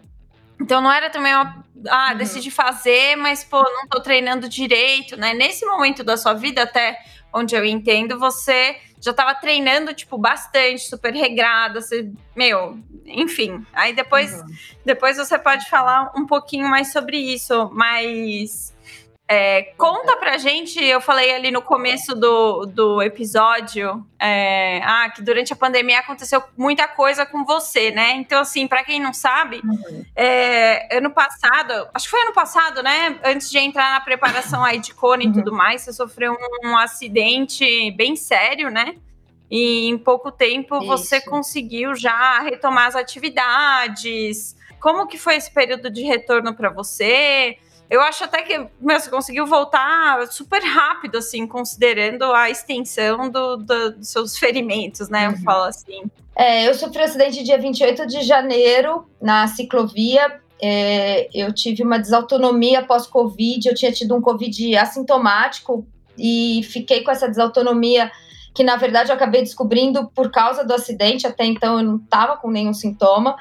Então 0.62 0.80
não 0.80 0.92
era 0.92 1.10
também 1.10 1.34
uma 1.34 1.64
ah, 1.90 2.12
uhum. 2.12 2.18
decidi 2.18 2.52
fazer, 2.52 3.16
mas 3.16 3.44
pô, 3.44 3.62
não 3.62 3.88
tô 3.88 4.00
treinando 4.00 4.48
direito, 4.48 5.18
né? 5.18 5.34
Nesse 5.34 5.66
momento 5.66 6.04
da 6.04 6.16
sua 6.16 6.34
vida, 6.34 6.64
até 6.64 6.98
onde 7.34 7.56
eu 7.56 7.66
entendo, 7.66 8.20
você 8.20 8.78
já 9.02 9.12
estava 9.12 9.36
treinando, 9.36 9.94
tipo, 9.94 10.18
bastante, 10.18 10.84
super 10.84 11.14
regrada, 11.14 11.82
você, 11.82 12.10
meu, 12.36 12.80
enfim. 13.06 13.66
Aí 13.74 13.94
depois, 13.94 14.34
uhum. 14.34 14.46
depois 14.86 15.18
você 15.18 15.38
pode 15.38 15.70
falar 15.70 16.12
um 16.16 16.26
pouquinho 16.26 16.68
mais 16.70 16.94
sobre 16.94 17.18
isso, 17.18 17.70
mas 17.74 18.73
é, 19.26 19.74
conta 19.78 20.18
pra 20.18 20.38
gente, 20.38 20.84
eu 20.84 21.00
falei 21.00 21.34
ali 21.34 21.50
no 21.50 21.62
começo 21.62 22.14
do, 22.14 22.66
do 22.66 23.02
episódio, 23.02 24.06
é, 24.20 24.82
ah, 24.84 25.10
que 25.10 25.22
durante 25.22 25.54
a 25.54 25.56
pandemia 25.56 26.00
aconteceu 26.00 26.44
muita 26.58 26.90
coisa 26.90 27.26
com 27.26 27.46
você, 27.46 27.90
né? 27.90 28.12
Então, 28.16 28.42
assim, 28.42 28.68
para 28.68 28.84
quem 28.84 29.00
não 29.00 29.14
sabe, 29.14 29.62
uhum. 29.64 30.06
é, 30.14 30.98
ano 30.98 31.10
passado, 31.10 31.88
acho 31.94 32.06
que 32.06 32.12
foi 32.12 32.22
ano 32.22 32.34
passado, 32.34 32.84
né? 32.84 33.18
Antes 33.24 33.50
de 33.50 33.58
entrar 33.58 33.94
na 33.94 34.02
preparação 34.02 34.62
aí 34.62 34.78
de 34.78 34.94
Cone 34.94 35.26
uhum. 35.26 35.32
e 35.32 35.34
tudo 35.34 35.54
mais, 35.54 35.82
você 35.82 35.94
sofreu 35.94 36.34
um, 36.34 36.70
um, 36.70 36.78
acidente 36.78 37.92
bem 37.92 38.18
sério, 38.18 38.70
né? 38.70 38.96
E 39.50 39.88
em 39.88 39.98
pouco 39.98 40.32
tempo 40.32 40.78
Isso. 40.80 40.88
você 40.88 41.22
conseguiu 41.22 41.96
já 41.96 42.40
retomar 42.42 42.88
as 42.88 42.96
atividades. 42.96 44.56
Como 44.82 45.08
que 45.08 45.18
foi 45.18 45.38
esse 45.38 45.52
período 45.52 45.90
de 45.90 46.02
retorno 46.04 46.54
para 46.54 46.70
você? 46.70 47.58
Eu 47.94 48.02
acho 48.02 48.24
até 48.24 48.42
que 48.42 48.60
você 48.82 49.08
conseguiu 49.08 49.46
voltar 49.46 50.26
super 50.26 50.64
rápido, 50.64 51.20
assim, 51.20 51.46
considerando 51.46 52.24
a 52.34 52.50
extensão 52.50 53.30
do, 53.30 53.58
do, 53.58 53.92
dos 53.92 54.10
seus 54.10 54.36
ferimentos, 54.36 55.10
né? 55.10 55.28
Uhum. 55.28 55.36
Eu 55.36 55.42
falo 55.42 55.64
assim. 55.66 56.02
É, 56.36 56.68
eu 56.68 56.74
sofri 56.74 57.02
um 57.02 57.04
acidente 57.04 57.44
dia 57.44 57.60
28 57.60 58.08
de 58.08 58.24
janeiro 58.24 59.08
na 59.22 59.48
ciclovia. 59.48 60.42
É, 60.60 61.30
eu 61.36 61.54
tive 61.54 61.84
uma 61.84 62.00
desautonomia 62.00 62.82
pós-Covid, 62.84 63.70
eu 63.70 63.76
tinha 63.76 63.92
tido 63.92 64.16
um 64.16 64.22
Covid 64.22 64.76
assintomático 64.76 65.86
e 66.18 66.64
fiquei 66.64 67.04
com 67.04 67.12
essa 67.12 67.28
desautonomia 67.28 68.12
que 68.56 68.64
na 68.64 68.76
verdade 68.76 69.12
eu 69.12 69.16
acabei 69.16 69.42
descobrindo 69.42 70.10
por 70.16 70.32
causa 70.32 70.64
do 70.64 70.74
acidente, 70.74 71.28
até 71.28 71.46
então 71.46 71.78
eu 71.78 71.86
não 71.86 71.98
estava 71.98 72.38
com 72.38 72.50
nenhum 72.50 72.74
sintoma. 72.74 73.36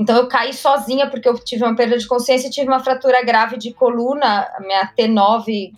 Então 0.00 0.16
eu 0.16 0.26
caí 0.26 0.54
sozinha 0.54 1.10
porque 1.10 1.28
eu 1.28 1.34
tive 1.38 1.62
uma 1.62 1.76
perda 1.76 1.98
de 1.98 2.06
consciência 2.06 2.48
e 2.48 2.50
tive 2.50 2.66
uma 2.66 2.80
fratura 2.80 3.22
grave 3.22 3.58
de 3.58 3.70
coluna, 3.74 4.50
minha 4.58 4.90
T9 4.96 5.74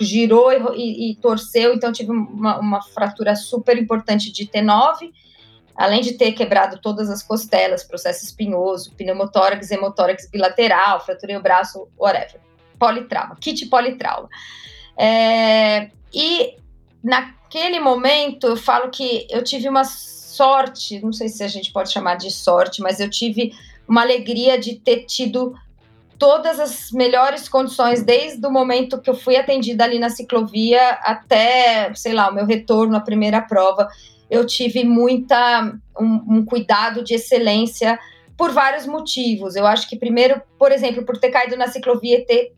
girou 0.00 0.52
e, 0.52 0.76
e, 0.76 1.10
e 1.10 1.16
torceu, 1.16 1.74
então 1.74 1.90
tive 1.90 2.12
uma, 2.12 2.60
uma, 2.60 2.80
fratura 2.80 3.34
super 3.34 3.76
importante 3.76 4.30
de 4.30 4.46
T9, 4.46 5.10
além 5.74 6.00
de 6.02 6.12
ter 6.12 6.30
quebrado 6.34 6.78
todas 6.80 7.10
as 7.10 7.20
costelas, 7.20 7.82
processo 7.82 8.24
espinhoso, 8.24 8.94
pneumotórax, 8.94 9.68
hemotórax 9.72 10.30
bilateral, 10.30 11.04
fraturei 11.04 11.36
o 11.36 11.42
braço, 11.42 11.88
whatever. 11.98 12.40
Politrauma, 12.78 13.34
kit 13.40 13.66
politrauma. 13.66 14.28
É, 14.96 15.90
e 16.14 16.54
naquele 17.02 17.80
momento 17.80 18.46
eu 18.46 18.56
falo 18.56 18.88
que 18.88 19.26
eu 19.28 19.42
tive 19.42 19.68
uma 19.68 19.82
sorte, 20.38 21.00
não 21.00 21.12
sei 21.12 21.28
se 21.28 21.42
a 21.42 21.48
gente 21.48 21.72
pode 21.72 21.92
chamar 21.92 22.14
de 22.14 22.30
sorte, 22.30 22.80
mas 22.80 23.00
eu 23.00 23.10
tive 23.10 23.52
uma 23.88 24.02
alegria 24.02 24.56
de 24.56 24.76
ter 24.76 25.04
tido 25.04 25.52
todas 26.16 26.60
as 26.60 26.92
melhores 26.92 27.48
condições 27.48 28.02
desde 28.02 28.44
o 28.46 28.50
momento 28.50 29.00
que 29.00 29.10
eu 29.10 29.14
fui 29.14 29.36
atendida 29.36 29.82
ali 29.84 29.98
na 29.98 30.10
ciclovia 30.10 30.90
até, 31.02 31.92
sei 31.94 32.12
lá, 32.12 32.30
o 32.30 32.34
meu 32.34 32.46
retorno 32.46 32.96
à 32.96 33.00
primeira 33.00 33.40
prova. 33.40 33.88
Eu 34.30 34.46
tive 34.46 34.84
muita 34.84 35.74
um, 35.98 36.36
um 36.36 36.44
cuidado 36.44 37.02
de 37.02 37.14
excelência 37.14 37.98
por 38.36 38.52
vários 38.52 38.86
motivos. 38.86 39.56
Eu 39.56 39.66
acho 39.66 39.88
que 39.88 39.96
primeiro, 39.96 40.40
por 40.56 40.70
exemplo, 40.70 41.04
por 41.04 41.18
ter 41.18 41.30
caído 41.30 41.56
na 41.56 41.66
ciclovia 41.66 42.18
e 42.18 42.24
ter 42.24 42.52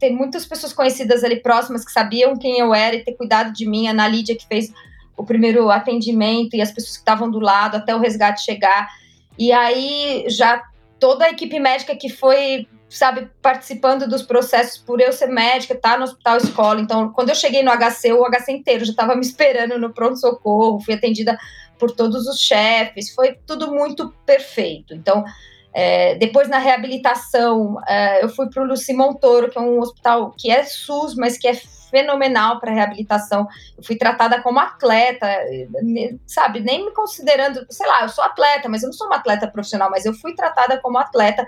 ter 0.00 0.10
muitas 0.10 0.44
pessoas 0.44 0.72
conhecidas 0.72 1.22
ali 1.22 1.40
próximas 1.40 1.84
que 1.84 1.92
sabiam 1.92 2.36
quem 2.36 2.58
eu 2.58 2.74
era 2.74 2.96
e 2.96 3.04
ter 3.04 3.12
cuidado 3.12 3.52
de 3.52 3.64
mim, 3.64 3.86
a 3.86 3.92
Ana 3.92 4.08
Lídia 4.08 4.36
que 4.36 4.44
fez 4.48 4.72
o 5.16 5.24
primeiro 5.24 5.70
atendimento 5.70 6.54
e 6.54 6.62
as 6.62 6.70
pessoas 6.70 6.96
que 6.96 7.02
estavam 7.02 7.30
do 7.30 7.38
lado 7.38 7.76
até 7.76 7.94
o 7.94 7.98
resgate 7.98 8.44
chegar. 8.44 8.88
E 9.38 9.52
aí 9.52 10.24
já 10.28 10.62
toda 10.98 11.26
a 11.26 11.30
equipe 11.30 11.58
médica 11.58 11.94
que 11.94 12.08
foi, 12.08 12.66
sabe, 12.88 13.28
participando 13.42 14.08
dos 14.08 14.22
processos 14.22 14.78
por 14.78 15.00
eu 15.00 15.12
ser 15.12 15.26
médica, 15.26 15.74
tá 15.74 15.96
no 15.96 16.04
hospital 16.04 16.36
escola. 16.38 16.80
Então, 16.80 17.10
quando 17.12 17.28
eu 17.28 17.34
cheguei 17.34 17.62
no 17.62 17.70
HC, 17.70 18.12
o 18.12 18.24
HC 18.24 18.52
inteiro 18.52 18.84
já 18.84 18.92
estava 18.92 19.14
me 19.14 19.20
esperando 19.20 19.78
no 19.78 19.92
pronto-socorro, 19.92 20.80
fui 20.80 20.94
atendida 20.94 21.38
por 21.78 21.90
todos 21.90 22.26
os 22.26 22.40
chefes, 22.40 23.14
foi 23.14 23.36
tudo 23.46 23.72
muito 23.72 24.14
perfeito. 24.24 24.94
Então, 24.94 25.24
é, 25.74 26.14
depois 26.14 26.48
na 26.48 26.58
reabilitação, 26.58 27.76
é, 27.86 28.22
eu 28.22 28.28
fui 28.28 28.48
para 28.48 28.62
o 28.62 28.66
Luci 28.66 28.94
Montoro, 28.94 29.50
que 29.50 29.58
é 29.58 29.60
um 29.60 29.80
hospital 29.80 30.32
que 30.38 30.50
é 30.50 30.62
SUS, 30.64 31.16
mas 31.16 31.36
que 31.36 31.48
é 31.48 31.54
fenomenal 31.94 32.58
para 32.58 32.72
reabilitação. 32.72 33.46
Eu 33.78 33.84
fui 33.84 33.94
tratada 33.94 34.42
como 34.42 34.58
atleta, 34.58 35.28
sabe? 36.26 36.58
Nem 36.58 36.84
me 36.84 36.90
considerando, 36.90 37.64
sei 37.70 37.86
lá, 37.86 38.02
eu 38.02 38.08
sou 38.08 38.24
atleta, 38.24 38.68
mas 38.68 38.82
eu 38.82 38.88
não 38.88 38.92
sou 38.92 39.06
uma 39.06 39.16
atleta 39.16 39.46
profissional, 39.46 39.88
mas 39.88 40.04
eu 40.04 40.12
fui 40.12 40.34
tratada 40.34 40.80
como 40.80 40.98
atleta 40.98 41.46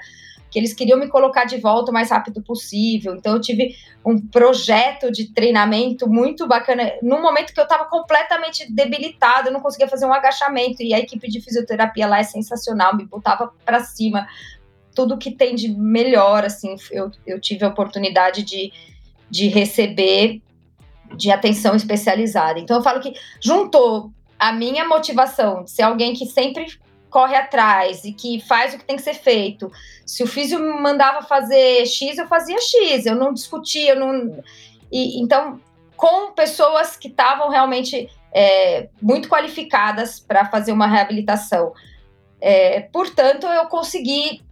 que 0.48 0.60
eles 0.60 0.72
queriam 0.72 1.00
me 1.00 1.08
colocar 1.08 1.44
de 1.44 1.58
volta 1.58 1.90
o 1.90 1.94
mais 1.94 2.10
rápido 2.10 2.40
possível. 2.40 3.16
Então 3.16 3.34
eu 3.34 3.40
tive 3.40 3.74
um 4.04 4.20
projeto 4.20 5.10
de 5.10 5.34
treinamento 5.34 6.08
muito 6.08 6.46
bacana. 6.46 6.92
No 7.02 7.20
momento 7.20 7.52
que 7.52 7.58
eu 7.58 7.64
estava 7.64 7.86
completamente 7.86 8.72
debilitada, 8.72 9.48
eu 9.48 9.52
não 9.52 9.60
conseguia 9.60 9.88
fazer 9.88 10.06
um 10.06 10.12
agachamento 10.12 10.80
e 10.80 10.94
a 10.94 11.00
equipe 11.00 11.28
de 11.28 11.40
fisioterapia 11.40 12.06
lá 12.06 12.20
é 12.20 12.22
sensacional, 12.22 12.96
me 12.96 13.04
botava 13.04 13.52
para 13.64 13.80
cima. 13.80 14.28
Tudo 14.94 15.18
que 15.18 15.32
tem 15.32 15.56
de 15.56 15.68
melhor, 15.68 16.44
assim, 16.44 16.76
eu, 16.92 17.10
eu 17.26 17.40
tive 17.40 17.64
a 17.64 17.68
oportunidade 17.68 18.44
de, 18.44 18.72
de 19.30 19.48
receber 19.48 20.40
de 21.16 21.30
atenção 21.30 21.74
especializada. 21.74 22.58
Então 22.58 22.76
eu 22.76 22.82
falo 22.82 23.00
que 23.00 23.14
juntou 23.40 24.10
a 24.38 24.52
minha 24.52 24.86
motivação 24.86 25.64
de 25.64 25.70
ser 25.70 25.82
alguém 25.82 26.14
que 26.14 26.26
sempre 26.26 26.66
corre 27.08 27.34
atrás 27.34 28.04
e 28.04 28.12
que 28.12 28.40
faz 28.40 28.74
o 28.74 28.78
que 28.78 28.84
tem 28.84 28.96
que 28.96 29.02
ser 29.02 29.14
feito. 29.14 29.70
Se 30.04 30.22
o 30.22 30.26
físio 30.26 30.58
me 30.58 30.80
mandava 30.80 31.22
fazer 31.22 31.86
X, 31.86 32.18
eu 32.18 32.26
fazia 32.26 32.58
X, 32.60 33.06
eu 33.06 33.14
não 33.14 33.32
discutia, 33.32 33.92
eu 33.92 34.00
não. 34.00 34.42
E, 34.92 35.20
então, 35.22 35.60
com 35.96 36.32
pessoas 36.32 36.96
que 36.96 37.08
estavam 37.08 37.48
realmente 37.48 38.10
é, 38.32 38.88
muito 39.00 39.28
qualificadas 39.28 40.20
para 40.20 40.44
fazer 40.44 40.72
uma 40.72 40.86
reabilitação. 40.86 41.72
É, 42.38 42.80
portanto, 42.80 43.46
eu 43.46 43.66
consegui 43.66 44.42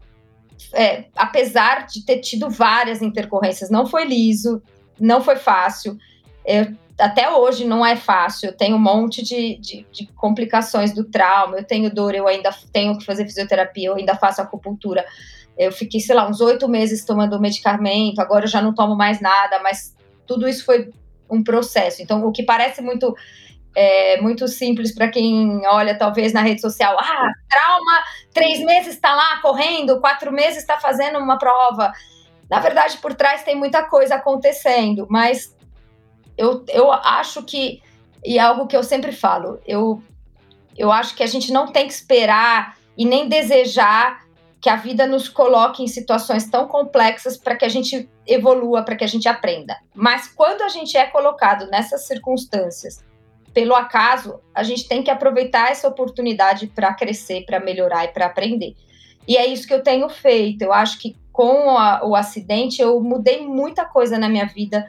é, 0.72 1.04
apesar 1.16 1.86
de 1.86 2.04
ter 2.04 2.18
tido 2.18 2.50
várias 2.50 3.02
intercorrências, 3.02 3.70
não 3.70 3.86
foi 3.86 4.04
liso, 4.04 4.62
não 4.98 5.22
foi 5.22 5.36
fácil. 5.36 5.98
Eu, 6.44 6.74
até 6.98 7.30
hoje 7.30 7.64
não 7.64 7.84
é 7.84 7.96
fácil. 7.96 8.48
Eu 8.48 8.56
tenho 8.56 8.76
um 8.76 8.80
monte 8.80 9.22
de, 9.22 9.56
de, 9.56 9.86
de, 9.90 10.06
complicações 10.14 10.92
do 10.92 11.04
trauma, 11.04 11.56
eu 11.56 11.64
tenho 11.64 11.92
dor, 11.92 12.14
eu 12.14 12.26
ainda 12.26 12.50
tenho 12.72 12.96
que 12.98 13.04
fazer 13.04 13.24
fisioterapia, 13.24 13.88
eu 13.88 13.96
ainda 13.96 14.14
faço 14.14 14.40
acupuntura. 14.40 15.04
Eu 15.56 15.70
fiquei, 15.72 16.00
sei 16.00 16.14
lá, 16.14 16.28
uns 16.28 16.40
oito 16.40 16.68
meses 16.68 17.04
tomando 17.04 17.40
medicamento, 17.40 18.20
agora 18.20 18.44
eu 18.44 18.50
já 18.50 18.60
não 18.60 18.74
tomo 18.74 18.96
mais 18.96 19.20
nada, 19.20 19.60
mas 19.60 19.94
tudo 20.26 20.48
isso 20.48 20.64
foi 20.64 20.90
um 21.30 21.42
processo. 21.42 22.02
Então, 22.02 22.24
o 22.24 22.32
que 22.32 22.42
parece 22.42 22.82
muito 22.82 23.14
é 23.74 24.20
muito 24.20 24.46
simples 24.46 24.94
para 24.94 25.08
quem 25.08 25.66
olha, 25.66 25.96
talvez, 25.98 26.32
na 26.32 26.40
rede 26.40 26.60
social. 26.60 26.96
Ah, 26.98 27.32
trauma, 27.48 28.04
três 28.32 28.60
meses 28.60 28.94
está 28.94 29.14
lá 29.14 29.40
correndo, 29.40 30.00
quatro 30.00 30.32
meses 30.32 30.58
está 30.58 30.78
fazendo 30.78 31.18
uma 31.18 31.38
prova. 31.38 31.92
Na 32.48 32.60
verdade, 32.60 32.98
por 32.98 33.14
trás 33.14 33.42
tem 33.42 33.56
muita 33.56 33.82
coisa 33.84 34.14
acontecendo, 34.14 35.06
mas 35.10 35.56
eu, 36.36 36.64
eu 36.68 36.92
acho 36.92 37.42
que, 37.42 37.82
e 38.24 38.38
é 38.38 38.42
algo 38.42 38.66
que 38.66 38.76
eu 38.76 38.82
sempre 38.82 39.12
falo, 39.12 39.58
eu, 39.66 40.02
eu 40.76 40.92
acho 40.92 41.14
que 41.14 41.22
a 41.22 41.26
gente 41.26 41.52
não 41.52 41.66
tem 41.66 41.86
que 41.86 41.92
esperar 41.94 42.76
e 42.96 43.04
nem 43.04 43.28
desejar 43.28 44.22
que 44.60 44.70
a 44.70 44.76
vida 44.76 45.06
nos 45.06 45.28
coloque 45.28 45.82
em 45.82 45.86
situações 45.86 46.48
tão 46.48 46.66
complexas 46.66 47.36
para 47.36 47.54
que 47.54 47.64
a 47.64 47.68
gente 47.68 48.08
evolua, 48.26 48.82
para 48.82 48.96
que 48.96 49.04
a 49.04 49.06
gente 49.06 49.28
aprenda. 49.28 49.76
Mas 49.94 50.28
quando 50.28 50.62
a 50.62 50.68
gente 50.68 50.96
é 50.96 51.04
colocado 51.06 51.66
nessas 51.66 52.06
circunstâncias 52.06 53.04
pelo 53.54 53.74
acaso, 53.74 54.40
a 54.52 54.64
gente 54.64 54.88
tem 54.88 55.02
que 55.02 55.10
aproveitar 55.10 55.70
essa 55.70 55.86
oportunidade 55.86 56.66
para 56.66 56.92
crescer, 56.92 57.46
para 57.46 57.60
melhorar 57.60 58.04
e 58.04 58.08
para 58.08 58.26
aprender. 58.26 58.74
E 59.26 59.36
é 59.36 59.46
isso 59.46 59.66
que 59.66 59.72
eu 59.72 59.82
tenho 59.82 60.08
feito. 60.08 60.62
Eu 60.62 60.72
acho 60.72 60.98
que 60.98 61.16
com 61.32 61.70
a, 61.78 62.04
o 62.04 62.16
acidente 62.16 62.82
eu 62.82 63.00
mudei 63.00 63.46
muita 63.46 63.84
coisa 63.84 64.18
na 64.18 64.28
minha 64.28 64.44
vida 64.44 64.86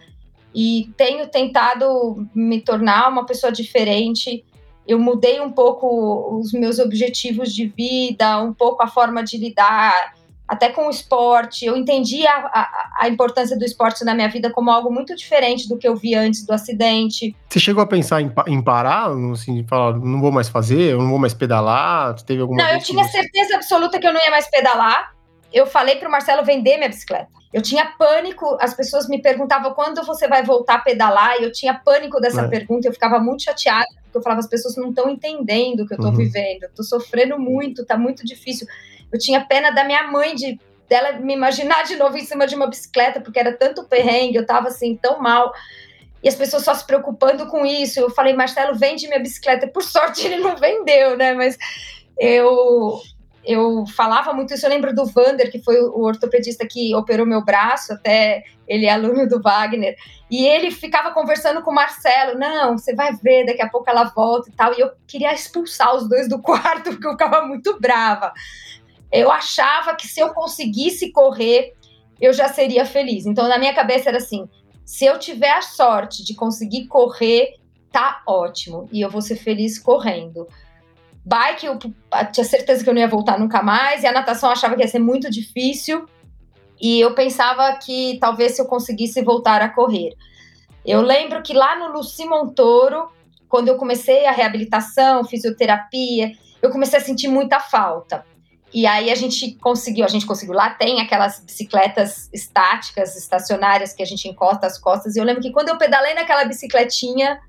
e 0.53 0.89
tenho 0.97 1.27
tentado 1.27 2.27
me 2.33 2.59
tornar 2.59 3.07
uma 3.07 3.25
pessoa 3.25 3.51
diferente. 3.51 4.43
Eu 4.87 4.99
mudei 4.99 5.39
um 5.39 5.51
pouco 5.51 6.39
os 6.39 6.51
meus 6.51 6.79
objetivos 6.79 7.53
de 7.53 7.67
vida, 7.67 8.41
um 8.41 8.53
pouco 8.53 8.83
a 8.83 8.87
forma 8.87 9.23
de 9.23 9.37
lidar 9.37 10.15
até 10.47 10.69
com 10.69 10.87
o 10.87 10.89
esporte. 10.89 11.65
Eu 11.65 11.75
entendi 11.75 12.25
a, 12.27 12.35
a, 12.35 12.89
a, 13.01 13.09
importância 13.09 13.57
do 13.57 13.65
esporte 13.65 14.03
na 14.05 14.13
minha 14.13 14.29
vida 14.29 14.49
como 14.51 14.69
algo 14.69 14.91
muito 14.91 15.15
diferente 15.15 15.67
do 15.67 15.77
que 15.77 15.87
eu 15.87 15.95
vi 15.95 16.13
antes 16.15 16.45
do 16.45 16.53
acidente. 16.53 17.35
Você 17.49 17.59
chegou 17.59 17.81
a 17.83 17.87
pensar 17.87 18.21
em, 18.21 18.31
em 18.47 18.61
parar, 18.61 19.09
assim, 19.31 19.65
falar, 19.67 19.97
não 19.97 20.21
vou 20.21 20.31
mais 20.31 20.47
fazer, 20.47 20.93
eu 20.93 20.99
não 21.01 21.09
vou 21.09 21.19
mais 21.19 21.33
pedalar? 21.33 22.15
Teve 22.23 22.41
alguma 22.41 22.61
não, 22.63 22.69
eu 22.71 22.79
tinha 22.79 23.03
certeza 23.05 23.55
absoluta 23.55 23.99
que 23.99 24.07
eu 24.07 24.13
não 24.13 24.21
ia 24.21 24.31
mais 24.31 24.49
pedalar. 24.49 25.13
Eu 25.53 25.65
falei 25.65 25.95
para 25.95 26.07
o 26.07 26.11
Marcelo 26.11 26.43
vender 26.43 26.77
minha 26.77 26.89
bicicleta. 26.89 27.29
Eu 27.53 27.61
tinha 27.61 27.85
pânico, 27.97 28.57
as 28.59 28.73
pessoas 28.73 29.07
me 29.07 29.21
perguntavam 29.21 29.73
quando 29.73 30.03
você 30.03 30.27
vai 30.27 30.43
voltar 30.43 30.75
a 30.75 30.79
pedalar, 30.79 31.39
e 31.39 31.43
eu 31.43 31.51
tinha 31.53 31.73
pânico 31.73 32.19
dessa 32.19 32.41
É. 32.41 32.47
pergunta, 32.49 32.87
eu 32.87 32.91
ficava 32.91 33.17
muito 33.19 33.43
chateada, 33.43 33.87
porque 34.03 34.17
eu 34.17 34.21
falava, 34.21 34.41
as 34.41 34.47
pessoas 34.49 34.75
não 34.75 34.89
estão 34.89 35.09
entendendo 35.09 35.81
o 35.81 35.87
que 35.87 35.93
eu 35.93 35.97
tô 35.97 36.07
Uhum. 36.09 36.15
vivendo, 36.15 36.63
eu 36.63 36.69
tô 36.75 36.83
sofrendo 36.83 37.39
muito, 37.39 37.85
tá 37.85 37.97
muito 37.97 38.25
difícil. 38.25 38.67
Eu 39.15 39.19
tinha 39.19 39.45
pena 39.45 39.71
da 39.71 39.85
minha 39.85 40.03
mãe, 40.03 40.35
de 40.35 40.59
dela 40.89 41.13
me 41.13 41.33
imaginar 41.33 41.83
de 41.83 41.95
novo 41.95 42.17
em 42.17 42.25
cima 42.25 42.45
de 42.45 42.53
uma 42.53 42.67
bicicleta, 42.67 43.21
porque 43.21 43.39
era 43.39 43.55
tanto 43.55 43.85
perrengue, 43.85 44.35
eu 44.35 44.45
tava 44.45 44.67
assim, 44.67 44.95
tão 44.95 45.19
mal. 45.21 45.53
E 46.21 46.27
as 46.27 46.35
pessoas 46.35 46.63
só 46.63 46.73
se 46.73 46.85
preocupando 46.85 47.47
com 47.47 47.65
isso. 47.65 47.97
Eu 47.97 48.09
falei, 48.09 48.33
Marcelo, 48.33 48.75
vende 48.75 49.07
minha 49.07 49.19
bicicleta. 49.19 49.67
Por 49.67 49.83
sorte, 49.83 50.27
ele 50.27 50.37
não 50.37 50.57
vendeu, 50.57 51.15
né? 51.15 51.33
Mas 51.33 51.57
eu, 52.19 52.99
eu 53.45 53.85
falava 53.95 54.33
muito 54.33 54.53
isso. 54.53 54.65
Eu 54.65 54.69
lembro 54.69 54.93
do 54.93 55.05
Vander, 55.05 55.49
que 55.49 55.63
foi 55.63 55.79
o 55.79 56.01
ortopedista 56.01 56.67
que 56.67 56.93
operou 56.93 57.25
meu 57.25 57.43
braço, 57.43 57.93
até 57.93 58.43
ele 58.67 58.85
é 58.85 58.91
aluno 58.91 59.29
do 59.29 59.41
Wagner. 59.41 59.95
E 60.29 60.45
ele 60.45 60.71
ficava 60.71 61.11
conversando 61.11 61.61
com 61.61 61.71
o 61.71 61.75
Marcelo: 61.75 62.37
Não, 62.37 62.77
você 62.77 62.93
vai 62.95 63.13
ver, 63.13 63.45
daqui 63.45 63.61
a 63.61 63.69
pouco 63.69 63.89
ela 63.89 64.05
volta 64.05 64.49
e 64.49 64.53
tal. 64.53 64.73
E 64.73 64.79
eu 64.81 64.91
queria 65.07 65.33
expulsar 65.33 65.95
os 65.95 66.09
dois 66.09 66.27
do 66.27 66.41
quarto, 66.41 66.89
porque 66.91 67.07
eu 67.07 67.11
ficava 67.11 67.45
muito 67.45 67.79
brava. 67.79 68.33
Eu 69.11 69.31
achava 69.31 69.95
que 69.95 70.07
se 70.07 70.19
eu 70.19 70.33
conseguisse 70.33 71.11
correr, 71.11 71.73
eu 72.19 72.33
já 72.33 72.47
seria 72.47 72.85
feliz. 72.85 73.25
Então, 73.25 73.47
na 73.47 73.57
minha 73.57 73.73
cabeça 73.73 74.09
era 74.09 74.17
assim: 74.17 74.47
se 74.85 75.05
eu 75.05 75.19
tiver 75.19 75.51
a 75.51 75.61
sorte 75.61 76.23
de 76.23 76.35
conseguir 76.35 76.87
correr, 76.87 77.55
tá 77.91 78.21
ótimo. 78.27 78.87
E 78.91 79.01
eu 79.01 79.09
vou 79.09 79.21
ser 79.21 79.35
feliz 79.35 79.79
correndo. 79.79 80.47
Bike, 81.25 81.65
eu 81.65 81.79
tinha 82.31 82.43
certeza 82.43 82.83
que 82.83 82.89
eu 82.89 82.93
não 82.93 83.01
ia 83.01 83.07
voltar 83.07 83.39
nunca 83.39 83.63
mais. 83.63 84.03
E 84.03 84.07
a 84.07 84.11
natação 84.11 84.49
eu 84.49 84.53
achava 84.53 84.75
que 84.75 84.81
ia 84.81 84.87
ser 84.87 84.99
muito 84.99 85.29
difícil. 85.29 86.05
E 86.79 86.99
eu 86.99 87.15
pensava 87.15 87.73
que 87.77 88.17
talvez 88.19 88.53
se 88.53 88.61
eu 88.61 88.65
conseguisse 88.65 89.21
voltar 89.23 89.61
a 89.61 89.69
correr. 89.69 90.13
Eu 90.85 91.01
lembro 91.01 91.41
que 91.41 91.53
lá 91.53 91.75
no 91.79 91.93
Luci 91.93 92.25
Montoro, 92.25 93.07
quando 93.49 93.69
eu 93.69 93.77
comecei 93.77 94.25
a 94.25 94.31
reabilitação, 94.31 95.23
fisioterapia, 95.23 96.31
eu 96.61 96.69
comecei 96.69 96.99
a 96.99 97.01
sentir 97.01 97.27
muita 97.27 97.59
falta. 97.59 98.23
E 98.75 98.85
aí 98.85 99.09
a 99.09 99.15
gente 99.15 99.55
conseguiu, 99.55 100.03
a 100.03 100.09
gente 100.09 100.25
conseguiu. 100.25 100.53
Lá 100.53 100.69
tem 100.69 100.99
aquelas 100.99 101.39
bicicletas 101.39 102.29
estáticas, 102.33 103.15
estacionárias, 103.15 103.93
que 103.93 104.03
a 104.03 104.05
gente 104.05 104.27
encosta 104.27 104.67
as 104.67 104.77
costas. 104.77 105.15
E 105.15 105.19
eu 105.19 105.23
lembro 105.23 105.41
que 105.41 105.53
quando 105.53 105.69
eu 105.69 105.77
pedalei 105.77 106.13
naquela 106.13 106.43
bicicletinha, 106.43 107.39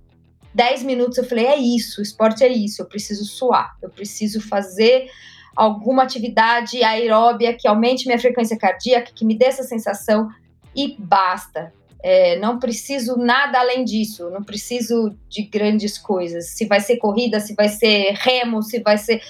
10 0.54 0.84
minutos 0.84 1.18
eu 1.18 1.24
falei: 1.24 1.46
é 1.46 1.56
isso, 1.56 2.00
o 2.00 2.02
esporte 2.04 2.44
é 2.44 2.48
isso, 2.48 2.80
eu 2.80 2.86
preciso 2.86 3.24
suar, 3.24 3.76
eu 3.82 3.90
preciso 3.90 4.40
fazer 4.40 5.10
alguma 5.56 6.04
atividade 6.04 6.84
aeróbia 6.84 7.54
que 7.54 7.66
aumente 7.66 8.06
minha 8.06 8.20
frequência 8.20 8.56
cardíaca, 8.56 9.10
que 9.12 9.24
me 9.24 9.36
dê 9.36 9.46
essa 9.46 9.64
sensação 9.64 10.28
e 10.76 10.94
basta. 10.96 11.72
É, 12.04 12.38
não 12.38 12.60
preciso 12.60 13.16
nada 13.16 13.58
além 13.58 13.84
disso, 13.84 14.30
não 14.30 14.44
preciso 14.44 15.12
de 15.28 15.42
grandes 15.42 15.98
coisas. 15.98 16.50
Se 16.50 16.66
vai 16.66 16.78
ser 16.78 16.98
corrida, 16.98 17.40
se 17.40 17.52
vai 17.54 17.68
ser 17.68 18.12
remo, 18.12 18.62
se 18.62 18.78
vai 18.78 18.96
ser. 18.96 19.20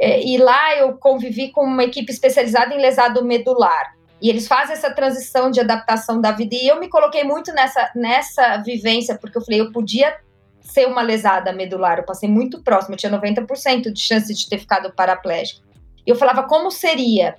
É, 0.00 0.24
e 0.24 0.38
lá 0.38 0.76
eu 0.76 0.96
convivi 0.96 1.50
com 1.50 1.64
uma 1.64 1.84
equipe 1.84 2.12
especializada 2.12 2.74
em 2.74 2.80
lesado 2.80 3.24
medular. 3.24 3.96
E 4.20 4.28
eles 4.28 4.48
fazem 4.48 4.74
essa 4.74 4.90
transição 4.90 5.50
de 5.50 5.60
adaptação 5.60 6.20
da 6.20 6.32
vida. 6.32 6.54
E 6.54 6.66
eu 6.66 6.78
me 6.80 6.88
coloquei 6.88 7.24
muito 7.24 7.52
nessa, 7.52 7.90
nessa 7.94 8.56
vivência, 8.58 9.16
porque 9.16 9.38
eu 9.38 9.42
falei, 9.42 9.60
eu 9.60 9.72
podia 9.72 10.16
ser 10.60 10.86
uma 10.86 11.02
lesada 11.02 11.52
medular. 11.52 11.98
Eu 11.98 12.04
passei 12.04 12.28
muito 12.28 12.62
próximo, 12.62 12.94
eu 12.94 12.98
tinha 12.98 13.12
90% 13.12 13.92
de 13.92 14.00
chance 14.00 14.32
de 14.32 14.48
ter 14.48 14.58
ficado 14.58 14.92
paraplégico. 14.92 15.66
E 16.06 16.10
eu 16.10 16.16
falava, 16.16 16.44
como 16.44 16.70
seria? 16.70 17.36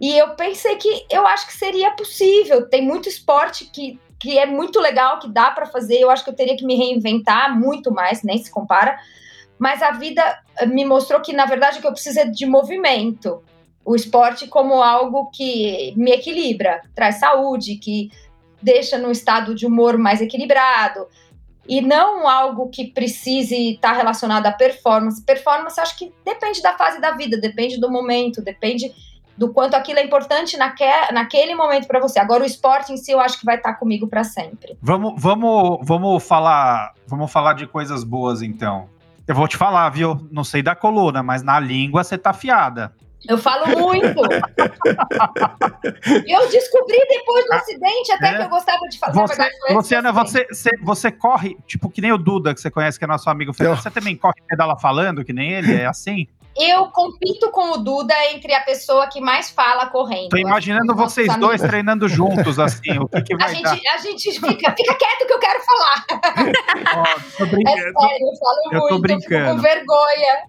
E 0.00 0.16
eu 0.16 0.30
pensei 0.30 0.76
que 0.76 1.06
eu 1.10 1.26
acho 1.26 1.46
que 1.46 1.52
seria 1.52 1.90
possível. 1.92 2.68
Tem 2.68 2.82
muito 2.82 3.08
esporte 3.08 3.64
que, 3.66 3.98
que 4.20 4.38
é 4.38 4.46
muito 4.46 4.80
legal, 4.80 5.18
que 5.18 5.28
dá 5.28 5.50
para 5.50 5.66
fazer. 5.66 5.98
Eu 5.98 6.10
acho 6.10 6.22
que 6.22 6.30
eu 6.30 6.34
teria 6.34 6.56
que 6.56 6.64
me 6.64 6.76
reinventar 6.76 7.58
muito 7.58 7.92
mais, 7.92 8.22
nem 8.22 8.38
se 8.38 8.50
compara. 8.50 8.98
Mas 9.58 9.82
a 9.82 9.92
vida 9.92 10.22
me 10.66 10.84
mostrou 10.84 11.20
que, 11.20 11.32
na 11.32 11.46
verdade, 11.46 11.78
o 11.78 11.80
que 11.80 11.86
eu 11.86 11.92
preciso 11.92 12.20
é 12.20 12.26
de 12.26 12.46
movimento. 12.46 13.42
O 13.84 13.94
esporte 13.94 14.46
como 14.46 14.82
algo 14.82 15.30
que 15.30 15.92
me 15.96 16.10
equilibra, 16.10 16.80
traz 16.94 17.16
saúde, 17.16 17.76
que 17.76 18.10
deixa 18.62 18.96
num 18.98 19.10
estado 19.10 19.54
de 19.54 19.66
humor 19.66 19.98
mais 19.98 20.20
equilibrado. 20.20 21.06
E 21.66 21.80
não 21.80 22.28
algo 22.28 22.68
que 22.68 22.86
precise 22.86 23.72
estar 23.74 23.92
relacionado 23.92 24.46
à 24.46 24.52
performance. 24.52 25.22
Performance, 25.22 25.80
acho 25.80 25.96
que 25.98 26.12
depende 26.24 26.60
da 26.60 26.76
fase 26.76 27.00
da 27.00 27.12
vida, 27.12 27.40
depende 27.40 27.78
do 27.78 27.90
momento, 27.90 28.42
depende 28.42 28.92
do 29.36 29.52
quanto 29.52 29.74
aquilo 29.74 29.98
é 29.98 30.04
importante 30.04 30.56
naque, 30.56 30.84
naquele 31.12 31.54
momento 31.54 31.86
para 31.86 32.00
você. 32.00 32.18
Agora, 32.18 32.42
o 32.42 32.46
esporte 32.46 32.92
em 32.92 32.96
si, 32.96 33.12
eu 33.12 33.20
acho 33.20 33.38
que 33.38 33.44
vai 33.44 33.56
estar 33.56 33.74
comigo 33.74 34.06
para 34.06 34.24
sempre. 34.24 34.76
Vamos, 34.80 35.14
vamos, 35.16 35.78
vamos 35.82 36.22
falar, 36.22 36.92
vamos 37.06 37.30
falar 37.32 37.54
de 37.54 37.66
coisas 37.66 38.04
boas, 38.04 38.42
então. 38.42 38.88
Eu 39.26 39.34
vou 39.34 39.48
te 39.48 39.56
falar, 39.56 39.88
viu? 39.90 40.28
Não 40.30 40.44
sei 40.44 40.62
da 40.62 40.74
coluna, 40.74 41.22
mas 41.22 41.42
na 41.42 41.58
língua 41.58 42.04
você 42.04 42.18
tá 42.18 42.30
afiada. 42.30 42.92
Eu 43.26 43.38
falo 43.38 43.66
muito. 43.78 44.20
Eu 46.26 46.48
descobri 46.50 46.98
depois 47.08 47.46
do 47.46 47.52
acidente 47.54 48.12
até 48.12 48.28
É. 48.28 48.36
que 48.36 48.42
eu 48.42 48.48
gostava 48.50 48.80
de 48.88 48.98
falar. 48.98 49.12
Você, 49.14 49.36
verdade, 49.36 49.54
Luciana, 49.70 50.10
acidente. 50.10 50.48
você, 50.54 50.70
você, 50.70 50.70
você 50.82 51.10
corre, 51.12 51.56
tipo, 51.66 51.88
que 51.88 52.02
nem 52.02 52.12
o 52.12 52.18
Duda, 52.18 52.52
que 52.52 52.60
você 52.60 52.70
conhece, 52.70 52.98
que 52.98 53.04
é 53.04 53.08
nosso 53.08 53.30
amigo 53.30 53.54
Fernando. 53.54 53.80
Você 53.80 53.90
também 53.90 54.14
corre 54.14 54.34
e 54.38 54.46
pedala 54.46 54.78
falando, 54.78 55.24
que 55.24 55.32
nem 55.32 55.52
ele? 55.52 55.74
É 55.74 55.86
assim? 55.86 56.26
Eu 56.56 56.86
compito 56.86 57.50
com 57.50 57.72
o 57.72 57.76
Duda 57.78 58.14
entre 58.32 58.54
a 58.54 58.60
pessoa 58.60 59.08
que 59.08 59.20
mais 59.20 59.50
fala 59.50 59.86
correndo. 59.86 60.28
Tô 60.30 60.36
imaginando 60.36 60.94
vocês 60.94 61.28
amigos. 61.28 61.48
dois 61.48 61.60
treinando 61.60 62.08
juntos, 62.08 62.58
assim. 62.60 62.96
O 62.98 63.08
que, 63.08 63.22
que 63.22 63.34
A 63.34 63.38
vai 63.38 63.60
dar? 63.62 63.74
gente, 63.74 63.88
a 63.88 63.96
gente 63.98 64.32
fica, 64.32 64.72
fica 64.76 64.94
quieto 64.94 65.26
que 65.26 65.32
eu 65.32 65.38
quero 65.40 65.60
falar. 65.64 66.04
Ó, 66.96 67.04
tô 67.38 67.44
É 67.44 67.46
brincando. 67.46 67.76
sério, 68.00 68.26
eu 68.26 68.36
falo 68.38 68.58
Eu 68.64 68.70
tô 68.70 68.70
muito, 68.70 68.82
eu 68.82 68.88
fico 68.88 69.00
brincando. 69.00 69.56
com 69.56 69.62
vergonha. 69.62 70.44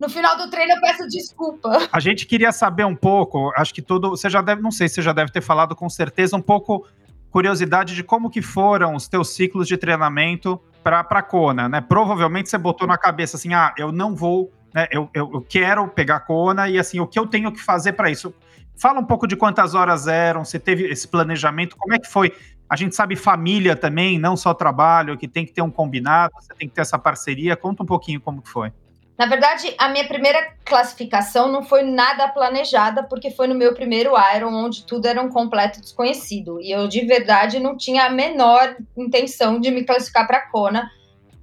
No 0.00 0.08
final 0.08 0.36
do 0.36 0.50
treino 0.50 0.72
eu 0.72 0.80
peço 0.80 1.06
desculpa. 1.06 1.88
A 1.92 2.00
gente 2.00 2.26
queria 2.26 2.50
saber 2.50 2.84
um 2.84 2.96
pouco, 2.96 3.52
acho 3.56 3.72
que 3.74 3.80
tudo, 3.82 4.10
você 4.10 4.28
já 4.28 4.40
deve, 4.42 4.60
não 4.60 4.70
sei 4.72 4.88
se 4.88 4.96
você 4.96 5.02
já 5.02 5.12
deve 5.12 5.30
ter 5.30 5.40
falado 5.40 5.76
com 5.76 5.88
certeza, 5.88 6.36
um 6.36 6.42
pouco 6.42 6.86
curiosidade 7.30 7.94
de 7.94 8.02
como 8.02 8.28
que 8.28 8.42
foram 8.42 8.94
os 8.96 9.06
teus 9.06 9.28
ciclos 9.34 9.68
de 9.68 9.76
treinamento 9.76 10.60
para 10.82 11.04
para 11.04 11.22
Kona, 11.22 11.68
né? 11.68 11.80
Provavelmente 11.80 12.50
você 12.50 12.58
botou 12.58 12.88
na 12.88 12.98
cabeça 12.98 13.36
assim, 13.36 13.54
ah, 13.54 13.72
eu 13.78 13.92
não 13.92 14.16
vou, 14.16 14.50
né? 14.74 14.86
Eu, 14.90 15.08
eu, 15.14 15.30
eu 15.34 15.40
quero 15.42 15.86
pegar 15.88 16.20
Kona 16.20 16.68
e 16.68 16.78
assim, 16.78 17.00
o 17.00 17.06
que 17.06 17.18
eu 17.18 17.26
tenho 17.26 17.52
que 17.52 17.60
fazer 17.62 17.92
para 17.92 18.10
isso? 18.10 18.34
Fala 18.76 19.00
um 19.00 19.04
pouco 19.04 19.26
de 19.26 19.36
quantas 19.36 19.74
horas 19.74 20.06
eram, 20.06 20.44
você 20.44 20.58
teve 20.58 20.84
esse 20.90 21.06
planejamento, 21.06 21.76
como 21.76 21.94
é 21.94 21.98
que 21.98 22.08
foi? 22.08 22.32
A 22.68 22.76
gente 22.76 22.96
sabe 22.96 23.16
família 23.16 23.76
também, 23.76 24.18
não 24.18 24.34
só 24.34 24.54
trabalho, 24.54 25.18
que 25.18 25.28
tem 25.28 25.44
que 25.44 25.52
ter 25.52 25.60
um 25.60 25.70
combinado, 25.70 26.32
você 26.40 26.54
tem 26.54 26.66
que 26.66 26.74
ter 26.74 26.80
essa 26.80 26.98
parceria. 26.98 27.54
Conta 27.54 27.82
um 27.82 27.86
pouquinho 27.86 28.18
como 28.18 28.40
que 28.40 28.48
foi. 28.48 28.72
Na 29.18 29.26
verdade, 29.26 29.74
a 29.78 29.90
minha 29.90 30.08
primeira 30.08 30.54
classificação 30.64 31.52
não 31.52 31.62
foi 31.62 31.82
nada 31.82 32.26
planejada, 32.28 33.02
porque 33.02 33.30
foi 33.30 33.46
no 33.46 33.54
meu 33.54 33.74
primeiro 33.74 34.14
Iron, 34.34 34.54
onde 34.54 34.86
tudo 34.86 35.06
era 35.06 35.20
um 35.20 35.28
completo 35.28 35.80
desconhecido. 35.80 36.60
E 36.60 36.72
eu, 36.72 36.88
de 36.88 37.04
verdade, 37.04 37.60
não 37.60 37.76
tinha 37.76 38.06
a 38.06 38.10
menor 38.10 38.74
intenção 38.96 39.60
de 39.60 39.70
me 39.70 39.84
classificar 39.84 40.26
para 40.26 40.40
Kona. 40.50 40.90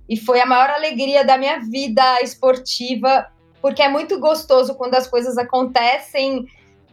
E 0.09 0.17
foi 0.17 0.41
a 0.41 0.45
maior 0.45 0.69
alegria 0.71 1.23
da 1.23 1.37
minha 1.37 1.59
vida 1.59 2.19
esportiva, 2.21 3.27
porque 3.61 3.81
é 3.81 3.87
muito 3.87 4.19
gostoso 4.19 4.75
quando 4.75 4.95
as 4.95 5.07
coisas 5.07 5.37
acontecem 5.37 6.45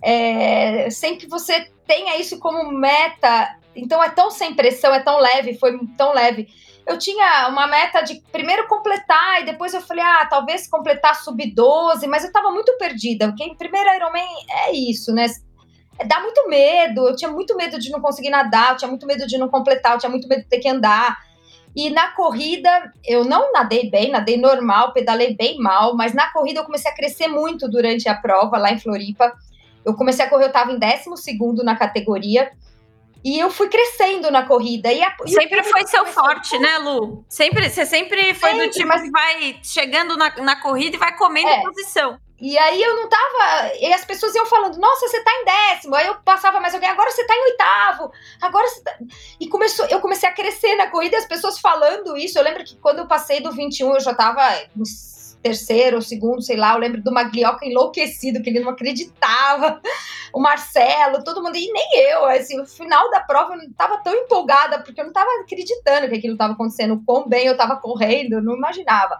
é, 0.02 0.90
sem 0.90 1.16
que 1.16 1.26
você 1.26 1.70
tenha 1.86 2.18
isso 2.18 2.38
como 2.38 2.70
meta. 2.70 3.56
Então 3.74 4.02
é 4.02 4.10
tão 4.10 4.30
sem 4.30 4.54
pressão, 4.54 4.94
é 4.94 5.00
tão 5.00 5.18
leve, 5.18 5.54
foi 5.54 5.78
tão 5.96 6.12
leve 6.12 6.48
eu 6.86 6.96
tinha 6.98 7.48
uma 7.48 7.66
meta 7.66 8.00
de 8.00 8.22
primeiro 8.30 8.68
completar, 8.68 9.42
e 9.42 9.44
depois 9.44 9.74
eu 9.74 9.80
falei, 9.80 10.04
ah, 10.04 10.24
talvez 10.30 10.68
completar 10.68 11.16
sub-12, 11.16 12.06
mas 12.06 12.24
eu 12.24 12.30
tava 12.30 12.50
muito 12.52 12.76
perdida, 12.78 13.26
porque 13.26 13.42
em 13.42 13.56
primeiro 13.56 13.92
Ironman 13.92 14.24
é 14.48 14.72
isso, 14.72 15.12
né? 15.12 15.26
Dá 16.06 16.20
muito 16.20 16.48
medo, 16.48 17.08
eu 17.08 17.16
tinha 17.16 17.30
muito 17.30 17.56
medo 17.56 17.78
de 17.78 17.90
não 17.90 18.00
conseguir 18.00 18.30
nadar, 18.30 18.72
eu 18.72 18.76
tinha 18.76 18.88
muito 18.88 19.06
medo 19.06 19.26
de 19.26 19.36
não 19.36 19.48
completar, 19.48 19.94
eu 19.94 19.98
tinha 19.98 20.10
muito 20.10 20.28
medo 20.28 20.42
de 20.42 20.48
ter 20.48 20.60
que 20.60 20.68
andar. 20.68 21.18
E 21.76 21.90
na 21.90 22.08
corrida, 22.12 22.90
eu 23.04 23.22
não 23.22 23.52
nadei 23.52 23.90
bem, 23.90 24.10
nadei 24.10 24.38
normal, 24.38 24.94
pedalei 24.94 25.36
bem 25.36 25.58
mal, 25.58 25.94
mas 25.94 26.14
na 26.14 26.32
corrida 26.32 26.60
eu 26.60 26.64
comecei 26.64 26.90
a 26.90 26.94
crescer 26.94 27.28
muito 27.28 27.68
durante 27.68 28.08
a 28.08 28.14
prova 28.14 28.56
lá 28.56 28.72
em 28.72 28.78
Floripa. 28.78 29.30
Eu 29.84 29.92
comecei 29.92 30.24
a 30.24 30.30
correr, 30.30 30.46
eu 30.46 30.52
tava 30.52 30.72
em 30.72 30.78
12 30.78 31.22
segundo 31.22 31.62
na 31.62 31.76
categoria, 31.76 32.50
e 33.28 33.38
eu 33.40 33.50
fui 33.50 33.68
crescendo 33.68 34.30
na 34.30 34.44
corrida. 34.46 34.92
E 34.92 35.02
a, 35.02 35.16
e 35.26 35.30
Sempre 35.32 35.62
foi 35.64 35.84
seu 35.86 36.06
forte, 36.06 36.56
né, 36.58 36.78
Lu? 36.78 37.24
Sempre, 37.28 37.68
você 37.68 37.84
sempre 37.84 38.32
foi 38.34 38.52
do 38.52 38.56
Sempre, 38.60 38.70
tipo 38.70 38.88
mas- 38.88 39.02
que 39.02 39.10
vai 39.10 39.58
chegando 39.64 40.16
na, 40.16 40.34
na 40.36 40.56
corrida 40.62 40.94
e 40.96 40.98
vai 40.98 41.16
comendo 41.16 41.48
É. 41.48 41.60
posição. 41.62 42.18
E 42.38 42.56
aí 42.58 42.82
eu 42.82 42.94
não 42.94 43.08
tava. 43.08 43.72
E 43.80 43.92
as 43.94 44.04
pessoas 44.04 44.34
iam 44.34 44.44
falando, 44.44 44.76
nossa, 44.78 45.08
você 45.08 45.24
tá 45.24 45.30
em 45.32 45.44
décimo. 45.46 45.94
Aí 45.94 46.06
eu 46.06 46.16
passava 46.16 46.60
mais 46.60 46.74
alguém, 46.74 46.88
agora 46.90 47.10
você 47.10 47.24
tá 47.26 47.34
em 47.34 47.44
oitavo. 47.44 48.12
Agora 48.42 48.68
você 48.68 48.82
tá. 48.82 48.94
E 49.40 49.48
começou, 49.48 49.86
eu 49.86 50.00
comecei 50.00 50.28
a 50.28 50.32
crescer 50.32 50.76
na 50.76 50.86
corrida 50.88 51.16
as 51.16 51.24
pessoas 51.24 51.58
falando 51.58 52.14
isso. 52.16 52.38
Eu 52.38 52.44
lembro 52.44 52.62
que 52.62 52.76
quando 52.76 52.98
eu 52.98 53.06
passei 53.08 53.40
do 53.40 53.50
21, 53.52 53.94
eu 53.94 54.00
já 54.00 54.14
tava 54.14 54.42
terceiro 55.46 55.96
ou 55.96 56.02
segundo, 56.02 56.42
sei 56.42 56.56
lá. 56.56 56.74
Eu 56.74 56.80
lembro 56.80 57.02
do 57.02 57.12
Maglioca 57.12 57.64
enlouquecido, 57.64 58.42
que 58.42 58.50
ele 58.50 58.60
não 58.60 58.70
acreditava. 58.70 59.80
O 60.32 60.40
Marcelo, 60.40 61.24
todo 61.24 61.42
mundo, 61.42 61.56
e 61.56 61.72
nem 61.72 62.10
eu. 62.10 62.24
Assim, 62.26 62.56
no 62.56 62.66
final 62.66 63.10
da 63.10 63.20
prova 63.20 63.54
eu 63.54 63.58
não 63.58 63.64
estava 63.64 63.98
tão 63.98 64.12
empolgada, 64.12 64.80
porque 64.80 65.00
eu 65.00 65.04
não 65.04 65.10
estava 65.10 65.30
acreditando 65.40 66.08
que 66.08 66.16
aquilo 66.16 66.34
estava 66.34 66.52
acontecendo, 66.52 67.02
quão 67.06 67.28
bem 67.28 67.46
eu 67.46 67.52
estava 67.52 67.76
correndo, 67.76 68.34
eu 68.34 68.42
não 68.42 68.56
imaginava. 68.56 69.18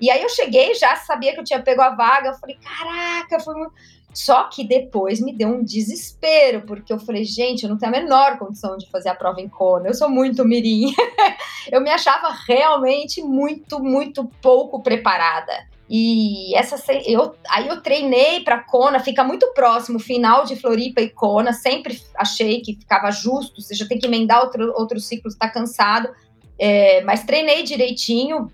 E 0.00 0.10
aí 0.10 0.22
eu 0.22 0.28
cheguei, 0.28 0.74
já 0.74 0.94
sabia 0.96 1.32
que 1.32 1.40
eu 1.40 1.44
tinha 1.44 1.62
pego 1.62 1.80
a 1.80 1.90
vaga, 1.90 2.28
eu 2.28 2.34
falei, 2.34 2.58
caraca, 2.62 3.40
foi 3.40 3.54
muito 3.54 3.72
só 4.16 4.44
que 4.44 4.64
depois 4.64 5.20
me 5.20 5.30
deu 5.30 5.48
um 5.50 5.62
desespero, 5.62 6.62
porque 6.62 6.90
eu 6.90 6.98
falei, 6.98 7.22
gente, 7.22 7.64
eu 7.64 7.68
não 7.68 7.76
tenho 7.76 7.94
a 7.94 8.00
menor 8.00 8.38
condição 8.38 8.78
de 8.78 8.90
fazer 8.90 9.10
a 9.10 9.14
prova 9.14 9.42
em 9.42 9.48
Kona, 9.48 9.88
eu 9.88 9.94
sou 9.94 10.08
muito 10.08 10.42
mirim. 10.42 10.90
eu 11.70 11.82
me 11.82 11.90
achava 11.90 12.34
realmente 12.48 13.22
muito, 13.22 13.78
muito 13.78 14.24
pouco 14.40 14.82
preparada. 14.82 15.52
E 15.86 16.56
essa 16.56 16.82
eu 17.04 17.34
aí 17.50 17.68
eu 17.68 17.82
treinei 17.82 18.40
para 18.40 18.62
Kona, 18.62 19.00
fica 19.00 19.22
muito 19.22 19.52
próximo, 19.52 19.98
final 19.98 20.46
de 20.46 20.56
Floripa 20.56 21.02
e 21.02 21.10
Kona, 21.10 21.52
sempre 21.52 22.00
achei 22.16 22.62
que 22.62 22.74
ficava 22.74 23.10
justo, 23.10 23.60
você 23.60 23.74
já 23.74 23.86
tem 23.86 23.98
que 23.98 24.06
emendar 24.06 24.40
outro, 24.40 24.72
outro 24.78 24.98
ciclo, 24.98 25.28
está 25.28 25.46
cansado. 25.46 26.08
É, 26.58 27.02
mas 27.02 27.22
treinei 27.22 27.64
direitinho, 27.64 28.50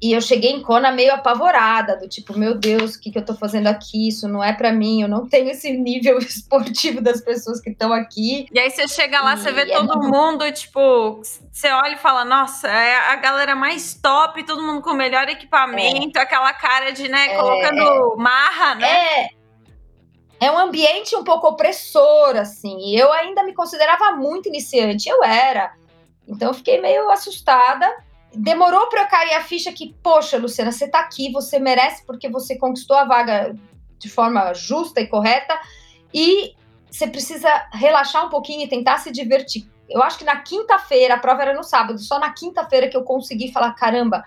e 0.00 0.12
eu 0.12 0.20
cheguei 0.20 0.52
em 0.52 0.62
Kona 0.62 0.92
meio 0.92 1.12
apavorada, 1.12 1.96
do 1.96 2.08
tipo, 2.08 2.38
meu 2.38 2.54
Deus, 2.54 2.94
o 2.94 3.00
que, 3.00 3.10
que 3.10 3.18
eu 3.18 3.24
tô 3.24 3.34
fazendo 3.34 3.66
aqui? 3.66 4.08
Isso 4.08 4.28
não 4.28 4.42
é 4.42 4.52
para 4.52 4.72
mim, 4.72 5.02
eu 5.02 5.08
não 5.08 5.28
tenho 5.28 5.50
esse 5.50 5.72
nível 5.72 6.18
esportivo 6.22 7.00
das 7.00 7.20
pessoas 7.20 7.60
que 7.60 7.70
estão 7.70 7.92
aqui. 7.92 8.46
E 8.52 8.58
aí 8.60 8.70
você 8.70 8.86
chega 8.86 9.20
lá, 9.20 9.34
e 9.34 9.38
você 9.38 9.50
vê 9.50 9.62
é 9.62 9.76
todo 9.76 9.98
muito... 9.98 10.16
mundo, 10.16 10.52
tipo, 10.52 11.20
você 11.50 11.68
olha 11.72 11.94
e 11.94 11.98
fala, 11.98 12.24
nossa, 12.24 12.68
é 12.68 13.10
a 13.10 13.16
galera 13.16 13.56
mais 13.56 13.94
top, 13.94 14.44
todo 14.44 14.62
mundo 14.62 14.82
com 14.82 14.90
o 14.90 14.94
melhor 14.94 15.28
equipamento, 15.28 16.16
é. 16.16 16.22
aquela 16.22 16.52
cara 16.52 16.92
de, 16.92 17.08
né, 17.08 17.32
é, 17.32 17.36
colocando 17.36 18.16
marra, 18.16 18.76
né? 18.76 18.88
É. 19.24 19.38
É 20.40 20.52
um 20.52 20.58
ambiente 20.58 21.16
um 21.16 21.24
pouco 21.24 21.48
opressor, 21.48 22.36
assim. 22.36 22.78
E 22.78 22.96
eu 22.96 23.12
ainda 23.12 23.42
me 23.42 23.52
considerava 23.52 24.12
muito 24.12 24.48
iniciante, 24.48 25.08
eu 25.08 25.24
era. 25.24 25.72
Então 26.28 26.50
eu 26.50 26.54
fiquei 26.54 26.80
meio 26.80 27.10
assustada 27.10 27.92
demorou 28.38 28.88
para 28.88 29.06
cair 29.06 29.34
a 29.34 29.42
ficha 29.42 29.72
que, 29.72 29.94
poxa, 30.02 30.38
Luciana, 30.38 30.70
você 30.70 30.84
está 30.84 31.00
aqui, 31.00 31.32
você 31.32 31.58
merece 31.58 32.04
porque 32.06 32.28
você 32.28 32.56
conquistou 32.56 32.96
a 32.96 33.04
vaga 33.04 33.54
de 33.98 34.08
forma 34.08 34.54
justa 34.54 35.00
e 35.00 35.06
correta 35.06 35.58
e 36.14 36.54
você 36.90 37.06
precisa 37.06 37.50
relaxar 37.72 38.24
um 38.24 38.30
pouquinho 38.30 38.62
e 38.62 38.68
tentar 38.68 38.98
se 38.98 39.10
divertir. 39.10 39.68
Eu 39.88 40.02
acho 40.02 40.18
que 40.18 40.24
na 40.24 40.36
quinta-feira, 40.36 41.14
a 41.14 41.18
prova 41.18 41.42
era 41.42 41.54
no 41.54 41.64
sábado, 41.64 41.98
só 41.98 42.18
na 42.18 42.32
quinta-feira 42.32 42.88
que 42.88 42.96
eu 42.96 43.02
consegui 43.02 43.50
falar: 43.50 43.72
caramba, 43.72 44.24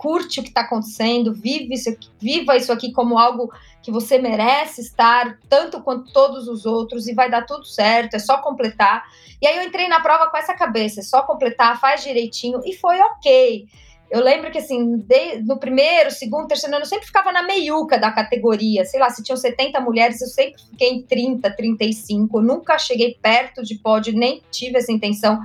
curte 0.00 0.40
o 0.40 0.42
que 0.42 0.48
está 0.48 0.62
acontecendo, 0.62 1.34
vive 1.34 1.74
isso, 1.74 1.94
viva 2.18 2.56
isso 2.56 2.72
aqui 2.72 2.90
como 2.90 3.18
algo 3.18 3.52
que 3.82 3.90
você 3.90 4.18
merece 4.18 4.80
estar, 4.80 5.38
tanto 5.46 5.82
quanto 5.82 6.10
todos 6.10 6.48
os 6.48 6.64
outros, 6.64 7.06
e 7.06 7.12
vai 7.12 7.30
dar 7.30 7.44
tudo 7.44 7.66
certo, 7.66 8.14
é 8.14 8.18
só 8.18 8.38
completar. 8.38 9.04
E 9.42 9.46
aí 9.46 9.58
eu 9.58 9.62
entrei 9.62 9.88
na 9.88 10.00
prova 10.00 10.30
com 10.30 10.38
essa 10.38 10.54
cabeça, 10.54 11.00
é 11.00 11.02
só 11.02 11.20
completar, 11.20 11.78
faz 11.78 12.02
direitinho, 12.02 12.62
e 12.64 12.74
foi 12.74 12.98
ok. 12.98 13.66
Eu 14.10 14.24
lembro 14.24 14.50
que, 14.50 14.56
assim, 14.56 14.96
de, 14.96 15.42
no 15.42 15.58
primeiro, 15.58 16.10
segundo, 16.10 16.48
terceiro 16.48 16.74
ano, 16.74 16.84
eu 16.84 16.88
sempre 16.88 17.04
ficava 17.04 17.30
na 17.30 17.42
meiuca 17.42 17.98
da 17.98 18.10
categoria. 18.10 18.84
Sei 18.84 18.98
lá, 18.98 19.08
se 19.10 19.22
tinham 19.22 19.36
70 19.36 19.80
mulheres, 19.80 20.20
eu 20.20 20.26
sempre 20.28 20.60
fiquei 20.62 20.94
em 20.94 21.02
30, 21.02 21.48
35. 21.48 22.38
Eu 22.38 22.42
nunca 22.42 22.76
cheguei 22.76 23.16
perto 23.22 23.62
de 23.62 23.76
pódio, 23.76 24.12
nem 24.12 24.42
tive 24.50 24.78
essa 24.78 24.90
intenção 24.90 25.38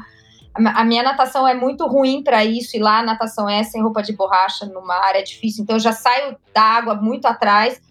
a 0.56 0.86
minha 0.86 1.04
natação 1.04 1.48
é 1.48 1.54
muito 1.54 1.86
ruim 1.86 2.24
para 2.24 2.46
isso, 2.46 2.78
e 2.78 2.80
lá 2.80 3.00
a 3.00 3.04
natação 3.04 3.50
é 3.50 3.62
sem 3.64 3.82
roupa 3.82 4.02
de 4.02 4.14
borracha 4.14 4.66
no 4.66 4.86
mar, 4.86 5.16
é 5.16 5.22
difícil. 5.22 5.64
Então 5.64 5.76
eu 5.76 5.80
já 5.82 5.92
saio 5.92 6.38
da 6.54 6.62
água 6.62 6.96
muito 6.96 7.26
atrás 7.26 7.82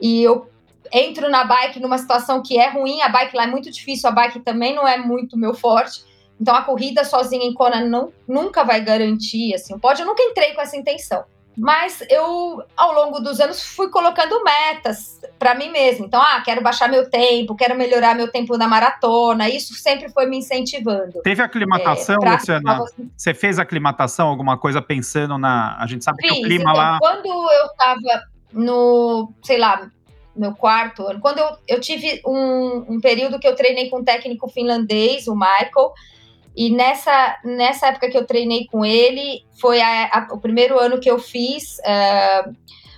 e 0.00 0.22
eu 0.22 0.50
entro 0.92 1.30
na 1.30 1.44
bike 1.44 1.80
numa 1.80 1.98
situação 1.98 2.42
que 2.42 2.58
é 2.58 2.68
ruim, 2.68 3.00
a 3.00 3.08
bike 3.08 3.36
lá 3.36 3.44
é 3.44 3.46
muito 3.46 3.70
difícil, 3.70 4.08
a 4.08 4.12
bike 4.12 4.40
também 4.40 4.74
não 4.74 4.86
é 4.86 4.98
muito 4.98 5.36
meu 5.36 5.54
forte. 5.54 6.04
Então 6.40 6.54
a 6.54 6.62
corrida 6.62 7.04
sozinha 7.04 7.44
em 7.44 7.54
Kona 7.54 7.80
não, 7.80 8.12
nunca 8.26 8.64
vai 8.64 8.80
garantir, 8.80 9.54
assim, 9.54 9.78
pode, 9.78 10.02
eu 10.02 10.06
nunca 10.06 10.22
entrei 10.22 10.52
com 10.52 10.60
essa 10.60 10.76
intenção. 10.76 11.24
Mas 11.56 12.02
eu, 12.10 12.62
ao 12.76 12.92
longo 12.92 13.20
dos 13.20 13.38
anos, 13.40 13.62
fui 13.62 13.88
colocando 13.88 14.42
metas 14.42 15.20
para 15.38 15.54
mim 15.54 15.70
mesma. 15.70 16.06
Então, 16.06 16.20
ah, 16.20 16.42
quero 16.44 16.60
baixar 16.60 16.88
meu 16.88 17.08
tempo, 17.08 17.54
quero 17.54 17.76
melhorar 17.76 18.14
meu 18.14 18.28
tempo 18.30 18.56
na 18.56 18.66
maratona. 18.66 19.48
Isso 19.48 19.74
sempre 19.74 20.08
foi 20.08 20.26
me 20.26 20.38
incentivando. 20.38 21.22
Teve 21.22 21.42
aclimatação, 21.42 22.18
é, 22.22 22.32
Luciana? 22.32 22.84
Você 23.16 23.32
fez 23.32 23.58
aclimatação, 23.58 24.28
alguma 24.28 24.58
coisa 24.58 24.82
pensando 24.82 25.38
na. 25.38 25.76
A 25.78 25.86
gente 25.86 26.04
sabe 26.04 26.18
Fiz, 26.20 26.32
que 26.32 26.40
o 26.40 26.42
clima 26.42 26.70
então, 26.70 26.74
lá. 26.74 26.98
Quando 26.98 27.26
eu 27.26 27.66
estava 27.66 28.24
no, 28.52 29.32
sei 29.42 29.58
lá, 29.58 29.88
meu 30.34 30.54
quarto 30.54 31.06
ano, 31.06 31.20
quando 31.20 31.38
eu, 31.38 31.48
eu 31.68 31.80
tive 31.80 32.20
um, 32.26 32.94
um 32.94 33.00
período 33.00 33.38
que 33.38 33.46
eu 33.46 33.54
treinei 33.54 33.88
com 33.88 33.98
um 33.98 34.04
técnico 34.04 34.48
finlandês, 34.48 35.28
o 35.28 35.34
Michael 35.34 35.92
e 36.56 36.70
nessa, 36.70 37.36
nessa 37.44 37.88
época 37.88 38.08
que 38.08 38.16
eu 38.16 38.26
treinei 38.26 38.66
com 38.66 38.84
ele, 38.84 39.44
foi 39.60 39.80
a, 39.80 40.04
a, 40.06 40.28
o 40.32 40.38
primeiro 40.38 40.78
ano 40.78 41.00
que 41.00 41.10
eu 41.10 41.18
fiz 41.18 41.78
uh, 41.78 42.54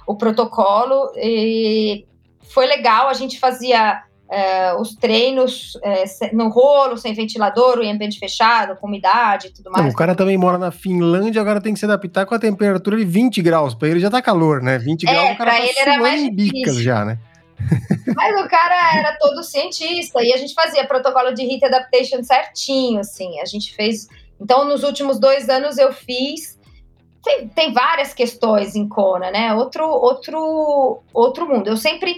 o 0.06 0.14
protocolo. 0.14 1.10
E 1.16 2.04
foi 2.42 2.66
legal, 2.66 3.08
a 3.08 3.14
gente 3.14 3.38
fazia 3.40 4.02
uh, 4.28 4.80
os 4.80 4.94
treinos 4.94 5.74
uh, 5.76 6.36
no 6.36 6.48
rolo, 6.48 6.98
sem 6.98 7.14
ventilador, 7.14 7.78
o 7.78 7.88
ambiente 7.88 8.18
fechado, 8.18 8.76
com 8.76 8.86
umidade 8.86 9.46
e 9.46 9.50
tudo 9.52 9.70
mais. 9.70 9.86
Não, 9.86 9.92
o 9.92 9.96
cara 9.96 10.14
também 10.14 10.36
mora 10.36 10.58
na 10.58 10.70
Finlândia, 10.70 11.40
agora 11.40 11.60
tem 11.60 11.72
que 11.72 11.78
se 11.78 11.86
adaptar 11.86 12.26
com 12.26 12.34
a 12.34 12.38
temperatura 12.38 12.98
de 12.98 13.06
20 13.06 13.40
graus. 13.40 13.74
Para 13.74 13.88
ele 13.88 14.00
já 14.00 14.10
tá 14.10 14.20
calor, 14.20 14.60
né? 14.60 14.78
20 14.78 15.08
é, 15.08 15.12
graus, 15.12 15.30
o 15.30 15.38
cara 15.38 15.52
tá 15.52 15.60
ele 15.60 15.78
era 15.78 15.98
mais 15.98 16.28
bicas 16.28 16.76
já, 16.76 17.06
né? 17.06 17.18
Mas 18.14 18.40
o 18.40 18.48
cara 18.48 18.98
era 18.98 19.16
todo 19.18 19.42
cientista 19.42 20.22
e 20.22 20.32
a 20.32 20.36
gente 20.36 20.54
fazia 20.54 20.86
protocolo 20.86 21.32
de 21.32 21.42
heat 21.42 21.64
adaptation 21.64 22.22
certinho, 22.22 23.00
assim. 23.00 23.40
A 23.40 23.44
gente 23.44 23.74
fez. 23.74 24.06
Então, 24.40 24.64
nos 24.64 24.82
últimos 24.84 25.18
dois 25.18 25.48
anos 25.48 25.78
eu 25.78 25.92
fiz. 25.92 26.56
Tem, 27.24 27.48
tem 27.48 27.72
várias 27.72 28.14
questões 28.14 28.76
em 28.76 28.88
Kona, 28.88 29.30
né? 29.30 29.52
Outro, 29.54 29.84
outro, 29.88 31.02
outro 31.12 31.48
mundo. 31.48 31.68
Eu 31.68 31.76
sempre. 31.76 32.16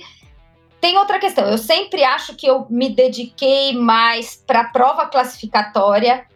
Tem 0.80 0.96
outra 0.98 1.18
questão. 1.18 1.44
Eu 1.46 1.58
sempre 1.58 2.04
acho 2.04 2.36
que 2.36 2.46
eu 2.46 2.66
me 2.68 2.88
dediquei 2.90 3.72
mais 3.72 4.36
para 4.36 4.60
a 4.60 4.68
prova 4.68 5.06
classificatória 5.06 6.26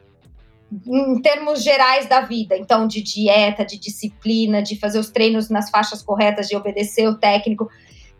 em 0.86 1.20
termos 1.20 1.62
gerais 1.62 2.06
da 2.06 2.22
vida. 2.22 2.56
Então, 2.56 2.86
de 2.86 3.02
dieta, 3.02 3.64
de 3.64 3.78
disciplina, 3.78 4.62
de 4.62 4.78
fazer 4.78 4.98
os 4.98 5.10
treinos 5.10 5.50
nas 5.50 5.68
faixas 5.68 6.02
corretas, 6.02 6.48
de 6.48 6.56
obedecer 6.56 7.06
o 7.06 7.18
técnico 7.18 7.68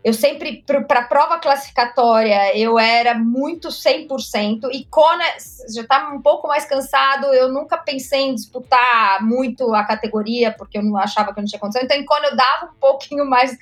eu 0.04 0.12
sempre, 0.12 0.64
para 0.66 1.00
a 1.00 1.04
prova 1.04 1.38
classificatória, 1.38 2.56
eu 2.58 2.76
era 2.76 3.16
muito 3.16 3.68
100%. 3.68 4.68
E 4.72 4.84
Kona 4.86 5.24
já 5.72 5.82
estava 5.82 6.06
tá 6.06 6.12
um 6.12 6.20
pouco 6.20 6.48
mais 6.48 6.64
cansado. 6.64 7.26
Eu 7.26 7.52
nunca 7.52 7.78
pensei 7.78 8.22
em 8.22 8.34
disputar 8.34 9.22
muito 9.22 9.72
a 9.72 9.84
categoria, 9.84 10.50
porque 10.50 10.76
eu 10.76 10.82
não 10.82 10.96
achava 10.96 11.32
que 11.32 11.38
eu 11.38 11.42
não 11.42 11.48
tinha 11.48 11.60
condição. 11.60 11.82
Então, 11.82 11.96
em 11.96 12.04
Kona, 12.04 12.26
eu 12.26 12.36
dava 12.36 12.66
um 12.66 12.80
pouquinho 12.80 13.24
mais. 13.24 13.56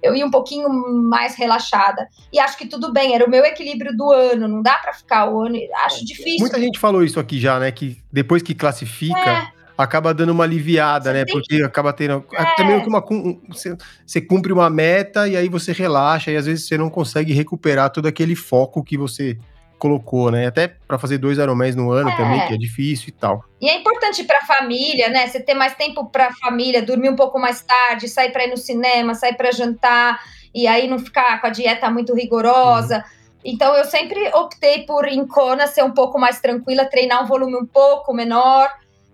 Eu 0.00 0.14
ia 0.14 0.24
um 0.24 0.30
pouquinho 0.30 0.68
mais 0.68 1.34
relaxada. 1.34 2.08
E 2.32 2.38
acho 2.38 2.56
que 2.56 2.66
tudo 2.66 2.92
bem, 2.92 3.14
era 3.14 3.26
o 3.26 3.30
meu 3.30 3.44
equilíbrio 3.44 3.94
do 3.94 4.12
ano. 4.12 4.46
Não 4.46 4.62
dá 4.62 4.78
para 4.78 4.94
ficar 4.94 5.28
o 5.28 5.42
ano. 5.42 5.56
Acho 5.84 6.06
difícil. 6.06 6.38
Muita 6.38 6.60
gente 6.60 6.78
falou 6.78 7.02
isso 7.02 7.18
aqui 7.18 7.40
já, 7.40 7.58
né? 7.58 7.70
Que 7.72 7.98
depois 8.12 8.42
que 8.44 8.54
classifica. 8.54 9.18
É 9.18 9.59
acaba 9.80 10.14
dando 10.14 10.30
uma 10.30 10.44
aliviada, 10.44 11.12
né? 11.12 11.24
Porque 11.24 11.62
acaba 11.62 11.92
tendo. 11.92 12.24
É. 12.32 12.44
Também 12.56 12.76
uma, 12.86 13.04
você, 13.48 13.76
você 14.06 14.20
cumpre 14.20 14.52
uma 14.52 14.68
meta 14.70 15.28
e 15.28 15.36
aí 15.36 15.48
você 15.48 15.72
relaxa, 15.72 16.30
e 16.30 16.36
às 16.36 16.46
vezes 16.46 16.66
você 16.66 16.76
não 16.76 16.90
consegue 16.90 17.32
recuperar 17.32 17.90
todo 17.90 18.06
aquele 18.06 18.36
foco 18.36 18.84
que 18.84 18.96
você 18.96 19.38
colocou, 19.78 20.30
né? 20.30 20.46
Até 20.46 20.68
para 20.68 20.98
fazer 20.98 21.18
dois 21.18 21.38
Ironmans 21.38 21.74
no 21.74 21.90
ano 21.90 22.10
é. 22.10 22.16
também, 22.16 22.46
que 22.46 22.54
é 22.54 22.58
difícil 22.58 23.08
e 23.08 23.12
tal. 23.12 23.44
E 23.60 23.68
é 23.68 23.76
importante 23.76 24.22
para 24.24 24.38
a 24.38 24.46
família, 24.46 25.08
né? 25.08 25.26
Você 25.26 25.40
ter 25.40 25.54
mais 25.54 25.74
tempo 25.74 26.04
para 26.04 26.28
a 26.28 26.32
família, 26.34 26.82
dormir 26.82 27.08
um 27.08 27.16
pouco 27.16 27.38
mais 27.38 27.62
tarde, 27.62 28.08
sair 28.08 28.30
para 28.30 28.44
ir 28.44 28.50
no 28.50 28.56
cinema, 28.56 29.14
sair 29.14 29.34
para 29.34 29.50
jantar, 29.50 30.20
e 30.54 30.66
aí 30.66 30.86
não 30.86 30.98
ficar 30.98 31.40
com 31.40 31.46
a 31.46 31.50
dieta 31.50 31.90
muito 31.90 32.14
rigorosa. 32.14 32.98
Uhum. 32.98 33.02
Então 33.42 33.74
eu 33.74 33.84
sempre 33.84 34.28
optei 34.34 34.84
por 34.84 35.08
em 35.08 35.26
Kona 35.26 35.66
ser 35.66 35.82
um 35.82 35.92
pouco 35.92 36.18
mais 36.18 36.40
tranquila, 36.40 36.84
treinar 36.84 37.24
um 37.24 37.26
volume 37.26 37.56
um 37.56 37.66
pouco 37.66 38.12
menor 38.12 38.70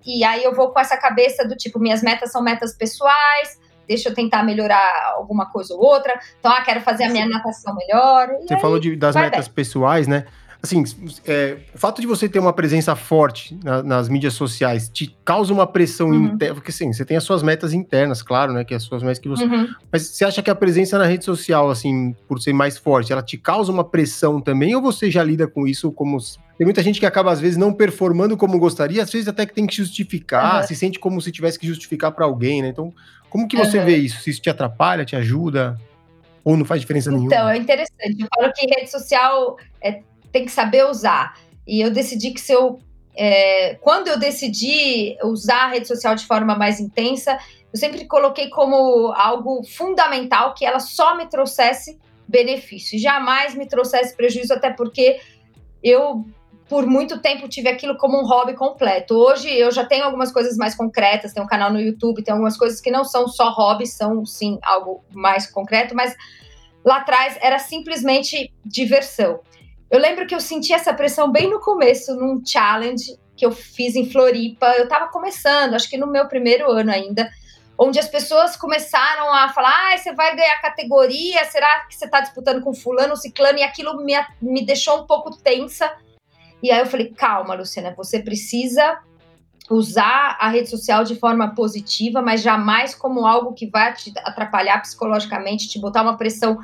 e 0.06 0.24
aí 0.24 0.44
eu 0.44 0.54
vou 0.54 0.70
com 0.70 0.78
essa 0.78 0.96
cabeça 0.96 1.46
do 1.46 1.56
tipo, 1.56 1.80
minhas 1.80 2.02
metas 2.02 2.30
são 2.30 2.40
metas 2.42 2.74
pessoais, 2.74 3.60
deixa 3.88 4.08
eu 4.08 4.14
tentar 4.14 4.42
melhorar 4.42 5.14
alguma 5.16 5.50
coisa 5.50 5.74
ou 5.74 5.80
outra. 5.80 6.18
Então, 6.38 6.52
ah, 6.52 6.62
quero 6.62 6.80
fazer 6.80 7.04
a 7.04 7.10
minha 7.10 7.26
natação 7.26 7.74
melhor. 7.74 8.28
Você 8.40 8.54
aí, 8.54 8.60
falou 8.60 8.78
de, 8.78 8.94
das 8.96 9.16
metas 9.16 9.48
bem. 9.48 9.54
pessoais, 9.54 10.06
né? 10.06 10.26
Assim, 10.62 10.82
é, 11.26 11.58
o 11.74 11.78
fato 11.78 12.00
de 12.00 12.06
você 12.06 12.28
ter 12.28 12.38
uma 12.38 12.52
presença 12.52 12.96
forte 12.96 13.58
na, 13.62 13.82
nas 13.82 14.08
mídias 14.08 14.34
sociais 14.34 14.88
te 14.88 15.16
causa 15.24 15.52
uma 15.52 15.66
pressão 15.66 16.08
uhum. 16.08 16.24
interna, 16.24 16.54
porque 16.54 16.70
assim, 16.70 16.92
você 16.92 17.04
tem 17.04 17.16
as 17.16 17.24
suas 17.24 17.42
metas 17.42 17.72
internas, 17.72 18.22
claro, 18.22 18.52
né, 18.52 18.64
que 18.64 18.74
é 18.74 18.76
as 18.76 18.82
suas 18.82 19.02
metas 19.02 19.18
que 19.18 19.28
você... 19.28 19.44
Uhum. 19.44 19.68
Mas 19.92 20.08
você 20.08 20.24
acha 20.24 20.42
que 20.42 20.50
a 20.50 20.54
presença 20.54 20.98
na 20.98 21.06
rede 21.06 21.24
social, 21.24 21.70
assim, 21.70 22.14
por 22.26 22.40
ser 22.40 22.52
mais 22.52 22.76
forte, 22.76 23.12
ela 23.12 23.22
te 23.22 23.36
causa 23.36 23.70
uma 23.70 23.84
pressão 23.84 24.40
também, 24.40 24.74
ou 24.74 24.82
você 24.82 25.10
já 25.10 25.22
lida 25.22 25.46
com 25.46 25.66
isso 25.66 25.92
como 25.92 26.18
tem 26.56 26.64
muita 26.64 26.82
gente 26.82 26.98
que 26.98 27.04
acaba, 27.04 27.30
às 27.30 27.38
vezes, 27.38 27.58
não 27.58 27.72
performando 27.72 28.34
como 28.36 28.58
gostaria, 28.58 29.02
às 29.02 29.12
vezes 29.12 29.28
até 29.28 29.44
que 29.44 29.52
tem 29.52 29.66
que 29.66 29.76
justificar, 29.76 30.62
uhum. 30.62 30.66
se 30.66 30.74
sente 30.74 30.98
como 30.98 31.20
se 31.20 31.30
tivesse 31.30 31.58
que 31.58 31.66
justificar 31.66 32.12
para 32.12 32.24
alguém, 32.24 32.62
né? 32.62 32.68
Então, 32.68 32.92
Como 33.28 33.46
que 33.46 33.56
você 33.56 33.80
vê 33.80 33.96
isso? 33.96 34.22
Se 34.22 34.30
isso 34.30 34.40
te 34.40 34.48
atrapalha, 34.48 35.04
te 35.04 35.14
ajuda? 35.14 35.76
Ou 36.42 36.56
não 36.56 36.64
faz 36.64 36.80
diferença 36.80 37.10
então, 37.10 37.18
nenhuma? 37.18 37.34
Então, 37.34 37.48
é 37.50 37.58
interessante. 37.58 38.22
Eu 38.22 38.28
falo 38.34 38.52
que 38.54 38.66
rede 38.66 38.90
social 38.90 39.58
é, 39.82 40.00
tem 40.32 40.44
que 40.44 40.52
saber 40.52 40.86
usar. 40.86 41.38
E 41.66 41.80
eu 41.80 41.90
decidi 41.90 42.32
que 42.32 42.40
se 42.40 42.52
eu. 42.52 42.78
É, 43.18 43.76
quando 43.80 44.08
eu 44.08 44.18
decidi 44.18 45.16
usar 45.24 45.64
a 45.64 45.68
rede 45.68 45.88
social 45.88 46.14
de 46.14 46.26
forma 46.26 46.54
mais 46.54 46.78
intensa, 46.78 47.38
eu 47.72 47.78
sempre 47.78 48.04
coloquei 48.04 48.50
como 48.50 49.12
algo 49.12 49.62
fundamental 49.64 50.52
que 50.52 50.66
ela 50.66 50.80
só 50.80 51.16
me 51.16 51.26
trouxesse 51.26 51.98
benefício, 52.28 52.98
jamais 52.98 53.54
me 53.54 53.66
trouxesse 53.66 54.14
prejuízo, 54.14 54.52
até 54.52 54.70
porque 54.70 55.20
eu 55.82 56.26
por 56.68 56.86
muito 56.86 57.20
tempo 57.20 57.48
tive 57.48 57.68
aquilo 57.68 57.96
como 57.96 58.20
um 58.20 58.26
hobby 58.26 58.54
completo. 58.54 59.14
Hoje 59.14 59.48
eu 59.48 59.70
já 59.70 59.84
tenho 59.84 60.04
algumas 60.04 60.32
coisas 60.32 60.56
mais 60.56 60.74
concretas, 60.74 61.32
tenho 61.32 61.46
um 61.46 61.48
canal 61.48 61.72
no 61.72 61.80
YouTube, 61.80 62.22
tem 62.22 62.32
algumas 62.32 62.56
coisas 62.56 62.80
que 62.80 62.90
não 62.90 63.04
são 63.04 63.28
só 63.28 63.50
hobbies, 63.50 63.92
são 63.92 64.26
sim 64.26 64.58
algo 64.62 65.04
mais 65.12 65.46
concreto, 65.48 65.94
mas 65.94 66.14
lá 66.84 66.98
atrás 66.98 67.38
era 67.40 67.58
simplesmente 67.58 68.52
diversão. 68.64 69.40
Eu 69.90 70.00
lembro 70.00 70.26
que 70.26 70.34
eu 70.34 70.40
senti 70.40 70.72
essa 70.72 70.92
pressão 70.92 71.30
bem 71.30 71.48
no 71.48 71.60
começo, 71.60 72.14
num 72.14 72.42
challenge 72.44 73.18
que 73.36 73.46
eu 73.46 73.52
fiz 73.52 73.94
em 73.94 74.10
Floripa. 74.10 74.66
Eu 74.76 74.84
estava 74.84 75.08
começando, 75.08 75.74
acho 75.74 75.88
que 75.88 75.98
no 75.98 76.06
meu 76.06 76.26
primeiro 76.26 76.70
ano 76.70 76.90
ainda, 76.90 77.30
onde 77.78 77.98
as 77.98 78.08
pessoas 78.08 78.56
começaram 78.56 79.32
a 79.32 79.48
falar: 79.50 79.92
ah, 79.92 79.96
você 79.96 80.12
vai 80.12 80.34
ganhar 80.34 80.60
categoria, 80.60 81.44
será 81.44 81.86
que 81.86 81.94
você 81.94 82.06
está 82.06 82.20
disputando 82.20 82.62
com 82.62 82.74
fulano, 82.74 83.16
ciclano? 83.16 83.58
E 83.58 83.62
aquilo 83.62 83.96
me, 84.04 84.14
me 84.42 84.64
deixou 84.64 85.02
um 85.02 85.06
pouco 85.06 85.36
tensa 85.36 85.90
e 86.62 86.70
aí 86.70 86.80
eu 86.80 86.86
falei: 86.86 87.12
calma, 87.12 87.54
Luciana, 87.54 87.94
você 87.96 88.20
precisa 88.20 88.98
usar 89.70 90.36
a 90.40 90.48
rede 90.48 90.68
social 90.68 91.04
de 91.04 91.16
forma 91.16 91.54
positiva, 91.54 92.22
mas 92.22 92.40
jamais 92.40 92.94
como 92.94 93.26
algo 93.26 93.52
que 93.52 93.68
vai 93.68 93.92
te 93.94 94.12
atrapalhar 94.18 94.80
psicologicamente, 94.80 95.68
te 95.68 95.80
botar 95.80 96.02
uma 96.02 96.16
pressão 96.16 96.58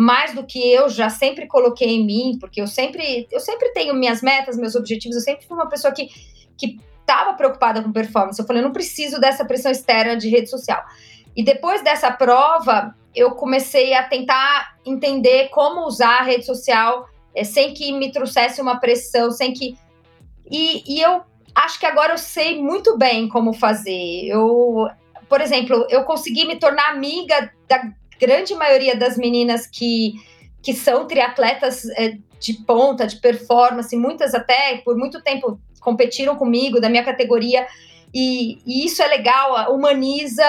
mais 0.00 0.32
do 0.32 0.46
que 0.46 0.58
eu 0.72 0.88
já 0.88 1.10
sempre 1.10 1.46
coloquei 1.46 1.88
em 1.88 2.06
mim, 2.06 2.38
porque 2.40 2.58
eu 2.58 2.66
sempre 2.66 3.28
eu 3.30 3.38
sempre 3.38 3.68
tenho 3.74 3.94
minhas 3.94 4.22
metas, 4.22 4.56
meus 4.56 4.74
objetivos, 4.74 5.14
eu 5.14 5.22
sempre 5.22 5.46
fui 5.46 5.54
uma 5.54 5.68
pessoa 5.68 5.92
que 5.92 6.08
que 6.56 6.78
estava 7.00 7.34
preocupada 7.34 7.82
com 7.82 7.92
performance. 7.92 8.40
Eu 8.40 8.46
falei, 8.46 8.62
eu 8.62 8.66
não 8.66 8.72
preciso 8.72 9.20
dessa 9.20 9.44
pressão 9.44 9.70
externa 9.70 10.16
de 10.16 10.28
rede 10.30 10.48
social. 10.48 10.82
E 11.36 11.44
depois 11.44 11.82
dessa 11.82 12.10
prova, 12.10 12.94
eu 13.14 13.32
comecei 13.32 13.92
a 13.92 14.02
tentar 14.02 14.76
entender 14.86 15.48
como 15.50 15.86
usar 15.86 16.20
a 16.20 16.22
rede 16.22 16.46
social 16.46 17.06
é, 17.34 17.44
sem 17.44 17.74
que 17.74 17.92
me 17.92 18.10
trouxesse 18.10 18.60
uma 18.60 18.80
pressão, 18.80 19.30
sem 19.30 19.52
que. 19.52 19.76
E, 20.50 20.82
e 20.96 21.02
eu 21.02 21.22
acho 21.54 21.78
que 21.78 21.84
agora 21.84 22.14
eu 22.14 22.18
sei 22.18 22.58
muito 22.62 22.96
bem 22.96 23.28
como 23.28 23.52
fazer. 23.52 24.26
Eu, 24.26 24.88
por 25.28 25.42
exemplo, 25.42 25.86
eu 25.90 26.04
consegui 26.04 26.46
me 26.46 26.56
tornar 26.56 26.90
amiga 26.90 27.52
da 27.68 27.82
grande 28.20 28.54
maioria 28.54 28.94
das 28.94 29.16
meninas 29.16 29.66
que, 29.66 30.14
que 30.62 30.74
são 30.74 31.06
triatletas 31.06 31.88
é, 31.90 32.18
de 32.38 32.54
ponta, 32.64 33.06
de 33.06 33.16
performance, 33.16 33.96
muitas 33.96 34.34
até 34.34 34.78
por 34.78 34.96
muito 34.96 35.22
tempo 35.22 35.58
competiram 35.80 36.36
comigo, 36.36 36.80
da 36.80 36.88
minha 36.88 37.04
categoria, 37.04 37.66
e, 38.12 38.58
e 38.66 38.84
isso 38.84 39.02
é 39.02 39.06
legal, 39.06 39.74
humaniza. 39.74 40.44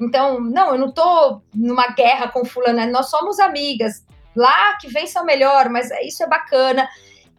Então, 0.00 0.40
não, 0.40 0.72
eu 0.72 0.78
não 0.78 0.92
tô 0.92 1.42
numa 1.54 1.88
guerra 1.88 2.28
com 2.28 2.44
fulana, 2.44 2.86
nós 2.86 3.10
somos 3.10 3.38
amigas 3.38 4.04
lá 4.34 4.76
que 4.80 4.88
vença 4.88 5.20
o 5.20 5.26
melhor, 5.26 5.68
mas 5.68 5.90
isso 6.02 6.22
é 6.22 6.26
bacana. 6.26 6.88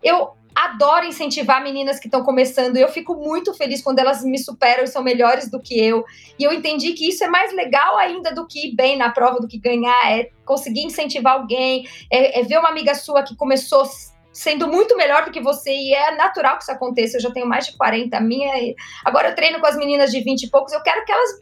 Eu 0.03 0.35
adoro 0.65 1.05
incentivar 1.05 1.63
meninas 1.63 1.99
que 1.99 2.07
estão 2.07 2.23
começando 2.23 2.77
eu 2.77 2.87
fico 2.89 3.15
muito 3.15 3.53
feliz 3.53 3.81
quando 3.81 3.99
elas 3.99 4.23
me 4.23 4.37
superam 4.37 4.83
e 4.83 4.87
são 4.87 5.01
melhores 5.03 5.49
do 5.49 5.59
que 5.59 5.79
eu. 5.79 6.05
E 6.37 6.43
eu 6.43 6.53
entendi 6.53 6.93
que 6.93 7.09
isso 7.09 7.23
é 7.23 7.27
mais 7.27 7.53
legal 7.53 7.97
ainda 7.97 8.33
do 8.33 8.45
que 8.47 8.67
ir 8.67 8.75
bem 8.75 8.97
na 8.97 9.09
prova, 9.09 9.39
do 9.39 9.47
que 9.47 9.57
ganhar, 9.57 10.11
é 10.11 10.29
conseguir 10.45 10.81
incentivar 10.81 11.33
alguém, 11.33 11.87
é, 12.11 12.39
é 12.39 12.43
ver 12.43 12.59
uma 12.59 12.69
amiga 12.69 12.93
sua 12.93 13.23
que 13.23 13.35
começou 13.35 13.85
sendo 14.31 14.67
muito 14.67 14.95
melhor 14.95 15.25
do 15.25 15.31
que 15.31 15.41
você 15.41 15.71
e 15.71 15.93
é 15.93 16.15
natural 16.15 16.57
que 16.57 16.63
isso 16.63 16.71
aconteça. 16.71 17.17
Eu 17.17 17.21
já 17.21 17.31
tenho 17.31 17.47
mais 17.47 17.67
de 17.67 17.77
40, 17.77 18.19
minha. 18.21 18.51
Agora 19.03 19.29
eu 19.29 19.35
treino 19.35 19.59
com 19.59 19.67
as 19.67 19.75
meninas 19.75 20.11
de 20.11 20.21
20 20.21 20.43
e 20.43 20.49
poucos, 20.49 20.73
eu 20.73 20.81
quero 20.81 21.03
que 21.05 21.11
elas 21.11 21.41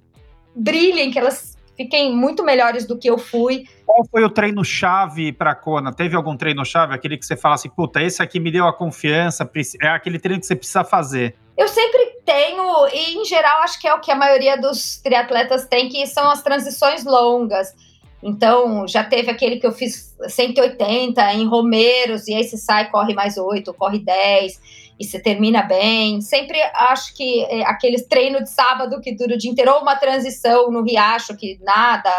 brilhem, 0.55 1.11
que 1.11 1.19
elas 1.19 1.57
fiquem 1.75 2.13
muito 2.13 2.43
melhores 2.43 2.85
do 2.85 2.97
que 2.97 3.09
eu 3.09 3.17
fui. 3.17 3.65
Qual 3.89 4.05
foi 4.05 4.23
o 4.23 4.29
treino-chave 4.29 5.31
para 5.31 5.49
a 5.49 5.55
Kona? 5.55 5.91
Teve 5.91 6.15
algum 6.15 6.37
treino-chave? 6.37 6.93
Aquele 6.93 7.17
que 7.17 7.25
você 7.25 7.35
fala 7.35 7.55
assim, 7.55 7.69
puta, 7.69 7.99
esse 7.99 8.21
aqui 8.21 8.39
me 8.39 8.51
deu 8.51 8.67
a 8.67 8.71
confiança, 8.71 9.49
é 9.81 9.87
aquele 9.87 10.19
treino 10.19 10.39
que 10.39 10.45
você 10.45 10.55
precisa 10.55 10.83
fazer. 10.83 11.35
Eu 11.57 11.67
sempre 11.67 12.21
tenho, 12.23 12.87
e 12.93 13.15
em 13.15 13.25
geral 13.25 13.63
acho 13.63 13.81
que 13.81 13.87
é 13.87 13.93
o 13.95 13.99
que 13.99 14.11
a 14.11 14.15
maioria 14.15 14.55
dos 14.61 14.97
triatletas 14.97 15.65
tem, 15.65 15.89
que 15.89 16.05
são 16.05 16.29
as 16.29 16.43
transições 16.43 17.03
longas. 17.03 17.73
Então, 18.21 18.87
já 18.87 19.03
teve 19.03 19.31
aquele 19.31 19.57
que 19.57 19.65
eu 19.65 19.71
fiz 19.71 20.15
180 20.27 21.33
em 21.33 21.47
Romeiros, 21.47 22.27
e 22.27 22.35
aí 22.35 22.43
você 22.43 22.57
sai, 22.57 22.91
corre 22.91 23.15
mais 23.15 23.39
8, 23.39 23.73
corre 23.73 23.97
10 23.97 24.61
e 24.99 25.03
você 25.03 25.19
termina 25.19 25.63
bem. 25.63 26.21
Sempre 26.21 26.61
acho 26.75 27.15
que 27.15 27.43
é, 27.45 27.63
aqueles 27.63 28.05
treinos 28.05 28.43
de 28.43 28.51
sábado 28.51 29.01
que 29.01 29.15
dura 29.15 29.33
o 29.33 29.37
dia 29.37 29.49
inteiro, 29.49 29.71
ou 29.71 29.81
uma 29.81 29.95
transição 29.95 30.69
no 30.69 30.83
riacho 30.83 31.35
que 31.35 31.57
nada, 31.63 32.11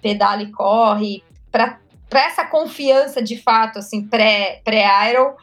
pedala 0.00 0.42
e 0.42 0.50
corre, 0.50 1.22
para 1.50 1.78
essa 2.12 2.44
confiança 2.44 3.22
de 3.22 3.36
fato, 3.36 3.78
assim, 3.78 4.06
pré-Iron, 4.06 4.62
pré 4.64 5.36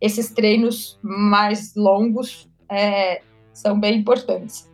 esses 0.00 0.30
treinos 0.30 0.98
mais 1.00 1.76
longos 1.76 2.48
é, 2.68 3.22
são 3.52 3.78
bem 3.78 3.98
importantes. 3.98 4.68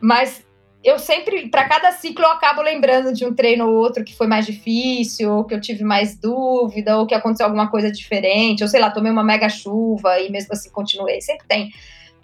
Mas 0.00 0.44
eu 0.82 0.98
sempre, 0.98 1.48
para 1.48 1.68
cada 1.68 1.92
ciclo, 1.92 2.24
eu 2.24 2.30
acabo 2.30 2.62
lembrando 2.62 3.12
de 3.12 3.24
um 3.24 3.34
treino 3.34 3.68
ou 3.68 3.74
outro 3.76 4.04
que 4.04 4.16
foi 4.16 4.26
mais 4.26 4.44
difícil, 4.44 5.32
ou 5.32 5.44
que 5.44 5.54
eu 5.54 5.60
tive 5.60 5.84
mais 5.84 6.16
dúvida, 6.16 6.98
ou 6.98 7.06
que 7.06 7.14
aconteceu 7.14 7.46
alguma 7.46 7.70
coisa 7.70 7.90
diferente, 7.90 8.62
ou 8.62 8.68
sei 8.68 8.80
lá, 8.80 8.90
tomei 8.90 9.10
uma 9.10 9.24
mega 9.24 9.48
chuva 9.48 10.20
e 10.20 10.30
mesmo 10.30 10.52
assim 10.52 10.70
continuei. 10.70 11.20
Sempre 11.20 11.46
tem 11.46 11.70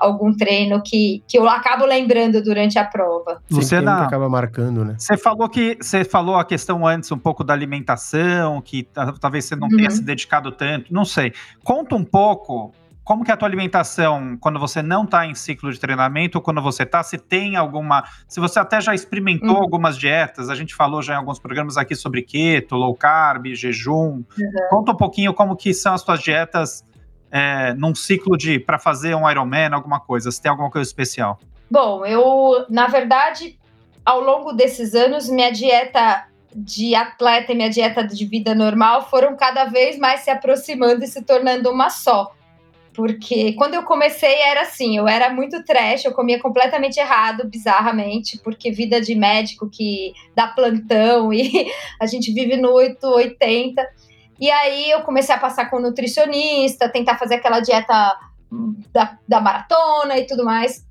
algum 0.02 0.34
treino 0.34 0.82
que, 0.82 1.22
que 1.26 1.38
eu 1.38 1.48
acabo 1.48 1.86
lembrando 1.86 2.42
durante 2.42 2.78
a 2.78 2.84
prova. 2.84 3.40
Você 3.48 3.80
não 3.80 4.02
acaba 4.02 4.28
marcando, 4.28 4.84
né? 4.84 4.96
Você 4.98 5.16
falou 5.16 5.48
que 5.48 5.76
você 5.80 6.04
falou 6.04 6.36
a 6.36 6.44
questão 6.44 6.86
antes 6.86 7.10
um 7.12 7.18
pouco 7.18 7.44
da 7.44 7.52
alimentação, 7.52 8.60
que 8.60 8.86
talvez 9.20 9.44
você 9.44 9.56
não 9.56 9.68
uhum. 9.68 9.76
tenha 9.76 9.90
se 9.90 10.02
dedicado 10.02 10.50
tanto, 10.50 10.92
não 10.92 11.04
sei. 11.04 11.32
Conta 11.62 11.94
um 11.94 12.04
pouco 12.04 12.72
como 13.04 13.24
que 13.24 13.30
é 13.30 13.34
a 13.34 13.36
tua 13.36 13.48
alimentação 13.48 14.36
quando 14.40 14.60
você 14.60 14.80
não 14.80 15.04
está 15.04 15.26
em 15.26 15.34
ciclo 15.34 15.72
de 15.72 15.78
treinamento 15.78 16.38
ou 16.38 16.42
quando 16.42 16.62
você 16.62 16.84
está? 16.84 17.02
Se 17.02 17.18
tem 17.18 17.56
alguma. 17.56 18.04
Se 18.28 18.38
você 18.38 18.58
até 18.58 18.80
já 18.80 18.94
experimentou 18.94 19.56
uhum. 19.56 19.62
algumas 19.62 19.98
dietas, 19.98 20.48
a 20.48 20.54
gente 20.54 20.74
falou 20.74 21.02
já 21.02 21.14
em 21.14 21.16
alguns 21.16 21.38
programas 21.38 21.76
aqui 21.76 21.94
sobre 21.94 22.22
keto, 22.22 22.76
low 22.76 22.94
carb, 22.94 23.54
jejum. 23.54 24.22
Uhum. 24.22 24.24
Conta 24.70 24.92
um 24.92 24.96
pouquinho 24.96 25.34
como 25.34 25.56
que 25.56 25.74
são 25.74 25.94
as 25.94 26.04
tuas 26.04 26.20
dietas 26.20 26.84
é, 27.32 27.72
num 27.72 27.94
ciclo 27.94 28.36
de 28.36 28.60
para 28.60 28.78
fazer 28.78 29.14
um 29.14 29.28
Ironman, 29.28 29.72
alguma 29.72 29.98
coisa. 29.98 30.30
Se 30.30 30.40
tem 30.40 30.50
alguma 30.50 30.70
coisa 30.70 30.86
especial? 30.86 31.40
Bom, 31.70 32.04
eu, 32.04 32.66
na 32.68 32.86
verdade, 32.86 33.58
ao 34.04 34.20
longo 34.20 34.52
desses 34.52 34.94
anos, 34.94 35.30
minha 35.30 35.50
dieta 35.50 36.26
de 36.54 36.94
atleta 36.94 37.52
e 37.52 37.54
minha 37.54 37.70
dieta 37.70 38.06
de 38.06 38.26
vida 38.26 38.54
normal 38.54 39.08
foram 39.08 39.34
cada 39.34 39.64
vez 39.64 39.98
mais 39.98 40.20
se 40.20 40.30
aproximando 40.30 41.02
e 41.02 41.06
se 41.06 41.22
tornando 41.22 41.70
uma 41.70 41.88
só. 41.88 42.34
Porque 42.94 43.54
quando 43.54 43.72
eu 43.72 43.84
comecei 43.84 44.34
era 44.42 44.62
assim, 44.62 44.98
eu 44.98 45.08
era 45.08 45.32
muito 45.32 45.64
trash, 45.64 46.04
eu 46.04 46.12
comia 46.12 46.38
completamente 46.38 47.00
errado, 47.00 47.48
bizarramente, 47.48 48.38
porque 48.44 48.70
vida 48.70 49.00
de 49.00 49.14
médico 49.14 49.70
que 49.70 50.12
dá 50.36 50.48
plantão 50.48 51.32
e 51.32 51.72
a 51.98 52.04
gente 52.04 52.30
vive 52.34 52.58
no 52.58 52.72
880. 52.72 53.82
E 54.42 54.50
aí 54.50 54.90
eu 54.90 55.02
comecei 55.02 55.32
a 55.32 55.38
passar 55.38 55.70
com 55.70 55.78
nutricionista, 55.78 56.88
tentar 56.88 57.16
fazer 57.16 57.36
aquela 57.36 57.60
dieta 57.60 58.18
da, 58.92 59.16
da 59.28 59.40
maratona 59.40 60.18
e 60.18 60.26
tudo 60.26 60.44
mais. 60.44 60.84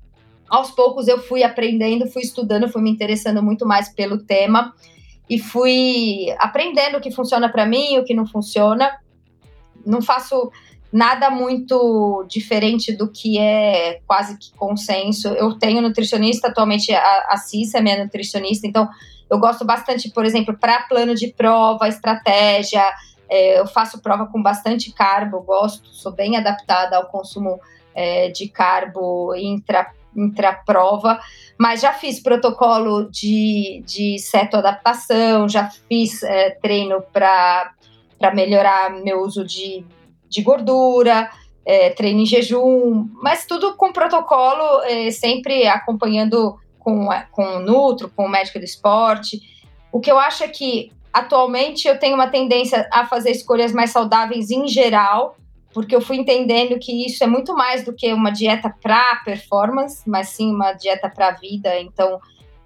Aos 0.48 0.70
poucos 0.70 1.06
eu 1.06 1.18
fui 1.18 1.42
aprendendo, 1.42 2.10
fui 2.10 2.22
estudando, 2.22 2.66
fui 2.66 2.80
me 2.80 2.90
interessando 2.90 3.42
muito 3.42 3.66
mais 3.66 3.90
pelo 3.90 4.24
tema 4.24 4.72
e 5.28 5.38
fui 5.38 6.34
aprendendo 6.38 6.96
o 6.96 7.00
que 7.02 7.10
funciona 7.10 7.46
para 7.46 7.66
mim, 7.66 7.98
o 7.98 8.04
que 8.04 8.14
não 8.14 8.26
funciona. 8.26 8.98
Não 9.84 10.00
faço 10.00 10.50
nada 10.90 11.28
muito 11.28 12.24
diferente 12.30 12.96
do 12.96 13.12
que 13.12 13.38
é 13.38 14.00
quase 14.06 14.38
que 14.38 14.50
consenso. 14.56 15.28
Eu 15.28 15.58
tenho 15.58 15.82
nutricionista, 15.82 16.48
atualmente 16.48 16.90
a, 16.90 17.26
a 17.28 17.36
Cissa 17.36 17.76
é 17.76 17.80
minha 17.82 18.02
nutricionista, 18.02 18.66
então 18.66 18.88
eu 19.30 19.38
gosto 19.38 19.62
bastante, 19.62 20.10
por 20.10 20.24
exemplo, 20.24 20.56
para 20.58 20.84
plano 20.84 21.14
de 21.14 21.34
prova, 21.34 21.86
estratégia. 21.86 22.82
É, 23.32 23.58
eu 23.58 23.66
faço 23.66 24.02
prova 24.02 24.26
com 24.26 24.42
bastante 24.42 24.92
carbo, 24.92 25.40
gosto, 25.40 25.88
sou 25.88 26.12
bem 26.12 26.36
adaptada 26.36 26.96
ao 26.96 27.06
consumo 27.06 27.58
é, 27.94 28.28
de 28.28 28.48
carbo 28.48 29.34
intra 29.34 29.90
intra-prova, 30.14 31.18
mas 31.58 31.80
já 31.80 31.94
fiz 31.94 32.20
protocolo 32.20 33.10
de, 33.10 33.82
de 33.86 34.16
adaptação, 34.52 35.48
já 35.48 35.70
fiz 35.88 36.22
é, 36.22 36.50
treino 36.50 37.00
para 37.10 37.72
melhorar 38.34 38.90
meu 38.90 39.22
uso 39.22 39.42
de 39.42 39.82
de 40.32 40.40
gordura, 40.40 41.30
é, 41.64 41.90
treino 41.90 42.20
em 42.20 42.26
jejum, 42.26 43.08
mas 43.22 43.44
tudo 43.44 43.76
com 43.76 43.92
protocolo, 43.92 44.82
é, 44.84 45.10
sempre 45.10 45.68
acompanhando 45.68 46.58
com, 46.78 47.08
com 47.30 47.56
o 47.56 47.60
Nutro, 47.60 48.10
com 48.10 48.24
o 48.24 48.28
médico 48.28 48.58
do 48.58 48.64
esporte. 48.64 49.40
O 49.92 50.00
que 50.00 50.10
eu 50.10 50.18
acho 50.18 50.42
é 50.42 50.48
que 50.48 50.90
atualmente 51.12 51.86
eu 51.86 51.98
tenho 51.98 52.14
uma 52.14 52.28
tendência 52.28 52.88
a 52.92 53.06
fazer 53.06 53.30
escolhas 53.30 53.72
mais 53.72 53.90
saudáveis 53.90 54.50
em 54.50 54.66
geral, 54.66 55.36
porque 55.72 55.94
eu 55.94 56.00
fui 56.00 56.16
entendendo 56.16 56.78
que 56.78 57.06
isso 57.06 57.22
é 57.24 57.26
muito 57.26 57.54
mais 57.54 57.84
do 57.84 57.92
que 57.92 58.12
uma 58.12 58.30
dieta 58.30 58.74
para 58.82 59.16
performance, 59.24 60.02
mas 60.08 60.28
sim 60.28 60.52
uma 60.54 60.72
dieta 60.72 61.08
para 61.08 61.28
a 61.28 61.32
vida. 61.32 61.78
Então, 61.80 62.20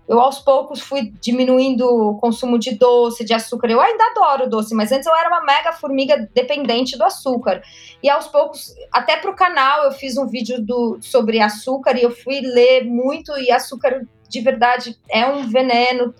eu 0.09 0.20
aos 0.20 0.38
poucos 0.38 0.80
fui 0.80 1.12
diminuindo 1.20 1.84
o 1.84 2.16
consumo 2.18 2.59
de 2.59 2.76
doce, 2.76 3.24
de 3.24 3.34
açúcar. 3.34 3.68
Eu 3.68 3.80
ainda 3.80 4.05
adoro 4.05 4.49
doce, 4.49 4.74
mas 4.74 4.92
antes 4.92 5.07
eu 5.07 5.14
era 5.14 5.28
uma 5.28 5.44
mega 5.44 5.72
formiga 5.72 6.28
dependente 6.32 6.97
do 6.97 7.05
açúcar. 7.05 7.62
E 8.03 8.09
aos 8.09 8.28
poucos, 8.28 8.72
até 8.92 9.16
para 9.16 9.30
o 9.30 9.36
canal, 9.36 9.84
eu 9.84 9.92
fiz 9.92 10.16
um 10.16 10.26
vídeo 10.26 10.62
do, 10.62 10.99
sobre 11.01 11.40
açúcar 11.40 11.97
e 11.97 12.03
eu 12.03 12.11
fui 12.11 12.40
ler 12.40 12.84
muito. 12.84 13.36
E 13.36 13.51
açúcar, 13.51 14.07
de 14.28 14.40
verdade, 14.40 14.97
é 15.09 15.26
um 15.26 15.49
veneno. 15.49 16.14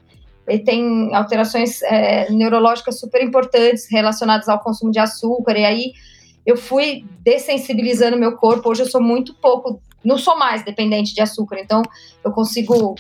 Ele 0.49 0.63
tem 0.63 1.15
alterações 1.15 1.83
é, 1.83 2.31
neurológicas 2.31 2.99
super 2.99 3.23
importantes 3.23 3.87
relacionadas 3.91 4.49
ao 4.49 4.61
consumo 4.61 4.91
de 4.91 4.99
açúcar. 4.99 5.59
E 5.59 5.65
aí 5.65 5.93
eu 6.45 6.57
fui 6.57 7.05
dessensibilizando 7.21 8.17
meu 8.17 8.37
corpo. 8.37 8.71
Hoje 8.71 8.83
eu 8.83 8.87
sou 8.87 9.03
muito 9.03 9.35
pouco, 9.35 9.81
não 10.05 10.19
sou 10.19 10.39
mais 10.39 10.65
dependente 10.65 11.15
de 11.15 11.21
açúcar. 11.21 11.59
Então 11.61 11.83
eu 12.25 12.31
consigo 12.33 12.95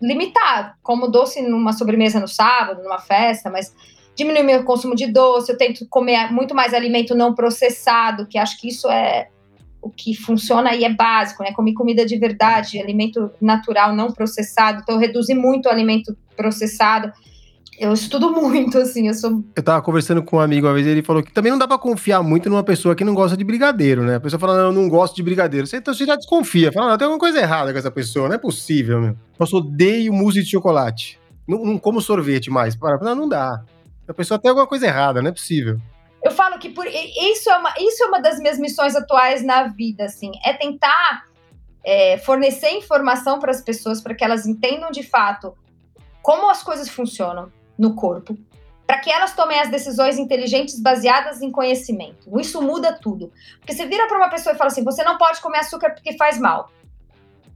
limitar, 0.00 0.76
como 0.82 1.08
doce 1.08 1.40
numa 1.42 1.72
sobremesa 1.72 2.20
no 2.20 2.28
sábado, 2.28 2.82
numa 2.82 2.98
festa, 2.98 3.50
mas 3.50 3.74
diminuir 4.14 4.42
meu 4.42 4.64
consumo 4.64 4.94
de 4.94 5.06
doce, 5.06 5.52
eu 5.52 5.58
tento 5.58 5.86
comer 5.88 6.32
muito 6.32 6.54
mais 6.54 6.72
alimento 6.72 7.14
não 7.14 7.34
processado, 7.34 8.26
que 8.26 8.38
acho 8.38 8.58
que 8.58 8.68
isso 8.68 8.90
é 8.90 9.28
o 9.86 9.90
que 9.90 10.14
funciona 10.14 10.74
e 10.74 10.84
é 10.84 10.92
básico, 10.92 11.42
né? 11.42 11.52
Comer 11.52 11.72
comida 11.74 12.04
de 12.04 12.16
verdade, 12.18 12.80
alimento 12.80 13.30
natural, 13.40 13.94
não 13.94 14.12
processado. 14.12 14.80
Então, 14.82 14.96
eu 14.96 15.00
reduzi 15.00 15.34
muito 15.34 15.66
o 15.66 15.72
alimento 15.72 16.16
processado 16.36 17.12
eu 17.78 17.92
estudo 17.92 18.30
muito, 18.32 18.78
assim, 18.78 19.08
eu 19.08 19.14
sou. 19.14 19.44
Eu 19.54 19.62
tava 19.62 19.82
conversando 19.82 20.22
com 20.22 20.36
um 20.36 20.40
amigo 20.40 20.66
uma 20.66 20.74
vez, 20.74 20.86
ele 20.86 21.02
falou 21.02 21.22
que 21.22 21.32
também 21.32 21.52
não 21.52 21.58
dá 21.58 21.68
pra 21.68 21.78
confiar 21.78 22.22
muito 22.22 22.48
numa 22.48 22.62
pessoa 22.62 22.94
que 22.94 23.04
não 23.04 23.14
gosta 23.14 23.36
de 23.36 23.44
brigadeiro, 23.44 24.02
né? 24.02 24.16
A 24.16 24.20
pessoa 24.20 24.40
fala, 24.40 24.56
não, 24.56 24.64
eu 24.66 24.72
não 24.72 24.88
gosto 24.88 25.14
de 25.14 25.22
brigadeiro. 25.22 25.66
Você, 25.66 25.76
então 25.76 25.92
você 25.92 26.06
já 26.06 26.16
desconfia, 26.16 26.72
fala, 26.72 26.90
não, 26.90 26.98
tem 26.98 27.04
alguma 27.04 27.20
coisa 27.20 27.38
errada 27.38 27.72
com 27.72 27.78
essa 27.78 27.90
pessoa, 27.90 28.28
não 28.28 28.34
é 28.34 28.38
possível, 28.38 29.00
meu. 29.00 29.16
Eu 29.38 29.58
odeio 29.58 30.12
mousse 30.12 30.42
de 30.42 30.50
chocolate. 30.50 31.18
Não, 31.46 31.64
não 31.64 31.78
como 31.78 32.00
sorvete 32.00 32.50
mais. 32.50 32.74
Para, 32.74 32.98
não, 32.98 33.14
não 33.14 33.28
dá. 33.28 33.62
A 34.08 34.14
pessoa 34.14 34.38
tem 34.38 34.48
alguma 34.48 34.66
coisa 34.66 34.86
errada, 34.86 35.20
não 35.20 35.28
é 35.28 35.32
possível. 35.32 35.80
Eu 36.26 36.32
falo 36.32 36.58
que 36.58 36.70
por, 36.70 36.84
isso, 36.88 37.48
é 37.48 37.56
uma, 37.56 37.72
isso 37.78 38.02
é 38.02 38.06
uma 38.08 38.20
das 38.20 38.40
minhas 38.40 38.58
missões 38.58 38.96
atuais 38.96 39.44
na 39.44 39.68
vida, 39.68 40.06
assim, 40.06 40.32
é 40.44 40.52
tentar 40.52 41.24
é, 41.84 42.18
fornecer 42.18 42.70
informação 42.70 43.38
para 43.38 43.52
as 43.52 43.62
pessoas 43.62 44.00
para 44.00 44.12
que 44.12 44.24
elas 44.24 44.44
entendam 44.44 44.90
de 44.90 45.04
fato 45.04 45.56
como 46.20 46.50
as 46.50 46.64
coisas 46.64 46.88
funcionam 46.88 47.52
no 47.78 47.94
corpo, 47.94 48.36
para 48.84 48.98
que 48.98 49.08
elas 49.08 49.36
tomem 49.36 49.60
as 49.60 49.70
decisões 49.70 50.18
inteligentes 50.18 50.80
baseadas 50.80 51.40
em 51.40 51.52
conhecimento. 51.52 52.28
Isso 52.40 52.60
muda 52.60 52.92
tudo. 52.92 53.32
Porque 53.60 53.72
você 53.72 53.86
vira 53.86 54.08
para 54.08 54.16
uma 54.18 54.28
pessoa 54.28 54.52
e 54.52 54.58
fala 54.58 54.66
assim: 54.66 54.82
você 54.82 55.04
não 55.04 55.16
pode 55.18 55.40
comer 55.40 55.58
açúcar 55.58 55.90
porque 55.90 56.16
faz 56.16 56.40
mal. 56.40 56.72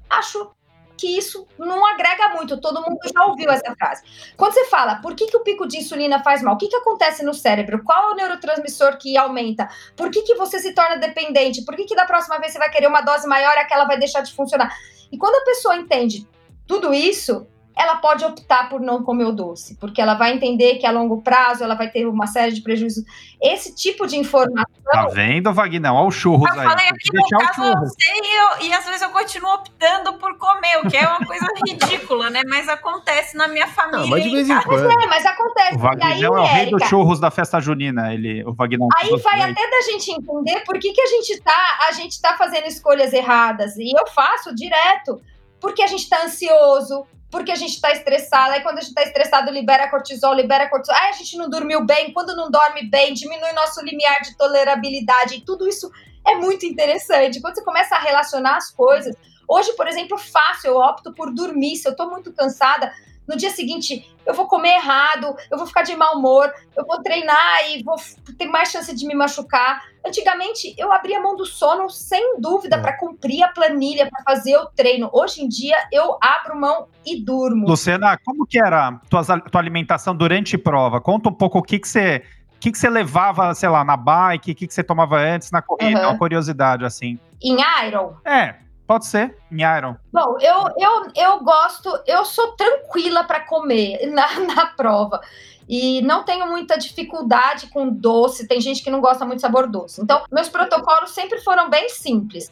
Acho 0.09 0.53
que 1.01 1.17
isso 1.17 1.47
não 1.59 1.87
agrega 1.87 2.35
muito. 2.35 2.61
Todo 2.61 2.83
mundo 2.83 2.99
já 3.13 3.25
ouviu 3.25 3.51
essa 3.51 3.75
frase. 3.75 4.03
Quando 4.37 4.53
você 4.53 4.67
fala 4.67 4.97
por 4.97 5.15
que, 5.15 5.27
que 5.27 5.37
o 5.37 5.41
pico 5.41 5.67
de 5.67 5.79
insulina 5.79 6.23
faz 6.23 6.43
mal, 6.43 6.55
o 6.55 6.59
que, 6.59 6.69
que 6.69 6.77
acontece 6.77 7.25
no 7.25 7.33
cérebro? 7.33 7.83
Qual 7.83 8.11
é 8.11 8.13
o 8.13 8.17
neurotransmissor 8.17 8.99
que 8.99 9.17
aumenta? 9.17 9.69
Por 9.97 10.11
que, 10.11 10.23
que 10.23 10.35
você 10.35 10.59
se 10.59 10.75
torna 10.75 10.97
dependente? 10.97 11.65
Por 11.65 11.75
que, 11.75 11.85
que 11.85 11.97
da 11.97 12.05
próxima 12.05 12.39
vez 12.39 12.53
você 12.53 12.59
vai 12.59 12.71
querer 12.71 12.87
uma 12.87 13.01
dose 13.01 13.27
maior 13.27 13.55
e 13.57 13.61
aquela 13.61 13.87
vai 13.87 13.99
deixar 13.99 14.21
de 14.21 14.33
funcionar? 14.35 14.71
E 15.11 15.17
quando 15.17 15.37
a 15.37 15.45
pessoa 15.45 15.77
entende 15.77 16.29
tudo 16.67 16.93
isso, 16.93 17.47
ela 17.81 17.97
pode 17.97 18.23
optar 18.25 18.69
por 18.69 18.79
não 18.79 19.03
comer 19.03 19.25
o 19.25 19.33
doce, 19.33 19.75
porque 19.77 20.03
ela 20.03 20.13
vai 20.13 20.35
entender 20.35 20.75
que 20.75 20.87
a 20.87 20.91
longo 20.91 21.23
prazo 21.23 21.65
ela 21.65 21.75
vai 21.75 21.89
ter 21.89 22.07
uma 22.07 22.27
série 22.27 22.53
de 22.53 22.61
prejuízos. 22.61 23.05
Esse 23.41 23.75
tipo 23.75 24.07
de 24.07 24.19
informação. 24.19 24.67
Tá 24.85 25.07
vendo, 25.07 25.51
Wagner? 25.51 25.91
Olha 25.91 26.07
o 26.07 26.11
churros 26.11 26.55
eu 26.55 26.61
aí. 26.61 26.69
Falei 26.69 26.87
aqui 26.89 27.09
no 27.15 27.39
caso, 27.39 27.63
eu 27.63 27.87
sei, 27.87 28.21
eu, 28.21 28.67
e 28.67 28.73
às 28.75 28.85
vezes 28.85 29.01
eu 29.01 29.09
continuo 29.09 29.55
optando 29.55 30.13
por 30.19 30.37
comer, 30.37 30.77
o 30.85 30.91
que 30.91 30.97
é 30.99 31.09
uma 31.09 31.25
coisa 31.25 31.47
ridícula, 31.67 32.29
né? 32.29 32.43
Mas 32.47 32.69
acontece 32.69 33.35
na 33.35 33.49
minha 33.49 33.67
família. 33.67 34.01
Não, 34.01 34.09
mas 34.09 34.25
de 34.25 34.31
vez 34.31 34.51
em 34.51 34.61
quando. 34.63 34.87
Mas, 34.87 35.05
é, 35.05 35.07
mas 35.07 35.27
acontece. 35.27 35.79
O 35.79 36.05
aí, 36.05 36.23
é 36.23 36.31
o 36.31 36.45
rei 36.45 36.71
dos 36.71 36.83
churros 36.85 37.19
da 37.19 37.31
festa 37.31 37.61
junina. 37.61 38.13
Ele, 38.13 38.45
o 38.45 38.53
Wagner. 38.53 38.87
Aí 38.99 39.17
vai 39.23 39.41
até 39.41 39.71
da 39.71 39.81
gente 39.91 40.11
entender 40.11 40.61
por 40.67 40.79
que, 40.79 40.93
que 40.93 41.01
a 41.01 41.07
gente 41.07 41.41
tá, 41.41 41.79
a 41.89 41.93
gente 41.93 42.21
tá 42.21 42.37
fazendo 42.37 42.67
escolhas 42.67 43.15
erradas. 43.15 43.75
E 43.79 43.91
eu 43.99 44.07
faço 44.09 44.55
direto. 44.55 45.19
Porque 45.61 45.83
a 45.83 45.87
gente 45.87 46.09
tá 46.09 46.25
ansioso, 46.25 47.07
porque 47.31 47.53
a 47.53 47.55
gente 47.55 47.75
está 47.75 47.93
estressado. 47.93 48.53
Aí, 48.53 48.63
quando 48.63 48.79
a 48.79 48.81
gente 48.81 48.91
está 48.91 49.03
estressado, 49.03 49.51
libera 49.51 49.89
cortisol, 49.89 50.35
libera 50.35 50.69
cortisol. 50.69 50.97
Aí, 51.01 51.11
a 51.11 51.13
gente 51.13 51.37
não 51.37 51.49
dormiu 51.49 51.85
bem. 51.85 52.13
Quando 52.13 52.35
não 52.35 52.51
dorme 52.51 52.83
bem, 52.91 53.15
diminui 53.15 53.53
nosso 53.53 53.81
limiar 53.85 54.21
de 54.23 54.37
tolerabilidade. 54.37 55.37
E 55.37 55.41
tudo 55.41 55.69
isso 55.69 55.91
é 56.27 56.35
muito 56.35 56.67
interessante. 56.67 57.41
Quando 57.41 57.55
você 57.55 57.65
começa 57.65 57.95
a 57.95 58.01
relacionar 58.01 58.57
as 58.57 58.71
coisas. 58.71 59.15
Hoje, 59.49 59.73
por 59.75 59.89
exemplo, 59.89 60.19
fácil, 60.19 60.71
eu 60.71 60.77
opto 60.77 61.13
por 61.13 61.33
dormir. 61.33 61.77
Se 61.77 61.87
eu 61.89 61.93
estou 61.93 62.11
muito 62.11 62.33
cansada, 62.33 62.93
no 63.31 63.37
dia 63.37 63.51
seguinte 63.51 64.13
eu 64.27 64.35
vou 64.35 64.47
comer 64.47 64.75
errado, 64.75 65.35
eu 65.51 65.57
vou 65.57 65.67
ficar 65.67 65.83
de 65.83 65.95
mau 65.97 66.17
humor, 66.17 66.53
eu 66.77 66.85
vou 66.85 67.01
treinar 67.01 67.71
e 67.71 67.83
vou 67.83 67.95
ter 68.37 68.47
mais 68.47 68.71
chance 68.71 68.95
de 68.95 69.07
me 69.07 69.15
machucar. 69.15 69.83
Antigamente 70.05 70.75
eu 70.77 70.93
abria 70.93 71.21
mão 71.21 71.37
do 71.37 71.47
sono 71.47 71.89
sem 71.89 72.41
dúvida 72.41 72.77
é. 72.77 72.81
para 72.81 72.99
cumprir 72.99 73.43
a 73.45 73.49
planilha, 73.49 74.11
para 74.11 74.23
fazer 74.25 74.57
o 74.57 74.67
treino. 74.67 75.09
Hoje 75.13 75.43
em 75.43 75.49
dia 75.49 75.77
eu 75.93 76.19
abro 76.21 76.59
mão 76.59 76.89
e 77.07 77.23
durmo. 77.23 77.69
Luciana, 77.69 78.19
como 78.25 78.45
que 78.47 78.59
era 78.59 79.01
tua, 79.09 79.23
tua 79.23 79.61
alimentação 79.61 80.15
durante 80.15 80.59
prova? 80.59 81.01
Conta 81.01 81.29
um 81.29 81.35
pouco 81.35 81.59
o 81.59 81.63
que 81.63 81.79
que 81.79 81.89
você 81.89 82.25
o 82.57 82.61
que, 82.61 82.73
que 82.73 82.79
você 82.79 82.91
levava, 82.91 83.55
sei 83.55 83.71
lá, 83.71 83.83
na 83.83 83.97
bike? 83.97 84.53
O 84.53 84.55
que, 84.55 84.67
que 84.67 84.75
você 84.75 84.85
tomava 84.85 85.17
antes 85.17 85.51
na 85.51 85.63
corrida? 85.63 86.03
Uhum. 86.03 86.09
Uma 86.11 86.19
curiosidade, 86.19 86.85
assim. 86.85 87.19
Em 87.43 87.57
Iron? 87.87 88.17
É, 88.23 88.57
Pode 88.91 89.07
ser, 89.07 89.37
em. 89.53 89.97
Bom, 90.13 90.37
eu, 90.41 90.65
eu, 90.77 91.13
eu 91.15 91.45
gosto, 91.45 91.97
eu 92.09 92.25
sou 92.25 92.57
tranquila 92.57 93.23
para 93.23 93.39
comer 93.39 94.05
na, 94.11 94.41
na 94.41 94.67
prova. 94.67 95.21
E 95.69 96.03
não 96.03 96.25
tenho 96.25 96.49
muita 96.49 96.77
dificuldade 96.77 97.69
com 97.69 97.89
doce. 97.89 98.49
Tem 98.49 98.61
gente 98.61 98.83
que 98.83 98.91
não 98.91 99.01
gosta 99.01 99.25
muito 99.25 99.37
de 99.37 99.43
sabor 99.43 99.69
doce. 99.69 100.03
Então, 100.03 100.25
meus 100.33 100.49
protocolos 100.49 101.11
sempre 101.11 101.39
foram 101.39 101.71
bem 101.71 101.89
simples. 101.89 102.51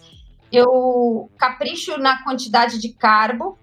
Eu 0.52 1.28
capricho 1.36 1.98
na 1.98 2.22
quantidade 2.22 2.78
de 2.78 2.90
carbo. 2.90 3.58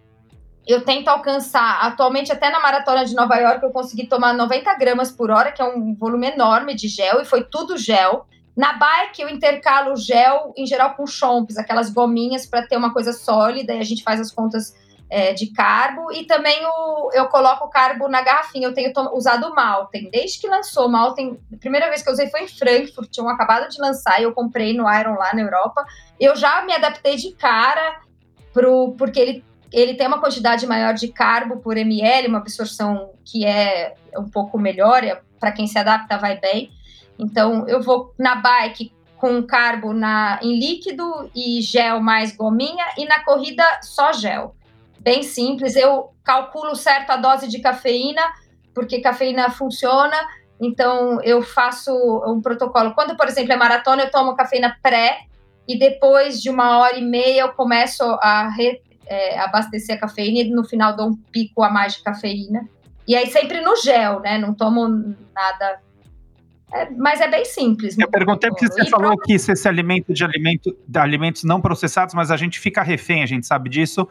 Eu 0.67 0.83
tento 0.83 1.07
alcançar, 1.07 1.79
atualmente, 1.79 2.29
até 2.29 2.49
na 2.49 2.59
maratona 2.59 3.05
de 3.05 3.15
Nova 3.15 3.37
York, 3.37 3.63
eu 3.63 3.71
consegui 3.71 4.05
tomar 4.05 4.33
90 4.33 4.73
gramas 4.77 5.13
por 5.13 5.31
hora, 5.31 5.49
que 5.53 5.61
é 5.61 5.65
um 5.65 5.95
volume 5.95 6.27
enorme 6.27 6.75
de 6.75 6.89
gel, 6.89 7.21
e 7.21 7.25
foi 7.25 7.45
tudo 7.45 7.77
gel. 7.77 8.27
Na 8.55 8.73
bike, 8.73 9.21
eu 9.21 9.29
intercalo 9.29 9.95
gel, 9.97 10.53
em 10.55 10.65
geral, 10.65 10.95
com 10.95 11.05
chomps, 11.05 11.57
aquelas 11.57 11.89
gominhas 11.89 12.45
para 12.45 12.65
ter 12.65 12.77
uma 12.77 12.93
coisa 12.93 13.11
sólida, 13.11 13.73
e 13.73 13.79
a 13.79 13.83
gente 13.83 14.03
faz 14.03 14.19
as 14.19 14.31
contas 14.31 14.73
é, 15.09 15.33
de 15.33 15.47
carbo. 15.47 16.11
E 16.11 16.25
também 16.25 16.65
o, 16.65 17.11
eu 17.13 17.27
coloco 17.27 17.65
o 17.65 17.69
carbo 17.69 18.07
na 18.07 18.21
garrafinha. 18.21 18.67
Eu 18.67 18.73
tenho 18.73 18.93
usado 19.13 19.47
o 19.47 19.55
Malten. 19.55 20.09
Desde 20.09 20.39
que 20.39 20.47
lançou 20.47 20.87
o 20.87 20.89
Malten, 20.89 21.39
a 21.53 21.57
primeira 21.57 21.89
vez 21.89 22.01
que 22.01 22.09
eu 22.09 22.13
usei 22.13 22.29
foi 22.29 22.43
em 22.43 22.47
Frankfurt, 22.47 23.09
tinham 23.09 23.29
acabado 23.29 23.69
de 23.69 23.79
lançar, 23.79 24.19
e 24.19 24.23
eu 24.23 24.33
comprei 24.33 24.73
no 24.73 24.91
Iron 24.91 25.15
lá 25.15 25.33
na 25.33 25.41
Europa. 25.41 25.85
Eu 26.19 26.35
já 26.35 26.63
me 26.65 26.73
adaptei 26.73 27.17
de 27.17 27.31
cara, 27.33 28.01
pro, 28.53 28.95
porque 28.97 29.19
ele 29.19 29.45
ele 29.73 29.95
tem 29.95 30.07
uma 30.07 30.21
quantidade 30.21 30.65
maior 30.65 30.93
de 30.93 31.09
carbo 31.09 31.57
por 31.57 31.75
ml, 31.75 32.29
uma 32.29 32.37
absorção 32.37 33.11
que 33.25 33.45
é 33.45 33.93
um 34.17 34.29
pouco 34.29 34.57
melhor, 34.57 35.01
para 35.37 35.51
quem 35.51 35.67
se 35.67 35.77
adapta 35.77 36.17
vai 36.17 36.39
bem. 36.39 36.71
Então, 37.17 37.67
eu 37.67 37.81
vou 37.81 38.13
na 38.17 38.35
bike 38.35 38.93
com 39.17 39.41
carbo 39.43 39.93
na, 39.93 40.39
em 40.41 40.59
líquido 40.59 41.29
e 41.33 41.61
gel 41.61 41.99
mais 42.01 42.35
gominha, 42.35 42.85
e 42.97 43.05
na 43.05 43.23
corrida 43.23 43.63
só 43.81 44.13
gel. 44.13 44.55
Bem 44.99 45.23
simples. 45.23 45.75
Eu 45.75 46.13
calculo 46.23 46.75
certo 46.75 47.11
a 47.11 47.17
dose 47.17 47.47
de 47.47 47.59
cafeína, 47.59 48.21
porque 48.73 48.99
cafeína 48.99 49.49
funciona. 49.49 50.15
Então, 50.59 51.21
eu 51.21 51.41
faço 51.41 51.91
um 52.27 52.41
protocolo. 52.41 52.93
Quando, 52.93 53.15
por 53.15 53.27
exemplo, 53.27 53.53
é 53.53 53.55
maratona, 53.55 54.03
eu 54.03 54.11
tomo 54.11 54.35
cafeína 54.35 54.77
pré, 54.81 55.19
e 55.67 55.77
depois 55.77 56.41
de 56.41 56.49
uma 56.49 56.77
hora 56.77 56.97
e 56.97 57.01
meia 57.01 57.41
eu 57.41 57.53
começo 57.53 58.03
a 58.21 58.49
re, 58.49 58.81
é, 59.07 59.39
abastecer 59.39 59.95
a 59.95 59.99
cafeína, 59.99 60.39
e 60.39 60.49
no 60.51 60.63
final 60.63 60.95
dou 60.95 61.07
um 61.07 61.15
pico 61.15 61.63
a 61.63 61.69
mais 61.69 61.95
de 61.95 62.03
cafeína. 62.03 62.67
E 63.07 63.15
aí 63.15 63.27
sempre 63.27 63.61
no 63.61 63.75
gel, 63.75 64.19
né? 64.19 64.37
Não 64.37 64.53
tomo 64.53 64.87
nada 65.33 65.79
é, 66.75 66.89
mas 66.91 67.21
é 67.21 67.27
bem 67.27 67.45
simples. 67.45 67.97
Eu 67.97 68.09
perguntei 68.09 68.49
porque 68.49 68.67
você 68.67 68.83
e 68.83 68.89
falou 68.89 69.17
que 69.17 69.37
você 69.37 69.55
se 69.55 69.67
alimenta 69.67 70.13
de, 70.13 70.23
alimento, 70.23 70.77
de 70.87 70.99
alimentos 70.99 71.43
não 71.43 71.61
processados, 71.61 72.13
mas 72.13 72.31
a 72.31 72.37
gente 72.37 72.59
fica 72.59 72.81
refém, 72.83 73.23
a 73.23 73.25
gente 73.25 73.45
sabe 73.45 73.69
disso. 73.69 74.07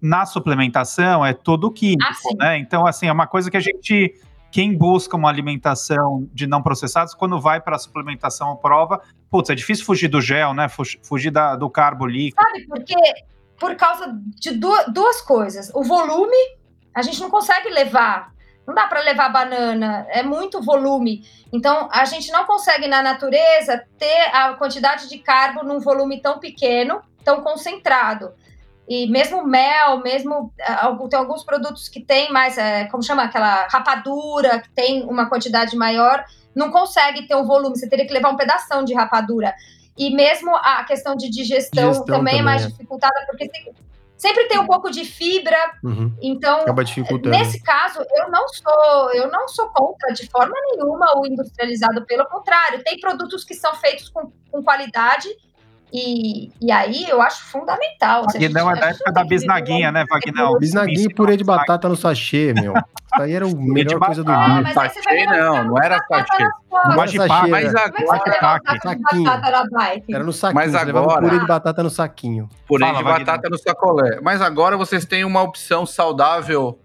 Na 0.00 0.26
suplementação 0.26 1.24
é 1.24 1.32
todo 1.32 1.70
químico, 1.70 2.04
ah, 2.40 2.44
né? 2.44 2.58
Então, 2.58 2.86
assim, 2.86 3.06
é 3.06 3.12
uma 3.12 3.26
coisa 3.26 3.50
que 3.50 3.56
a 3.56 3.60
gente 3.60 4.14
quem 4.50 4.74
busca 4.74 5.14
uma 5.14 5.28
alimentação 5.28 6.26
de 6.32 6.46
não 6.46 6.62
processados, 6.62 7.12
quando 7.12 7.38
vai 7.38 7.60
para 7.60 7.76
a 7.76 7.78
suplementação 7.78 8.48
ou 8.48 8.56
prova, 8.56 9.02
putz, 9.30 9.50
é 9.50 9.54
difícil 9.54 9.84
fugir 9.84 10.08
do 10.08 10.22
gel, 10.22 10.54
né? 10.54 10.68
Fugir 11.02 11.30
da, 11.30 11.54
do 11.54 11.68
carbo 11.68 12.06
líquido. 12.06 12.42
Sabe 12.42 12.66
por 12.66 12.82
quê? 12.82 12.96
por 13.58 13.74
causa 13.74 14.18
de 14.36 14.52
duas, 14.52 14.92
duas 14.92 15.20
coisas. 15.20 15.70
O 15.74 15.82
volume, 15.82 16.36
a 16.94 17.02
gente 17.02 17.20
não 17.20 17.30
consegue 17.30 17.68
levar. 17.68 18.32
Não 18.68 18.74
dá 18.74 18.86
para 18.86 19.00
levar 19.00 19.30
banana, 19.30 20.06
é 20.10 20.22
muito 20.22 20.60
volume. 20.60 21.26
Então, 21.50 21.88
a 21.90 22.04
gente 22.04 22.30
não 22.30 22.44
consegue 22.44 22.86
na 22.86 23.02
natureza 23.02 23.82
ter 23.98 24.28
a 24.30 24.52
quantidade 24.52 25.08
de 25.08 25.16
carbo 25.20 25.64
num 25.64 25.80
volume 25.80 26.20
tão 26.20 26.38
pequeno, 26.38 27.00
tão 27.24 27.40
concentrado. 27.40 28.34
E 28.86 29.06
mesmo 29.06 29.42
mel, 29.42 30.00
mesmo 30.02 30.52
eh, 30.58 31.08
tem 31.08 31.18
alguns 31.18 31.42
produtos 31.42 31.88
que 31.88 32.00
tem 32.00 32.30
mais, 32.30 32.58
é, 32.58 32.84
como 32.88 33.02
chama 33.02 33.22
aquela 33.22 33.66
rapadura, 33.68 34.60
que 34.60 34.68
tem 34.74 35.02
uma 35.04 35.30
quantidade 35.30 35.74
maior, 35.74 36.22
não 36.54 36.70
consegue 36.70 37.26
ter 37.26 37.36
um 37.36 37.46
volume. 37.46 37.74
Você 37.74 37.88
teria 37.88 38.06
que 38.06 38.12
levar 38.12 38.28
um 38.28 38.36
pedaço 38.36 38.84
de 38.84 38.92
rapadura. 38.92 39.54
E 39.96 40.14
mesmo 40.14 40.54
a 40.54 40.84
questão 40.84 41.16
de 41.16 41.30
digestão, 41.30 41.90
digestão 41.90 42.04
também, 42.04 42.34
também, 42.34 42.40
é 42.40 42.42
mais 42.42 42.64
é. 42.64 42.66
dificultada, 42.66 43.14
porque 43.30 43.50
sempre 44.18 44.46
tem 44.48 44.58
um 44.58 44.66
pouco 44.66 44.90
de 44.90 45.04
fibra. 45.04 45.56
Uhum. 45.82 46.12
Então, 46.20 46.64
nesse 47.30 47.62
caso, 47.62 48.00
eu 48.16 48.30
não 48.30 48.46
sou, 48.48 49.12
eu 49.14 49.30
não 49.30 49.48
sou 49.48 49.68
contra 49.68 50.12
de 50.12 50.28
forma 50.28 50.54
nenhuma 50.72 51.06
o 51.16 51.26
industrializado, 51.26 52.04
pelo 52.04 52.26
contrário, 52.26 52.82
tem 52.84 52.98
produtos 52.98 53.44
que 53.44 53.54
são 53.54 53.74
feitos 53.76 54.08
com, 54.08 54.30
com 54.50 54.62
qualidade 54.62 55.28
e, 55.92 56.50
e 56.60 56.70
aí 56.70 57.08
eu 57.08 57.20
acho 57.22 57.44
fundamental. 57.46 58.24
Vagnão 58.24 58.70
é 58.70 58.78
da 58.78 58.90
época 58.90 59.12
da 59.12 59.24
bisnaguinha, 59.24 59.90
né, 59.90 60.04
Vagnão? 60.08 60.58
Bisnaguinha 60.58 61.06
e 61.06 61.14
purê 61.14 61.36
de 61.36 61.44
batata 61.44 61.88
no 61.88 61.96
sachê, 61.96 62.52
meu. 62.52 62.74
Isso 62.74 63.22
aí 63.22 63.32
era 63.32 63.46
a 63.46 63.54
melhor 63.54 63.98
coisa 63.98 64.22
do 64.22 64.30
ah, 64.30 64.48
mundo. 64.48 64.72
Sachê 64.72 65.24
não, 65.26 65.64
não 65.64 65.78
era 65.82 65.98
sachê. 66.06 66.48
Mas 66.70 66.96
Guajipaque. 66.96 67.52
Era 70.12 70.24
no 70.24 70.32
saquinho. 70.32 70.54
Mas 70.54 70.74
agora... 70.74 71.20
purê 71.22 71.38
de 71.38 71.46
batata 71.46 71.82
no 71.82 71.90
saquinho. 71.90 72.48
Purê 72.66 72.84
Fala, 72.84 72.98
de 72.98 73.04
batata 73.04 73.48
no 73.48 73.58
sacolé. 73.58 74.20
Mas 74.22 74.42
agora 74.42 74.76
vocês 74.76 75.06
têm 75.06 75.24
uma 75.24 75.42
opção 75.42 75.86
saudável 75.86 76.78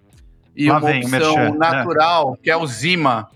e 0.55 0.69
Lá 0.69 0.77
uma 0.77 0.87
vem, 0.87 1.03
opção 1.03 1.35
né? 1.35 1.51
natural, 1.57 2.37
que 2.41 2.49
é 2.49 2.55
o 2.55 2.65
Zima 2.65 3.27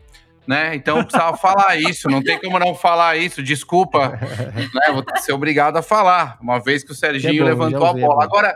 né? 0.47 0.73
Então 0.75 0.97
eu 0.97 1.03
precisava 1.03 1.35
falar 1.35 1.75
isso, 1.75 2.09
não 2.09 2.23
tem 2.23 2.39
como 2.39 2.57
não 2.57 2.73
falar 2.73 3.17
isso, 3.17 3.43
desculpa, 3.43 4.17
né? 4.73 4.93
Vou 4.93 5.03
ser 5.17 5.33
obrigado 5.33 5.77
a 5.77 5.81
falar, 5.81 6.37
uma 6.41 6.59
vez 6.59 6.83
que 6.83 6.91
o 6.91 6.95
Serginho 6.95 7.47
é 7.47 7.53
bom, 7.53 7.65
levantou 7.65 7.85
a 7.85 7.93
bola. 7.93 8.23
Agora, 8.23 8.55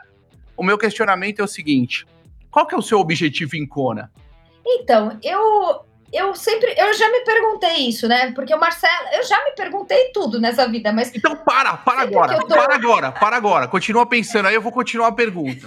o 0.56 0.64
meu 0.64 0.78
questionamento 0.78 1.40
é 1.40 1.44
o 1.44 1.48
seguinte: 1.48 2.06
qual 2.50 2.66
que 2.66 2.74
é 2.74 2.78
o 2.78 2.82
seu 2.82 3.00
objetivo 3.00 3.56
em 3.56 3.68
Kona? 3.68 4.12
Então, 4.66 5.20
eu 5.22 5.86
eu 6.12 6.36
sempre, 6.36 6.74
eu 6.78 6.94
já 6.94 7.10
me 7.10 7.22
perguntei 7.22 7.88
isso, 7.88 8.08
né? 8.08 8.32
Porque 8.34 8.54
o 8.54 8.60
Marcelo, 8.60 9.08
eu 9.14 9.24
já 9.24 9.42
me 9.46 9.52
perguntei 9.52 10.12
tudo 10.14 10.42
nessa 10.42 10.68
vida, 10.68 10.92
mas. 10.92 11.14
Então 11.16 11.38
para, 11.38 11.78
para 11.78 12.02
agora, 12.02 12.38
tô... 12.40 12.48
para 12.48 12.76
agora, 12.76 13.12
para 13.12 13.38
agora. 13.38 13.68
Continua 13.68 14.06
pensando, 14.06 14.48
aí 14.48 14.56
eu 14.56 14.62
vou 14.62 14.74
continuar 14.74 15.08
a 15.08 15.12
pergunta. 15.14 15.66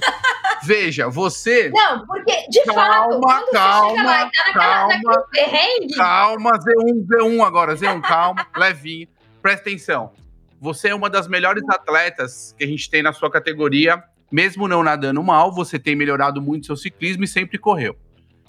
Veja, 0.63 1.09
você. 1.09 1.71
Não, 1.71 2.07
porque, 2.07 2.47
de 2.49 2.63
calma, 2.65 2.83
fato, 2.83 3.21
quando 3.21 3.51
calma, 3.51 3.89
você 3.89 3.97
chega 3.97 4.05
lá 4.05 4.17
e 4.17 4.31
tá 4.31 4.43
naquela, 4.47 4.89
naquele 4.89 5.25
perrengue. 5.31 5.95
Calma, 5.95 6.51
Z1, 6.59 7.07
Z1 7.07 7.47
agora, 7.47 7.75
Z1, 7.75 8.01
calma, 8.03 8.47
levinho. 8.57 9.09
Presta 9.41 9.69
atenção. 9.69 10.13
Você 10.61 10.89
é 10.89 10.95
uma 10.95 11.09
das 11.09 11.27
melhores 11.27 11.67
atletas 11.69 12.55
que 12.57 12.65
a 12.65 12.67
gente 12.67 12.89
tem 12.89 13.03
na 13.03 13.13
sua 13.13 13.31
categoria. 13.31 14.03
Mesmo 14.31 14.67
não 14.67 14.83
nadando 14.83 15.23
mal, 15.23 15.53
você 15.53 15.79
tem 15.79 15.95
melhorado 15.95 16.41
muito 16.41 16.67
seu 16.67 16.77
ciclismo 16.77 17.25
e 17.25 17.29
sempre 17.29 17.57
correu 17.57 17.97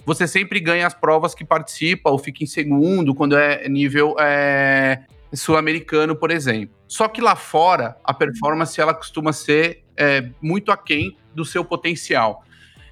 você 0.06 0.28
sempre 0.28 0.60
ganha 0.60 0.86
as 0.86 0.94
provas 0.94 1.34
que 1.34 1.44
participa 1.44 2.08
ou 2.08 2.16
fica 2.16 2.44
em 2.44 2.46
segundo 2.46 3.12
quando 3.12 3.36
é 3.36 3.68
nível 3.68 4.14
é, 4.20 5.02
sul-americano, 5.32 6.14
por 6.14 6.30
exemplo. 6.30 6.76
Só 6.86 7.08
que 7.08 7.20
lá 7.20 7.34
fora, 7.34 7.96
a 8.04 8.14
performance 8.14 8.80
ela 8.80 8.94
costuma 8.94 9.32
ser 9.32 9.82
é, 9.96 10.30
muito 10.40 10.70
aquém 10.70 11.16
do 11.34 11.44
seu 11.44 11.64
potencial. 11.64 12.44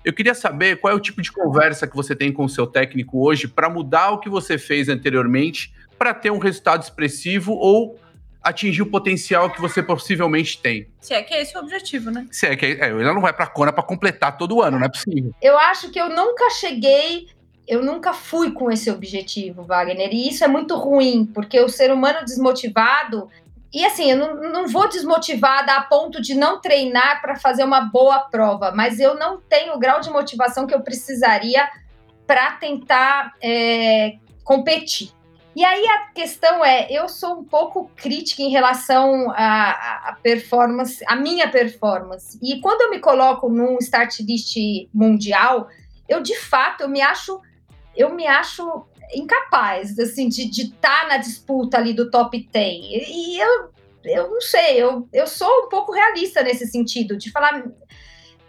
Eu 0.04 0.12
queria 0.12 0.34
saber 0.34 0.80
qual 0.80 0.92
é 0.92 0.96
o 0.96 1.00
tipo 1.00 1.22
de 1.22 1.30
conversa 1.30 1.86
que 1.86 1.94
você 1.94 2.16
tem 2.16 2.32
com 2.32 2.44
o 2.44 2.48
seu 2.48 2.66
técnico 2.66 3.24
hoje 3.24 3.46
para 3.46 3.70
mudar 3.70 4.10
o 4.10 4.18
que 4.18 4.28
você 4.28 4.58
fez 4.58 4.88
anteriormente 4.88 5.72
para 5.96 6.12
ter 6.12 6.32
um 6.32 6.38
resultado 6.38 6.82
expressivo 6.82 7.52
ou 7.52 7.96
atingir 8.44 8.82
o 8.82 8.86
potencial 8.86 9.50
que 9.50 9.60
você 9.60 9.82
possivelmente 9.82 10.60
tem. 10.60 10.86
Se 11.00 11.14
é 11.14 11.22
que 11.22 11.32
é 11.32 11.42
esse 11.42 11.56
o 11.56 11.60
objetivo, 11.60 12.10
né? 12.10 12.26
Se 12.30 12.46
é 12.46 12.54
que 12.54 12.66
é, 12.66 12.90
ela 12.90 13.14
não 13.14 13.22
vai 13.22 13.32
para 13.32 13.46
Kona 13.46 13.72
para 13.72 13.82
completar 13.82 14.36
todo 14.36 14.62
ano, 14.62 14.78
não 14.78 14.86
é 14.86 14.88
possível. 14.88 15.34
Eu 15.40 15.58
acho 15.58 15.90
que 15.90 15.98
eu 15.98 16.10
nunca 16.10 16.50
cheguei, 16.50 17.28
eu 17.66 17.82
nunca 17.82 18.12
fui 18.12 18.52
com 18.52 18.70
esse 18.70 18.90
objetivo, 18.90 19.62
Wagner, 19.62 20.10
e 20.12 20.28
isso 20.28 20.44
é 20.44 20.48
muito 20.48 20.76
ruim, 20.76 21.24
porque 21.24 21.58
o 21.58 21.68
ser 21.68 21.90
humano 21.90 22.24
desmotivado, 22.24 23.28
e 23.72 23.84
assim, 23.84 24.10
eu 24.10 24.16
não, 24.16 24.52
não 24.52 24.68
vou 24.68 24.88
desmotivada 24.88 25.74
a 25.74 25.82
ponto 25.82 26.20
de 26.20 26.34
não 26.34 26.60
treinar 26.60 27.22
para 27.22 27.36
fazer 27.36 27.64
uma 27.64 27.80
boa 27.80 28.20
prova, 28.20 28.70
mas 28.70 29.00
eu 29.00 29.14
não 29.14 29.40
tenho 29.40 29.74
o 29.74 29.78
grau 29.78 30.00
de 30.00 30.10
motivação 30.10 30.66
que 30.66 30.74
eu 30.74 30.80
precisaria 30.80 31.66
para 32.26 32.52
tentar 32.52 33.32
é, 33.42 34.16
competir. 34.44 35.10
E 35.56 35.64
aí 35.64 35.86
a 35.86 36.06
questão 36.12 36.64
é, 36.64 36.88
eu 36.90 37.08
sou 37.08 37.38
um 37.38 37.44
pouco 37.44 37.90
crítica 37.94 38.42
em 38.42 38.50
relação 38.50 39.30
à, 39.30 40.16
performance, 40.22 41.04
a 41.06 41.14
minha 41.14 41.48
performance. 41.48 42.38
E 42.42 42.60
quando 42.60 42.82
eu 42.82 42.90
me 42.90 42.98
coloco 42.98 43.48
num 43.48 43.78
start 43.78 44.18
list 44.20 44.56
mundial, 44.92 45.68
eu 46.08 46.20
de 46.20 46.36
fato 46.36 46.82
eu 46.82 46.88
me 46.88 47.00
acho, 47.00 47.40
eu 47.96 48.12
me 48.12 48.26
acho 48.26 48.84
incapaz 49.14 49.96
assim 49.98 50.28
de 50.28 50.42
estar 50.42 51.02
tá 51.02 51.08
na 51.08 51.16
disputa 51.18 51.76
ali 51.76 51.92
do 51.92 52.10
top 52.10 52.48
10. 52.52 53.08
E 53.08 53.38
eu, 53.38 53.70
eu 54.04 54.30
não 54.30 54.40
sei, 54.40 54.82
eu, 54.82 55.08
eu 55.12 55.26
sou 55.26 55.66
um 55.66 55.68
pouco 55.68 55.92
realista 55.92 56.42
nesse 56.42 56.66
sentido, 56.66 57.16
de 57.16 57.30
falar 57.30 57.64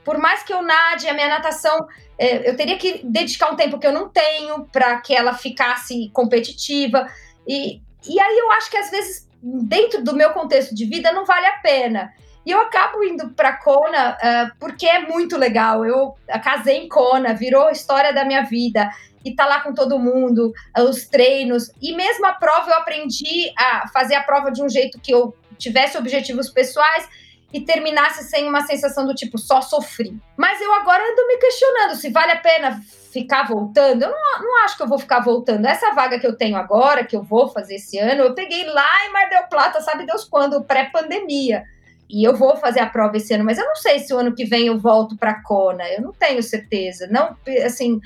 por 0.05 0.19
mais 0.19 0.43
que 0.43 0.53
eu 0.53 0.61
nade, 0.61 1.09
a 1.09 1.13
minha 1.13 1.27
natação, 1.27 1.87
é, 2.17 2.47
eu 2.47 2.55
teria 2.55 2.77
que 2.77 3.01
dedicar 3.03 3.51
um 3.51 3.55
tempo 3.55 3.79
que 3.79 3.87
eu 3.87 3.91
não 3.91 4.07
tenho 4.07 4.65
para 4.71 5.01
que 5.01 5.13
ela 5.13 5.33
ficasse 5.33 6.09
competitiva. 6.13 7.07
E, 7.47 7.81
e 8.07 8.19
aí 8.19 8.37
eu 8.37 8.51
acho 8.51 8.69
que 8.69 8.77
às 8.77 8.91
vezes, 8.91 9.27
dentro 9.41 10.03
do 10.03 10.15
meu 10.15 10.29
contexto 10.29 10.75
de 10.75 10.85
vida, 10.85 11.11
não 11.11 11.25
vale 11.25 11.47
a 11.47 11.57
pena. 11.57 12.13
E 12.45 12.51
eu 12.51 12.61
acabo 12.61 13.03
indo 13.03 13.31
para 13.31 13.57
Kona 13.57 14.11
uh, 14.11 14.55
porque 14.59 14.85
é 14.85 14.99
muito 14.99 15.35
legal. 15.35 15.83
Eu 15.83 16.13
casei 16.43 16.77
em 16.77 16.87
Kona, 16.87 17.33
virou 17.33 17.71
história 17.71 18.13
da 18.13 18.23
minha 18.23 18.43
vida. 18.43 18.87
E 19.25 19.33
tá 19.33 19.47
lá 19.47 19.61
com 19.61 19.73
todo 19.73 19.97
mundo, 19.97 20.53
os 20.87 21.07
treinos. 21.07 21.71
E 21.81 21.95
mesmo 21.95 22.27
a 22.27 22.33
prova, 22.33 22.69
eu 22.69 22.75
aprendi 22.75 23.51
a 23.57 23.87
fazer 23.87 24.13
a 24.13 24.21
prova 24.21 24.51
de 24.51 24.61
um 24.61 24.69
jeito 24.69 24.99
que 25.01 25.11
eu 25.11 25.35
tivesse 25.57 25.97
objetivos 25.97 26.47
pessoais 26.51 27.09
e 27.55 27.61
terminasse 27.61 28.25
sem 28.25 28.49
uma 28.49 28.67
sensação 28.67 29.07
do 29.07 29.15
tipo, 29.15 29.37
só 29.37 29.61
sofri. 29.61 30.13
Mas 30.35 30.59
eu 30.59 30.73
agora 30.73 31.01
ando 31.01 31.25
me 31.25 31.37
questionando 31.37 31.95
se 31.95 32.09
vale 32.09 32.33
a 32.33 32.37
pena 32.37 32.81
ficar 33.13 33.47
voltando. 33.47 34.03
Eu 34.03 34.09
não, 34.09 34.43
não 34.43 34.65
acho 34.65 34.75
que 34.75 34.83
eu 34.83 34.87
vou 34.89 34.99
ficar 34.99 35.21
voltando. 35.21 35.65
Essa 35.65 35.93
vaga 35.93 36.19
que 36.19 36.27
eu 36.27 36.35
tenho 36.35 36.57
agora, 36.57 37.05
que 37.05 37.15
eu 37.15 37.23
vou 37.23 37.47
fazer 37.47 37.75
esse 37.75 37.97
ano, 37.97 38.23
eu 38.23 38.35
peguei 38.35 38.65
lá 38.65 39.05
em 39.05 39.13
Mar 39.13 39.29
del 39.29 39.47
Plata, 39.47 39.79
sabe 39.79 40.05
Deus 40.05 40.25
quando, 40.25 40.65
pré-pandemia. 40.65 41.63
E 42.09 42.27
eu 42.27 42.35
vou 42.35 42.57
fazer 42.57 42.81
a 42.81 42.89
prova 42.89 43.15
esse 43.15 43.33
ano, 43.33 43.45
mas 43.45 43.57
eu 43.57 43.65
não 43.65 43.77
sei 43.77 43.99
se 43.99 44.13
o 44.13 44.17
ano 44.17 44.35
que 44.35 44.43
vem 44.43 44.67
eu 44.67 44.77
volto 44.77 45.15
para 45.15 45.41
Kona. 45.41 45.87
Eu 45.91 46.01
não 46.01 46.11
tenho 46.11 46.43
certeza. 46.43 47.07
Não, 47.07 47.37
assim, 47.65 48.01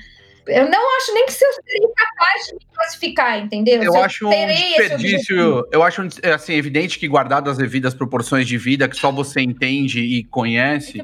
eu 0.50 0.70
não 0.70 0.96
acho 0.96 1.14
nem 1.14 1.26
que 1.26 1.32
se 1.32 1.44
eu 1.44 1.52
seria 1.52 1.88
capaz 1.96 2.46
de 2.46 2.54
me 2.54 2.60
classificar, 2.74 3.38
entendeu? 3.38 3.82
Eu, 3.82 3.94
eu 3.94 4.02
acho 4.02 4.28
um 4.28 4.30
desperdício. 4.30 5.68
Eu 5.70 5.82
acho 5.82 6.02
assim, 6.34 6.54
evidente 6.54 6.98
que, 6.98 7.08
guardado 7.08 7.48
as 7.48 7.58
devidas 7.58 7.94
proporções 7.94 8.46
de 8.46 8.58
vida 8.58 8.88
que 8.88 8.96
só 8.96 9.10
você 9.10 9.40
entende 9.40 10.00
e 10.00 10.24
conhece. 10.24 11.02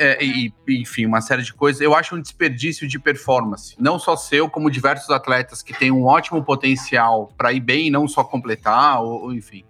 É, 0.00 0.22
e, 0.24 0.52
enfim, 0.68 1.06
uma 1.06 1.20
série 1.20 1.42
de 1.42 1.52
coisas. 1.52 1.80
Eu 1.80 1.94
acho 1.94 2.14
um 2.14 2.20
desperdício 2.20 2.86
de 2.86 3.00
performance. 3.00 3.74
Não 3.80 3.98
só 3.98 4.14
seu, 4.16 4.48
como 4.48 4.70
diversos 4.70 5.10
atletas 5.10 5.60
que 5.60 5.76
têm 5.76 5.90
um 5.90 6.04
ótimo 6.04 6.44
potencial 6.44 7.32
para 7.36 7.52
ir 7.52 7.60
bem 7.60 7.88
e 7.88 7.90
não 7.90 8.06
só 8.06 8.22
completar, 8.22 9.02
ou, 9.02 9.22
ou 9.24 9.34
enfim. 9.34 9.64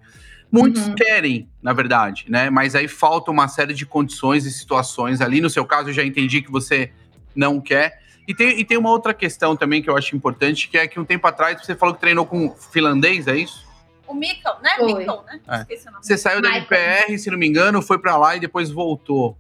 Muitos 0.51 0.87
uhum. 0.87 0.95
querem, 0.95 1.49
na 1.63 1.73
verdade, 1.73 2.27
né? 2.29 2.49
Mas 2.49 2.75
aí 2.75 2.89
falta 2.89 3.31
uma 3.31 3.49
série 3.49 3.75
de 3.75 3.85
condições 3.85 4.47
e 4.47 4.51
situações. 4.51 5.21
Ali 5.21 5.41
no 5.41 5.51
seu 5.51 5.65
caso, 5.65 5.91
eu 5.91 5.95
já 5.95 6.05
entendi 6.05 6.43
que 6.43 6.51
você 6.51 6.91
não 7.35 7.61
quer. 7.61 8.03
E 8.29 8.35
tem, 8.35 8.61
e 8.61 8.63
tem 8.63 8.77
uma 8.77 8.91
outra 8.91 9.15
questão 9.15 9.57
também 9.57 9.81
que 9.81 9.89
eu 9.89 9.97
acho 9.97 10.15
importante, 10.15 10.69
que 10.69 10.77
é 10.77 10.87
que 10.87 11.01
um 11.01 11.05
tempo 11.05 11.27
atrás 11.27 11.65
você 11.65 11.75
falou 11.75 11.95
que 11.95 12.01
treinou 12.03 12.27
com 12.27 12.51
finlandês, 12.51 13.27
é 13.27 13.35
isso? 13.35 13.67
O 14.07 14.13
Mikkel, 14.13 14.53
né? 14.63 14.71
Mikkel, 14.83 15.25
né? 15.27 15.41
É. 15.49 15.77
Você 16.03 16.19
saiu 16.19 16.43
da 16.43 16.51
MPR, 16.51 17.19
se 17.19 17.31
não 17.31 17.39
me 17.39 17.49
engano, 17.49 17.81
foi 17.81 17.99
para 17.99 18.19
lá 18.19 18.37
e 18.37 18.41
depois 18.41 18.71
voltou. 18.71 19.35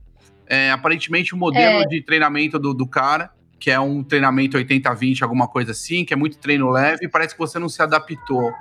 É, 0.46 0.70
aparentemente 0.70 1.34
o 1.34 1.36
modelo 1.36 1.82
é. 1.82 1.86
de 1.86 2.02
treinamento 2.02 2.58
do, 2.58 2.72
do 2.72 2.86
cara, 2.86 3.30
que 3.60 3.70
é 3.70 3.78
um 3.78 4.02
treinamento 4.02 4.56
80-20, 4.56 5.20
alguma 5.20 5.46
coisa 5.46 5.72
assim, 5.72 6.02
que 6.02 6.14
é 6.14 6.16
muito 6.16 6.38
treino 6.38 6.70
leve, 6.70 7.08
parece 7.08 7.34
que 7.34 7.38
você 7.38 7.58
não 7.58 7.68
se 7.68 7.82
adaptou. 7.82 8.54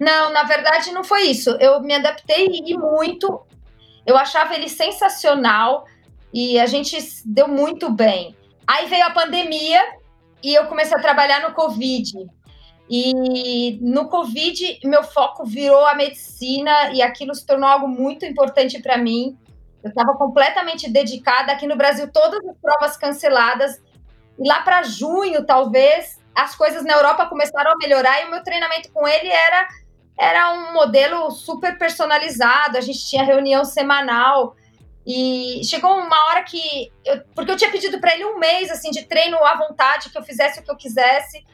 Não, 0.00 0.32
na 0.32 0.44
verdade 0.44 0.90
não 0.90 1.04
foi 1.04 1.24
isso. 1.24 1.50
Eu 1.60 1.82
me 1.82 1.94
adaptei 1.94 2.46
e 2.64 2.78
muito. 2.78 3.42
Eu 4.06 4.16
achava 4.16 4.54
ele 4.54 4.70
sensacional 4.70 5.84
e 6.32 6.58
a 6.58 6.64
gente 6.64 6.96
deu 7.26 7.46
muito 7.46 7.90
bem. 7.90 8.34
Aí 8.66 8.86
veio 8.86 9.04
a 9.04 9.10
pandemia 9.10 9.80
e 10.42 10.54
eu 10.54 10.66
comecei 10.66 10.96
a 10.96 11.00
trabalhar 11.00 11.40
no 11.40 11.54
Covid. 11.54 12.12
E 12.88 13.78
no 13.80 14.08
Covid, 14.08 14.80
meu 14.84 15.02
foco 15.02 15.44
virou 15.44 15.84
a 15.86 15.94
medicina 15.94 16.92
e 16.92 17.02
aquilo 17.02 17.34
se 17.34 17.44
tornou 17.44 17.68
algo 17.68 17.88
muito 17.88 18.24
importante 18.24 18.80
para 18.80 18.96
mim. 18.96 19.36
Eu 19.82 19.90
estava 19.90 20.14
completamente 20.14 20.90
dedicada. 20.90 21.52
Aqui 21.52 21.66
no 21.66 21.76
Brasil, 21.76 22.10
todas 22.12 22.44
as 22.44 22.56
provas 22.58 22.96
canceladas. 22.96 23.80
E 24.38 24.48
lá 24.48 24.60
para 24.62 24.82
junho, 24.82 25.44
talvez, 25.44 26.20
as 26.34 26.54
coisas 26.54 26.84
na 26.84 26.94
Europa 26.94 27.26
começaram 27.26 27.72
a 27.72 27.76
melhorar 27.76 28.22
e 28.22 28.26
o 28.26 28.30
meu 28.30 28.42
treinamento 28.42 28.92
com 28.92 29.06
ele 29.06 29.28
era, 29.28 29.68
era 30.18 30.52
um 30.52 30.72
modelo 30.72 31.30
super 31.30 31.78
personalizado. 31.78 32.78
A 32.78 32.80
gente 32.80 33.04
tinha 33.08 33.24
reunião 33.24 33.64
semanal. 33.64 34.54
E 35.06 35.60
chegou 35.64 35.92
uma 35.98 36.16
hora 36.28 36.42
que. 36.42 36.90
Eu, 37.04 37.22
porque 37.34 37.50
eu 37.52 37.56
tinha 37.56 37.70
pedido 37.70 38.00
para 38.00 38.14
ele 38.14 38.24
um 38.24 38.38
mês 38.38 38.70
assim 38.70 38.90
de 38.90 39.04
treino 39.04 39.36
à 39.44 39.56
vontade, 39.56 40.10
que 40.10 40.18
eu 40.18 40.22
fizesse 40.22 40.58
o 40.58 40.62
que 40.64 40.70
eu 40.70 40.76
quisesse, 40.76 41.44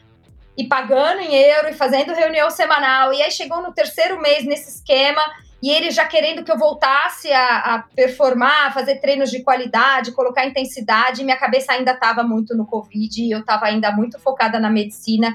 e 0.57 0.65
pagando 0.65 1.21
em 1.21 1.35
euro 1.35 1.69
e 1.69 1.75
fazendo 1.75 2.15
reunião 2.15 2.51
semanal. 2.51 3.13
E 3.13 3.23
aí 3.23 3.31
chegou 3.31 3.61
no 3.61 3.73
terceiro 3.73 4.19
mês 4.21 4.47
nesse 4.47 4.79
esquema, 4.79 5.23
e 5.63 5.71
ele 5.71 5.91
já 5.91 6.07
querendo 6.07 6.43
que 6.43 6.51
eu 6.51 6.59
voltasse 6.59 7.31
a, 7.31 7.59
a 7.59 7.79
performar, 7.95 8.73
fazer 8.73 8.97
treinos 9.01 9.31
de 9.31 9.43
qualidade, 9.43 10.13
colocar 10.13 10.47
intensidade. 10.47 11.23
Minha 11.23 11.37
cabeça 11.37 11.73
ainda 11.73 11.93
estava 11.93 12.23
muito 12.23 12.57
no 12.57 12.65
Covid, 12.67 13.23
e 13.23 13.31
eu 13.31 13.41
estava 13.41 13.67
ainda 13.67 13.93
muito 13.93 14.19
focada 14.19 14.59
na 14.59 14.71
medicina. 14.71 15.35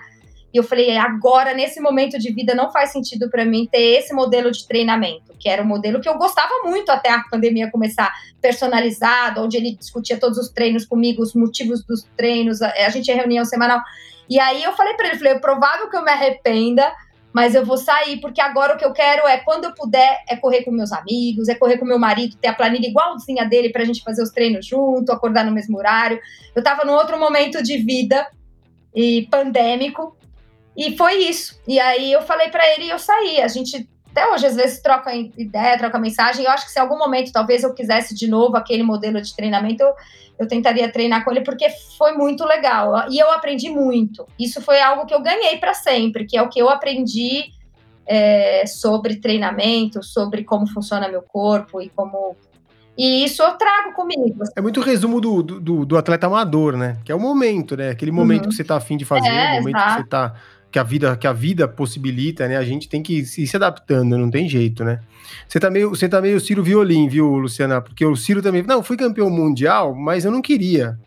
E 0.51 0.57
eu 0.57 0.63
falei, 0.63 0.89
é, 0.89 0.97
agora, 0.97 1.53
nesse 1.53 1.79
momento 1.79 2.17
de 2.17 2.33
vida, 2.33 2.55
não 2.55 2.71
faz 2.71 2.91
sentido 2.91 3.29
para 3.29 3.45
mim 3.45 3.67
ter 3.71 3.99
esse 3.99 4.13
modelo 4.13 4.49
de 4.49 4.67
treinamento, 4.67 5.26
que 5.39 5.49
era 5.49 5.61
um 5.61 5.65
modelo 5.65 6.01
que 6.01 6.09
eu 6.09 6.17
gostava 6.17 6.63
muito 6.65 6.91
até 6.91 7.09
a 7.09 7.23
pandemia 7.29 7.71
começar, 7.71 8.13
personalizado, 8.41 9.41
onde 9.41 9.57
ele 9.57 9.75
discutia 9.75 10.19
todos 10.19 10.37
os 10.37 10.49
treinos 10.49 10.85
comigo, 10.85 11.21
os 11.21 11.33
motivos 11.33 11.83
dos 11.85 12.03
treinos, 12.15 12.61
a, 12.61 12.71
a 12.71 12.89
gente 12.89 13.05
tinha 13.05 13.17
reunião 13.17 13.45
semanal. 13.45 13.81
E 14.29 14.39
aí 14.39 14.63
eu 14.63 14.73
falei 14.73 14.93
para 14.95 15.07
ele, 15.07 15.17
falei, 15.17 15.33
é 15.33 15.39
provável 15.39 15.89
que 15.89 15.95
eu 15.95 16.03
me 16.03 16.11
arrependa, 16.11 16.91
mas 17.31 17.55
eu 17.55 17.65
vou 17.65 17.77
sair, 17.77 18.19
porque 18.19 18.41
agora 18.41 18.75
o 18.75 18.77
que 18.77 18.85
eu 18.85 18.91
quero 18.91 19.27
é, 19.27 19.37
quando 19.37 19.65
eu 19.65 19.73
puder, 19.73 20.23
é 20.27 20.35
correr 20.35 20.63
com 20.63 20.71
meus 20.71 20.91
amigos, 20.91 21.47
é 21.47 21.55
correr 21.55 21.77
com 21.77 21.85
meu 21.85 21.99
marido, 21.99 22.35
ter 22.37 22.47
a 22.47 22.53
planilha 22.53 22.87
igualzinha 22.87 23.45
dele 23.45 23.69
pra 23.69 23.85
gente 23.85 24.03
fazer 24.03 24.23
os 24.23 24.31
treinos 24.31 24.65
junto, 24.65 25.11
acordar 25.11 25.45
no 25.45 25.51
mesmo 25.51 25.77
horário. 25.77 26.19
Eu 26.55 26.63
tava 26.63 26.83
num 26.83 26.93
outro 26.93 27.19
momento 27.19 27.61
de 27.61 27.77
vida 27.77 28.27
e 28.95 29.27
pandêmico, 29.29 30.17
e 30.77 30.95
foi 30.95 31.15
isso. 31.23 31.59
E 31.67 31.79
aí 31.79 32.11
eu 32.11 32.21
falei 32.21 32.49
para 32.49 32.67
ele 32.73 32.85
e 32.85 32.89
eu 32.91 32.99
saí. 32.99 33.41
A 33.41 33.47
gente 33.47 33.89
até 34.17 34.33
hoje 34.33 34.47
às 34.47 34.55
vezes 34.55 34.81
troca 34.81 35.13
ideia, 35.13 35.77
troca 35.77 35.99
mensagem. 35.99 36.43
Eu 36.43 36.51
acho 36.51 36.65
que 36.65 36.71
se 36.71 36.79
em 36.79 36.81
algum 36.81 36.97
momento 36.97 37.31
talvez 37.31 37.61
eu 37.61 37.73
quisesse 37.73 38.15
de 38.15 38.27
novo 38.27 38.57
aquele 38.57 38.81
modelo 38.81 39.21
de 39.21 39.35
treinamento, 39.35 39.83
eu, 39.83 39.93
eu 40.39 40.47
tentaria 40.47 40.91
treinar 40.91 41.23
com 41.23 41.29
ele 41.29 41.41
porque 41.41 41.69
foi 41.97 42.13
muito 42.13 42.43
legal 42.43 43.05
e 43.11 43.19
eu 43.19 43.31
aprendi 43.31 43.69
muito. 43.69 44.27
Isso 44.39 44.59
foi 44.59 44.81
algo 44.81 45.05
que 45.05 45.13
eu 45.13 45.21
ganhei 45.21 45.57
para 45.57 45.75
sempre, 45.75 46.25
que 46.25 46.35
é 46.35 46.41
o 46.41 46.49
que 46.49 46.59
eu 46.59 46.67
aprendi 46.67 47.51
é, 48.07 48.65
sobre 48.65 49.17
treinamento, 49.17 50.01
sobre 50.01 50.43
como 50.43 50.65
funciona 50.65 51.07
meu 51.07 51.21
corpo 51.21 51.79
e 51.79 51.89
como 51.89 52.35
e 52.97 53.23
isso 53.23 53.43
eu 53.43 53.51
trago 53.51 53.93
comigo. 53.93 54.43
É 54.55 54.61
muito 54.61 54.81
resumo 54.81 55.21
do, 55.21 55.43
do, 55.43 55.85
do 55.85 55.97
atleta 55.99 56.25
amador, 56.25 56.75
né? 56.75 56.97
Que 57.05 57.11
é 57.11 57.15
o 57.15 57.19
momento, 57.19 57.77
né? 57.77 57.91
Aquele 57.91 58.11
momento 58.11 58.45
uhum. 58.45 58.49
que 58.49 58.55
você 58.55 58.63
tá 58.63 58.75
afim 58.75 58.97
de 58.97 59.05
fazer, 59.05 59.27
é, 59.27 59.51
o 59.51 59.55
momento 59.59 59.75
exato. 59.75 59.91
que 59.91 60.01
você 60.01 60.09
tá 60.09 60.33
que 60.77 60.79
a 60.79 60.83
vida 60.83 61.17
que 61.17 61.27
a 61.27 61.33
vida 61.33 61.67
possibilita, 61.67 62.47
né? 62.47 62.55
A 62.55 62.63
gente 62.63 62.87
tem 62.87 63.01
que 63.01 63.19
ir 63.19 63.25
se 63.25 63.55
adaptando, 63.55 64.17
não 64.17 64.29
tem 64.29 64.47
jeito, 64.47 64.83
né? 64.83 64.99
Você 65.47 65.59
tá 65.59 65.71
meio, 65.71 65.89
você 65.89 66.07
tá 66.07 66.21
meio 66.21 66.39
Ciro 66.39 66.61
Violim, 66.63 67.09
viu, 67.09 67.25
Luciana? 67.25 67.81
Porque 67.81 68.05
o 68.05 68.15
Ciro 68.15 68.41
também, 68.43 68.61
não, 68.61 68.83
fui 68.83 68.95
campeão 68.95 69.29
mundial, 69.29 69.95
mas 69.95 70.23
eu 70.23 70.31
não 70.31 70.41
queria. 70.41 70.97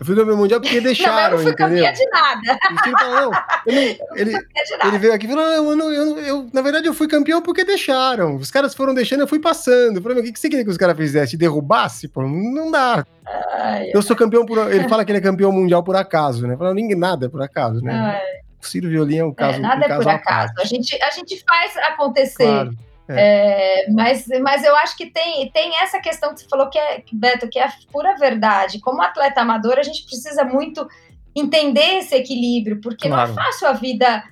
Eu 0.00 0.06
fui 0.06 0.16
campeão 0.16 0.36
mundial 0.38 0.60
porque 0.60 0.80
deixaram, 0.80 1.36
não, 1.36 1.42
eu 1.42 1.50
não 1.50 1.56
fui 1.56 1.66
entendeu? 1.66 1.92
de 1.92 2.10
nada. 2.10 2.58
não, 3.04 3.30
ele, 4.16 4.38
ele, 4.86 4.98
veio 4.98 5.12
aqui 5.12 5.26
e 5.26 5.28
falou: 5.28 5.44
não, 5.44 5.70
eu, 5.70 5.76
não, 5.76 5.92
eu, 5.92 6.18
eu, 6.20 6.50
na 6.50 6.62
verdade, 6.62 6.86
eu 6.86 6.94
fui 6.94 7.08
campeão 7.08 7.42
porque 7.42 7.64
deixaram. 7.64 8.36
Os 8.36 8.50
caras 8.50 8.74
foram 8.74 8.94
deixando, 8.94 9.20
eu 9.20 9.28
fui 9.28 9.40
passando. 9.40 9.96
Eu 9.96 10.02
falei, 10.02 10.18
o 10.18 10.22
que, 10.22 10.32
que 10.32 10.40
você 10.40 10.48
queria 10.48 10.64
que 10.64 10.70
os 10.70 10.78
caras 10.78 10.96
fizessem? 10.96 11.38
Derrubasse? 11.38 12.08
Pô, 12.08 12.22
não 12.22 12.70
dá. 12.70 13.04
Ai, 13.26 13.90
eu 13.92 14.00
sou 14.00 14.16
campeão 14.16 14.46
por. 14.46 14.72
Ele 14.72 14.88
fala 14.88 15.04
que 15.04 15.10
ele 15.10 15.18
é 15.18 15.22
campeão 15.22 15.52
mundial 15.52 15.82
por 15.82 15.94
acaso, 15.94 16.46
né? 16.46 16.56
Fala, 16.56 16.72
ninguém 16.72 16.96
nada 16.96 17.26
é 17.26 17.28
por 17.28 17.42
acaso, 17.42 17.82
né? 17.82 17.92
Ai. 17.92 18.47
Ciro 18.68 18.88
Violim 18.88 19.18
é 19.18 19.24
um 19.24 19.32
caso. 19.32 19.58
É, 19.58 19.60
nada 19.60 19.86
um 19.88 19.92
é 19.92 19.96
por 19.96 20.08
acaso. 20.08 20.52
A 20.58 20.64
gente, 20.64 21.00
a 21.02 21.10
gente 21.10 21.44
faz 21.48 21.76
acontecer. 21.76 22.44
Claro. 22.44 22.70
É. 23.08 23.86
É, 23.86 23.90
mas, 23.90 24.26
mas 24.42 24.62
eu 24.62 24.76
acho 24.76 24.96
que 24.96 25.06
tem, 25.06 25.50
tem 25.50 25.80
essa 25.80 25.98
questão 25.98 26.34
que 26.34 26.40
você 26.40 26.48
falou 26.48 26.68
que 26.68 26.78
é, 26.78 27.02
Beto, 27.10 27.48
que 27.48 27.58
é 27.58 27.64
a 27.64 27.72
pura 27.90 28.14
verdade. 28.16 28.80
Como 28.80 29.02
atleta 29.02 29.40
amador, 29.40 29.78
a 29.78 29.82
gente 29.82 30.04
precisa 30.04 30.44
muito 30.44 30.86
entender 31.34 31.98
esse 31.98 32.14
equilíbrio, 32.14 32.80
porque 32.80 33.08
claro. 33.08 33.32
não 33.32 33.40
é 33.40 33.44
fácil 33.44 33.68
a 33.68 33.72
vida. 33.72 34.24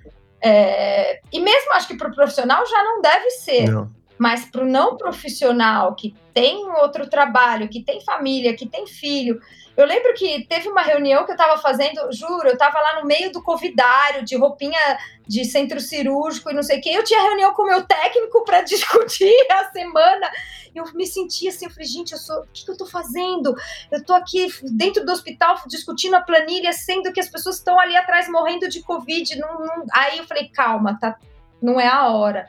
É, 0.42 1.20
e 1.32 1.40
mesmo 1.40 1.72
acho 1.72 1.88
que 1.88 1.96
para 1.96 2.08
o 2.08 2.14
profissional 2.14 2.66
já 2.66 2.82
não 2.84 3.00
deve 3.00 3.30
ser. 3.30 3.70
Não. 3.70 3.90
Mas 4.18 4.44
para 4.46 4.62
o 4.62 4.68
não 4.68 4.96
profissional 4.96 5.94
que 5.94 6.14
tem 6.32 6.68
outro 6.80 7.08
trabalho, 7.08 7.68
que 7.68 7.82
tem 7.82 8.00
família, 8.00 8.56
que 8.56 8.66
tem 8.66 8.86
filho, 8.86 9.40
eu 9.76 9.84
lembro 9.84 10.14
que 10.14 10.46
teve 10.48 10.68
uma 10.70 10.80
reunião 10.80 11.24
que 11.24 11.32
eu 11.32 11.36
estava 11.36 11.60
fazendo, 11.60 12.10
juro, 12.10 12.48
eu 12.48 12.54
estava 12.54 12.80
lá 12.80 12.98
no 12.98 13.06
meio 13.06 13.30
do 13.30 13.42
covidário, 13.42 14.24
de 14.24 14.34
roupinha 14.34 14.78
de 15.26 15.44
centro 15.44 15.78
cirúrgico 15.80 16.50
e 16.50 16.54
não 16.54 16.62
sei 16.62 16.78
o 16.78 16.80
quê. 16.80 16.90
Eu 16.94 17.04
tinha 17.04 17.22
reunião 17.22 17.52
com 17.52 17.62
o 17.62 17.66
meu 17.66 17.82
técnico 17.82 18.42
para 18.42 18.62
discutir 18.64 19.34
a 19.50 19.70
semana. 19.70 20.30
Eu 20.74 20.84
me 20.94 21.06
sentia 21.06 21.50
assim, 21.50 21.66
eu 21.66 21.70
falei, 21.70 21.86
gente, 21.86 22.12
eu 22.12 22.18
sou, 22.18 22.40
o 22.40 22.46
que, 22.52 22.64
que 22.64 22.70
eu 22.70 22.72
estou 22.72 22.88
fazendo? 22.88 23.54
Eu 23.90 23.98
estou 23.98 24.16
aqui 24.16 24.48
dentro 24.62 25.04
do 25.04 25.12
hospital 25.12 25.60
discutindo 25.66 26.14
a 26.14 26.22
planilha, 26.22 26.72
sendo 26.72 27.12
que 27.12 27.20
as 27.20 27.28
pessoas 27.28 27.56
estão 27.56 27.78
ali 27.78 27.94
atrás 27.96 28.30
morrendo 28.30 28.68
de 28.70 28.82
Covid. 28.82 29.38
Não, 29.38 29.60
não... 29.60 29.84
Aí 29.92 30.16
eu 30.16 30.26
falei, 30.26 30.48
calma, 30.48 30.98
tá, 30.98 31.18
não 31.60 31.78
é 31.78 31.86
a 31.86 32.08
hora. 32.08 32.48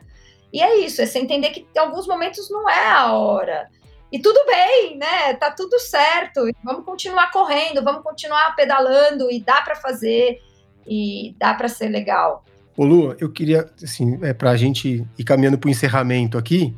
E 0.58 0.60
é 0.60 0.80
isso, 0.80 1.04
é 1.04 1.06
você 1.06 1.20
entender 1.20 1.52
que 1.52 1.68
em 1.76 1.80
alguns 1.80 2.08
momentos 2.08 2.50
não 2.50 2.68
é 2.68 2.90
a 2.90 3.14
hora. 3.14 3.70
E 4.12 4.18
tudo 4.18 4.44
bem, 4.48 4.98
né? 4.98 5.36
Tá 5.36 5.52
tudo 5.52 5.78
certo. 5.80 6.50
Vamos 6.64 6.84
continuar 6.84 7.32
correndo, 7.32 7.84
vamos 7.84 8.02
continuar 8.02 8.56
pedalando 8.56 9.30
e 9.30 9.40
dá 9.40 9.62
para 9.62 9.76
fazer 9.76 10.40
e 10.88 11.36
dá 11.38 11.54
para 11.54 11.68
ser 11.68 11.90
legal. 11.90 12.44
Ô 12.76 12.86
Lu, 12.86 13.16
eu 13.20 13.32
queria, 13.32 13.70
assim, 13.84 14.18
é, 14.24 14.34
para 14.34 14.50
a 14.50 14.58
gente 14.58 15.06
ir 15.16 15.24
caminhando 15.24 15.60
para 15.60 15.68
o 15.68 15.70
encerramento 15.70 16.40
aqui, 16.40 16.76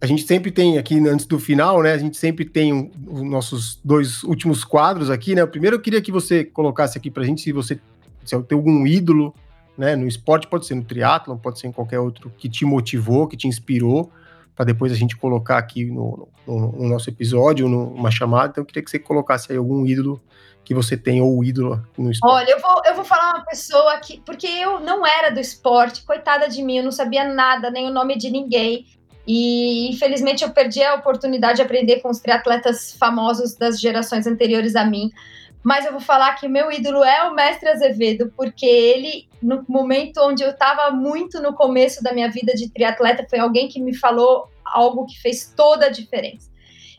a 0.00 0.06
gente 0.06 0.22
sempre 0.22 0.52
tem 0.52 0.78
aqui, 0.78 0.96
antes 1.08 1.26
do 1.26 1.40
final, 1.40 1.82
né? 1.82 1.92
A 1.92 1.98
gente 1.98 2.16
sempre 2.16 2.44
tem 2.44 2.72
um, 2.72 2.92
os 3.08 3.22
nossos 3.22 3.80
dois 3.82 4.22
últimos 4.22 4.62
quadros 4.62 5.10
aqui, 5.10 5.34
né? 5.34 5.42
O 5.42 5.48
primeiro 5.48 5.74
eu 5.74 5.80
queria 5.80 6.00
que 6.00 6.12
você 6.12 6.44
colocasse 6.44 6.96
aqui 6.96 7.10
para 7.10 7.24
a 7.24 7.26
gente 7.26 7.42
se 7.42 7.50
você 7.50 7.80
se 8.24 8.40
tem 8.44 8.56
algum 8.56 8.86
ídolo, 8.86 9.34
né? 9.76 9.96
No 9.96 10.06
esporte, 10.06 10.46
pode 10.46 10.66
ser 10.66 10.74
no 10.74 10.84
triatlon, 10.84 11.36
pode 11.36 11.58
ser 11.58 11.68
em 11.68 11.72
qualquer 11.72 11.98
outro 11.98 12.32
que 12.36 12.48
te 12.48 12.64
motivou, 12.64 13.26
que 13.26 13.36
te 13.36 13.48
inspirou 13.48 14.10
para 14.60 14.66
depois 14.66 14.92
a 14.92 14.94
gente 14.94 15.16
colocar 15.16 15.56
aqui 15.56 15.86
no, 15.86 16.28
no, 16.46 16.72
no 16.72 16.88
nosso 16.88 17.08
episódio, 17.08 17.66
numa 17.66 18.10
chamada. 18.10 18.50
Então, 18.50 18.62
eu 18.62 18.66
queria 18.66 18.82
que 18.82 18.90
você 18.90 18.98
colocasse 18.98 19.50
aí 19.50 19.56
algum 19.56 19.86
ídolo 19.86 20.20
que 20.62 20.74
você 20.74 20.98
tem, 20.98 21.20
ou 21.20 21.42
ídolo 21.42 21.82
no 21.96 22.10
esporte. 22.10 22.42
Olha, 22.42 22.50
eu 22.50 22.60
vou, 22.60 22.82
eu 22.84 22.94
vou 22.94 23.04
falar 23.04 23.36
uma 23.36 23.44
pessoa 23.46 23.98
que. 23.98 24.20
Porque 24.20 24.46
eu 24.46 24.78
não 24.78 25.06
era 25.06 25.30
do 25.30 25.40
esporte, 25.40 26.02
coitada 26.04 26.46
de 26.46 26.62
mim, 26.62 26.76
eu 26.76 26.84
não 26.84 26.92
sabia 26.92 27.24
nada, 27.24 27.70
nem 27.70 27.88
o 27.88 27.90
nome 27.90 28.18
de 28.18 28.30
ninguém. 28.30 28.86
E 29.26 29.88
infelizmente 29.90 30.44
eu 30.44 30.50
perdi 30.50 30.82
a 30.82 30.94
oportunidade 30.94 31.56
de 31.56 31.62
aprender 31.62 32.00
com 32.00 32.10
os 32.10 32.20
triatletas 32.20 32.92
famosos 32.92 33.54
das 33.54 33.80
gerações 33.80 34.26
anteriores 34.26 34.76
a 34.76 34.84
mim. 34.84 35.10
Mas 35.62 35.84
eu 35.84 35.92
vou 35.92 36.00
falar 36.00 36.34
que 36.36 36.48
meu 36.48 36.72
ídolo 36.72 37.04
é 37.04 37.28
o 37.28 37.34
Mestre 37.34 37.68
Azevedo, 37.68 38.32
porque 38.34 38.64
ele, 38.64 39.28
no 39.42 39.64
momento 39.68 40.18
onde 40.22 40.42
eu 40.42 40.50
estava 40.50 40.90
muito 40.90 41.40
no 41.40 41.54
começo 41.54 42.02
da 42.02 42.12
minha 42.12 42.30
vida 42.30 42.54
de 42.54 42.70
triatleta, 42.70 43.26
foi 43.28 43.38
alguém 43.38 43.68
que 43.68 43.80
me 43.80 43.94
falou 43.94 44.48
algo 44.64 45.04
que 45.04 45.20
fez 45.20 45.52
toda 45.54 45.86
a 45.86 45.90
diferença. 45.90 46.50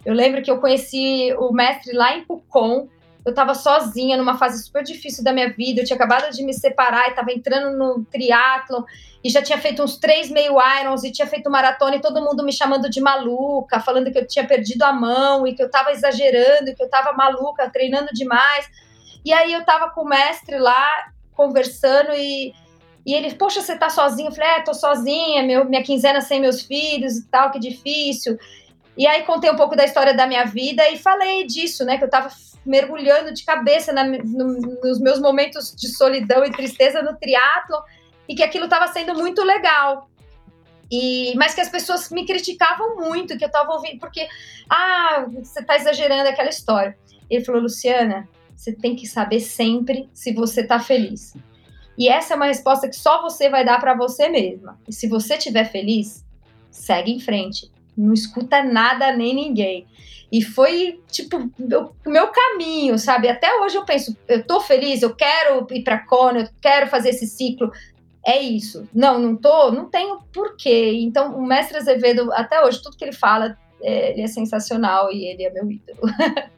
Eu 0.06 0.14
lembro 0.14 0.42
que 0.42 0.52
eu 0.52 0.60
conheci 0.60 1.34
o 1.40 1.52
mestre 1.52 1.94
lá 1.94 2.16
em 2.16 2.24
Pucon, 2.24 2.88
eu 3.26 3.30
estava 3.30 3.54
sozinha 3.54 4.18
numa 4.18 4.38
fase 4.38 4.64
super 4.64 4.84
difícil 4.84 5.24
da 5.24 5.32
minha 5.32 5.52
vida, 5.52 5.82
eu 5.82 5.86
tinha 5.86 5.96
acabado 5.96 6.32
de 6.32 6.44
me 6.44 6.54
separar 6.54 7.08
e 7.08 7.10
estava 7.12 7.32
entrando 7.32 7.78
no 7.78 8.04
triatlon 8.06 8.84
e 9.24 9.30
já 9.30 9.42
tinha 9.42 9.60
feito 9.60 9.84
uns 9.84 9.98
três 9.98 10.32
meio 10.32 10.56
irons 10.80 11.04
e 11.04 11.12
tinha 11.12 11.28
feito 11.28 11.50
maratona 11.50 11.98
e 11.98 12.02
todo 12.02 12.22
mundo 12.22 12.44
me 12.44 12.52
chamando 12.52 12.90
de 12.90 13.00
maluca, 13.00 13.80
falando 13.80 14.12
que 14.12 14.18
eu 14.18 14.28
tinha 14.28 14.46
perdido 14.48 14.84
a 14.84 14.92
mão 14.92 15.46
e 15.46 15.54
que 15.54 15.62
eu 15.62 15.68
estava 15.68 15.92
exagerando, 15.92 16.74
que 16.76 16.82
eu 16.82 16.88
estava 16.88 17.14
maluca, 17.14 17.70
treinando 17.70 18.10
demais. 18.12 18.68
E 19.24 19.32
aí 19.32 19.54
eu 19.54 19.60
estava 19.60 19.92
com 19.92 20.02
o 20.02 20.10
mestre 20.10 20.58
lá 20.58 20.90
conversando 21.34 22.12
e, 22.14 22.54
e 23.06 23.14
ele, 23.14 23.36
poxa, 23.36 23.62
você 23.62 23.78
tá 23.78 23.90
sozinho? 23.90 24.30
Eu 24.30 24.34
falei, 24.34 24.50
é, 24.50 24.62
tô 24.62 24.74
sozinha, 24.74 25.44
meu, 25.44 25.66
minha 25.66 25.84
quinzena 25.84 26.22
sem 26.22 26.42
meus 26.42 26.64
filhos 26.64 27.18
e 27.18 27.28
tal, 27.28 27.52
que 27.52 27.60
difícil. 27.60 28.40
E 28.98 29.06
aí 29.06 29.24
contei 29.24 29.52
um 29.52 29.56
pouco 29.56 29.76
da 29.76 29.86
história 29.86 30.16
da 30.16 30.26
minha 30.26 30.46
vida 30.46 30.90
e 30.90 30.98
falei 30.98 31.46
disso, 31.46 31.86
né? 31.86 32.00
Que 32.00 32.04
eu 32.04 32.10
tava 32.10 32.30
mergulhando 32.66 33.34
de 33.34 33.44
cabeça 33.44 33.92
na, 33.92 34.04
no, 34.04 34.60
nos 34.84 35.00
meus 35.00 35.20
momentos 35.20 35.76
de 35.76 35.88
solidão 35.90 36.46
e 36.46 36.52
tristeza 36.52 37.02
no 37.02 37.18
triatlo 37.18 37.78
e 38.28 38.36
que 38.36 38.44
aquilo 38.44 38.66
estava 38.66 38.88
sendo 38.88 39.16
muito 39.16 39.44
legal. 39.44 40.10
E, 40.92 41.34
mas 41.38 41.56
que 41.56 41.62
as 41.62 41.70
pessoas 41.70 42.10
me 42.10 42.26
criticavam 42.26 42.98
muito, 42.98 43.38
que 43.38 43.44
eu 43.46 43.48
estava 43.48 43.72
ouvindo, 43.72 43.98
porque, 44.00 44.28
ah, 44.70 45.26
você 45.42 45.62
está 45.62 45.78
exagerando 45.78 46.28
aquela 46.28 46.50
história. 46.50 46.98
Ele 47.30 47.44
falou, 47.46 47.62
Luciana, 47.62 48.28
você 48.54 48.74
tem 48.74 48.96
que 48.96 49.08
saber 49.08 49.40
sempre 49.40 50.10
se 50.14 50.34
você 50.34 50.62
está 50.62 50.80
feliz. 50.80 51.34
E 51.98 52.10
essa 52.10 52.34
é 52.34 52.36
uma 52.36 52.46
resposta 52.46 52.90
que 52.90 52.96
só 52.96 53.22
você 53.22 53.50
vai 53.50 53.64
dar 53.64 53.80
para 53.80 53.96
você 53.96 54.28
mesma. 54.28 54.78
E 54.88 54.94
se 54.94 55.08
você 55.08 55.36
estiver 55.36 55.66
feliz, 55.66 56.26
segue 56.70 57.12
em 57.12 57.20
frente. 57.20 57.71
Não 57.98 58.14
escuta 58.14 58.64
nada 58.64 59.16
nem 59.16 59.34
ninguém. 59.34 59.88
E 60.32 60.42
foi, 60.42 61.02
tipo, 61.12 61.38
o 61.38 62.10
meu 62.10 62.28
caminho, 62.30 62.98
sabe? 62.98 63.28
Até 63.28 63.54
hoje 63.60 63.76
eu 63.76 63.84
penso, 63.84 64.16
eu 64.28 64.42
tô 64.46 64.62
feliz, 64.62 65.02
eu 65.02 65.14
quero 65.14 65.68
ir 65.72 65.84
pra 65.84 66.06
Kona, 66.06 66.40
eu 66.40 66.50
quero 66.62 66.88
fazer 66.88 67.10
esse 67.10 67.28
ciclo. 67.28 67.70
É 68.26 68.40
isso. 68.40 68.88
Não, 68.94 69.20
não 69.20 69.36
tô, 69.36 69.72
não 69.72 69.90
tenho 69.90 70.20
porquê. 70.32 71.00
Então, 71.02 71.36
o 71.36 71.46
mestre 71.46 71.78
Azevedo, 71.78 72.32
até 72.34 72.64
hoje, 72.64 72.82
tudo 72.82 72.96
que 72.96 73.04
ele 73.04 73.12
fala 73.12 73.58
é, 73.82 74.12
ele 74.12 74.22
é 74.22 74.28
sensacional 74.28 75.12
e 75.12 75.26
ele 75.26 75.44
é 75.44 75.50
meu 75.52 75.70
ídolo. 75.70 75.98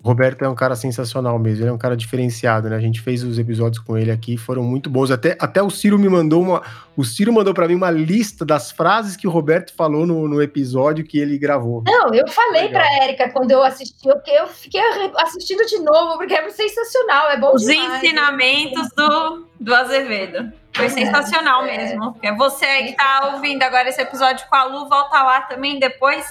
O 0.04 0.08
Roberto 0.10 0.44
é 0.44 0.50
um 0.50 0.56
cara 0.56 0.76
sensacional 0.76 1.38
mesmo, 1.40 1.64
ele 1.64 1.70
é 1.70 1.74
um 1.74 1.78
cara 1.78 1.96
diferenciado, 1.96 2.70
né? 2.70 2.76
A 2.76 2.80
gente 2.80 3.02
fez 3.02 3.24
os 3.24 3.40
episódios 3.40 3.84
com 3.84 3.98
ele 3.98 4.12
aqui, 4.12 4.38
foram 4.38 4.64
muito 4.64 4.90
bons. 4.90 5.12
Até, 5.12 5.38
até 5.40 5.62
o 5.62 5.70
Ciro 5.70 5.98
me 5.98 6.10
mandou 6.10 6.42
uma. 6.42 6.62
O 6.96 7.04
Ciro 7.04 7.34
mandou 7.34 7.54
para 7.54 7.68
mim 7.68 7.76
uma 7.76 7.90
lista 7.90 8.46
das 8.46 8.72
frases 8.72 9.16
que 9.16 9.28
o 9.28 9.32
Roberto 9.32 9.74
falou 9.74 10.06
no, 10.06 10.28
no 10.28 10.42
episódio 10.42 11.04
que 11.06 11.18
ele 11.18 11.38
gravou. 11.38 11.84
Não, 11.86 12.14
eu 12.14 12.28
falei 12.28 12.70
para 12.70 12.86
Érica 13.04 13.30
quando 13.30 13.52
eu 13.52 13.64
assisti, 13.64 14.08
eu, 14.08 14.22
eu 14.28 14.48
fiquei 14.48 14.82
assistindo 15.18 15.66
de 15.66 15.80
novo, 15.80 16.18
porque 16.18 16.34
é 16.34 16.50
sensacional, 16.50 17.30
é 17.30 17.38
bom 17.38 17.54
Os 17.54 17.64
demais. 17.64 18.04
ensinamentos 18.04 18.90
do, 18.96 19.48
do 19.60 19.74
Azevedo. 19.74 20.63
Foi 20.76 20.90
sensacional 20.90 21.66
é, 21.66 21.78
mesmo. 21.78 22.18
É. 22.22 22.34
Você 22.34 22.84
que 22.84 22.94
tá 22.94 23.32
ouvindo 23.34 23.62
agora 23.64 23.90
esse 23.90 24.02
episódio 24.02 24.48
com 24.50 24.56
a 24.56 24.64
Lu, 24.64 24.90
volta 24.90 25.22
lá 25.22 25.42
também 25.42 25.80
depois 25.80 26.26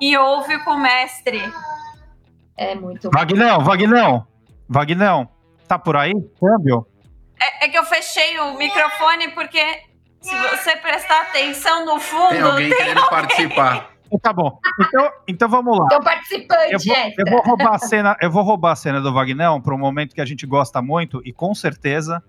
e 0.00 0.16
ouve 0.16 0.58
com 0.64 0.72
o 0.72 0.78
mestre. 0.78 1.42
É 2.56 2.74
muito 2.74 3.10
Vagnão, 3.10 3.60
Vagnão, 3.60 4.26
Vagnão, 4.68 5.28
tá 5.66 5.78
por 5.78 5.96
aí? 5.96 6.12
Câmbio? 6.40 6.86
É, 7.40 7.66
é, 7.66 7.68
que 7.68 7.78
eu 7.78 7.84
fechei 7.84 8.38
o 8.40 8.56
microfone 8.56 9.28
porque 9.32 9.82
se 10.20 10.34
você 10.34 10.76
prestar 10.76 11.22
atenção 11.22 11.84
no 11.84 12.00
fundo. 12.00 12.30
Tem 12.30 12.40
alguém 12.40 12.68
tem 12.68 12.78
querendo 12.78 12.98
alguém. 12.98 13.10
participar. 13.10 13.90
Tá 14.22 14.32
bom. 14.32 14.58
Então, 14.80 15.10
então 15.26 15.48
vamos 15.48 15.78
lá. 15.78 15.84
Então, 15.86 16.00
participante, 16.00 16.72
eu 16.72 16.78
vou, 16.78 16.96
eu 17.18 17.30
vou 17.30 17.42
roubar 17.42 17.74
a 17.74 17.78
cena, 17.78 18.16
eu 18.20 18.30
vou 18.30 18.42
roubar 18.42 18.72
a 18.72 18.76
cena 18.76 19.00
do 19.00 19.12
Vagnão 19.12 19.60
para 19.60 19.74
um 19.74 19.78
momento 19.78 20.14
que 20.14 20.20
a 20.20 20.24
gente 20.24 20.46
gosta 20.46 20.80
muito 20.80 21.20
e 21.24 21.32
com 21.32 21.54
certeza 21.54 22.22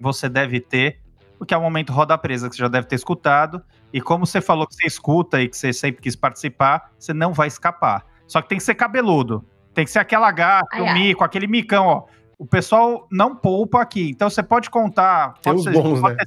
você 0.00 0.28
deve 0.28 0.60
ter, 0.60 1.00
porque 1.40 1.54
é 1.54 1.56
o 1.56 1.62
momento 1.62 1.90
roda 1.90 2.18
presa 2.18 2.50
que 2.50 2.54
você 2.54 2.60
já 2.60 2.68
deve 2.68 2.86
ter 2.86 2.96
escutado. 2.96 3.62
E 3.94 3.98
como 3.98 4.26
você 4.26 4.42
falou 4.42 4.66
que 4.66 4.74
você 4.74 4.86
escuta 4.86 5.40
e 5.40 5.48
que 5.48 5.56
você 5.56 5.72
sempre 5.72 6.02
quis 6.02 6.14
participar, 6.14 6.92
você 6.98 7.14
não 7.14 7.32
vai 7.32 7.48
escapar. 7.48 8.04
Só 8.26 8.42
que 8.42 8.50
tem 8.50 8.58
que 8.58 8.64
ser 8.64 8.74
cabeludo. 8.74 9.42
Tem 9.72 9.86
que 9.86 9.90
ser 9.90 10.00
aquela 10.00 10.30
gata, 10.30 10.68
ai, 10.74 10.82
o 10.82 10.84
ai. 10.84 10.92
mico, 10.92 11.24
aquele 11.24 11.46
micão, 11.46 11.86
ó. 11.86 12.04
O 12.38 12.44
pessoal 12.44 13.08
não 13.10 13.34
poupa 13.34 13.80
aqui. 13.80 14.10
Então 14.10 14.28
você 14.28 14.42
pode 14.42 14.68
contar. 14.68 15.32
Pode, 15.42 15.62
ser, 15.62 15.72
bons, 15.72 15.98
pode 15.98 16.14
né? 16.14 16.24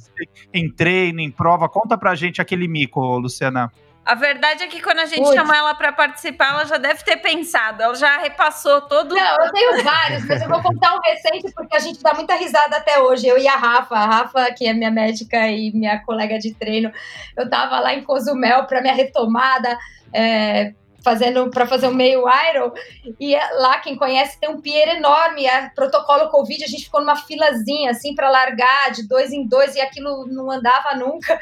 em 0.52 0.68
treino, 0.68 1.20
em 1.20 1.30
prova. 1.30 1.68
Conta 1.68 1.96
pra 1.96 2.16
gente 2.16 2.42
aquele 2.42 2.66
mico, 2.66 3.00
Luciana. 3.16 3.70
A 4.04 4.14
verdade 4.14 4.62
é 4.64 4.66
que 4.66 4.82
quando 4.82 4.98
a 4.98 5.06
gente 5.06 5.26
chama 5.32 5.56
ela 5.56 5.74
para 5.74 5.90
participar, 5.90 6.50
ela 6.50 6.64
já 6.66 6.76
deve 6.76 7.02
ter 7.02 7.16
pensado, 7.16 7.82
ela 7.82 7.94
já 7.94 8.18
repassou 8.18 8.82
todo. 8.82 9.14
Não, 9.14 9.44
eu 9.44 9.52
tenho 9.52 9.82
vários, 9.82 10.26
mas 10.26 10.42
eu 10.42 10.48
vou 10.48 10.62
contar 10.62 10.94
um 10.94 11.00
recente 11.00 11.50
porque 11.54 11.74
a 11.74 11.80
gente 11.80 12.02
dá 12.02 12.12
muita 12.12 12.34
risada 12.34 12.76
até 12.76 13.00
hoje. 13.00 13.26
Eu 13.26 13.38
e 13.38 13.48
a 13.48 13.56
Rafa, 13.56 13.96
a 13.96 14.04
Rafa, 14.04 14.52
que 14.52 14.66
é 14.66 14.74
minha 14.74 14.90
médica 14.90 15.48
e 15.48 15.72
minha 15.72 15.98
colega 16.00 16.38
de 16.38 16.52
treino, 16.52 16.92
eu 17.34 17.48
tava 17.48 17.80
lá 17.80 17.94
em 17.94 18.04
Cozumel 18.04 18.64
para 18.66 18.82
minha 18.82 18.94
retomada. 18.94 19.78
É, 20.12 20.74
fazendo 21.04 21.50
para 21.50 21.66
fazer 21.66 21.86
um 21.86 21.94
meio 21.94 22.24
Iron 22.50 22.72
e 23.20 23.34
é 23.34 23.50
lá 23.56 23.78
quem 23.78 23.94
conhece 23.94 24.40
tem 24.40 24.48
um 24.48 24.60
pier 24.60 24.96
enorme, 24.96 25.44
é 25.44 25.68
protocolo 25.68 26.30
Covid, 26.30 26.64
a 26.64 26.66
gente 26.66 26.84
ficou 26.84 27.00
numa 27.00 27.14
filazinha 27.14 27.90
assim 27.90 28.14
para 28.14 28.30
largar 28.30 28.90
de 28.90 29.06
dois 29.06 29.30
em 29.30 29.46
dois 29.46 29.76
e 29.76 29.82
aquilo 29.82 30.26
não 30.26 30.50
andava 30.50 30.96
nunca. 30.96 31.38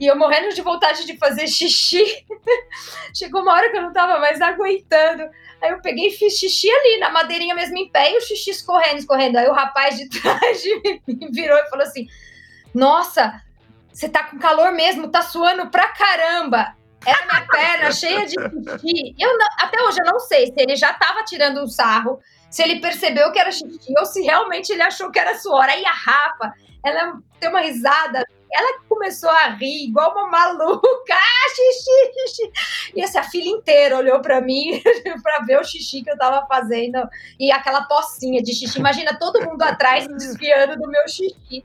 E 0.00 0.06
eu 0.06 0.16
morrendo 0.16 0.54
de 0.54 0.62
vontade 0.62 1.04
de 1.04 1.18
fazer 1.18 1.46
xixi. 1.46 2.02
Chegou 3.14 3.42
uma 3.42 3.52
hora 3.52 3.70
que 3.70 3.76
eu 3.76 3.82
não 3.82 3.92
tava 3.92 4.18
mais 4.18 4.40
aguentando. 4.40 5.24
Aí 5.60 5.70
eu 5.70 5.82
peguei 5.82 6.08
e 6.08 6.10
fiz 6.10 6.38
xixi 6.38 6.70
ali, 6.70 6.98
na 6.98 7.10
madeirinha 7.10 7.54
mesmo 7.54 7.76
em 7.76 7.90
pé, 7.90 8.10
e 8.10 8.16
o 8.16 8.20
xixi 8.22 8.50
escorrendo, 8.50 8.96
escorrendo. 8.96 9.36
Aí 9.36 9.46
o 9.46 9.52
rapaz 9.52 9.98
de 9.98 10.08
trás 10.18 10.62
de 10.62 10.74
mim 11.06 11.28
virou 11.30 11.58
e 11.58 11.68
falou 11.68 11.84
assim: 11.84 12.08
Nossa, 12.74 13.42
você 13.92 14.08
tá 14.08 14.24
com 14.24 14.38
calor 14.38 14.72
mesmo, 14.72 15.10
tá 15.10 15.20
suando 15.20 15.70
pra 15.70 15.88
caramba. 15.88 16.74
Era 17.04 17.26
minha 17.26 17.46
perna 17.46 17.92
cheia 17.92 18.24
de 18.24 18.32
xixi. 18.32 19.14
Eu 19.18 19.36
não, 19.36 19.46
até 19.58 19.82
hoje 19.82 19.98
eu 20.00 20.10
não 20.10 20.18
sei 20.20 20.46
se 20.46 20.54
ele 20.56 20.76
já 20.76 20.94
tava 20.94 21.24
tirando 21.24 21.62
um 21.62 21.68
sarro, 21.68 22.18
se 22.50 22.62
ele 22.62 22.80
percebeu 22.80 23.30
que 23.32 23.38
era 23.38 23.52
xixi, 23.52 23.92
ou 23.98 24.06
se 24.06 24.22
realmente 24.22 24.72
ele 24.72 24.82
achou 24.82 25.10
que 25.10 25.18
era 25.18 25.38
suor. 25.38 25.64
Aí 25.64 25.84
a 25.84 25.92
Rafa, 25.92 26.54
ela 26.82 27.18
tem 27.38 27.50
uma 27.50 27.60
risada 27.60 28.24
ela 28.52 28.80
começou 28.88 29.30
a 29.30 29.48
rir 29.48 29.86
igual 29.88 30.12
uma 30.12 30.26
maluca. 30.28 30.80
Ah, 31.40 31.54
xixi, 31.54 32.12
xixi. 32.28 32.52
E 32.94 33.02
assim, 33.02 33.18
a 33.18 33.22
filha 33.22 33.48
inteira 33.48 33.96
olhou 33.96 34.20
para 34.20 34.40
mim 34.40 34.82
para 35.22 35.40
ver 35.44 35.58
o 35.58 35.64
xixi 35.64 36.02
que 36.02 36.10
eu 36.10 36.16
tava 36.16 36.46
fazendo 36.46 36.98
e 37.38 37.50
aquela 37.50 37.82
pocinha 37.82 38.42
de 38.42 38.54
xixi. 38.54 38.78
Imagina 38.78 39.18
todo 39.18 39.42
mundo 39.42 39.62
atrás 39.62 40.06
desviando 40.16 40.76
do 40.76 40.88
meu 40.88 41.08
xixi. 41.08 41.64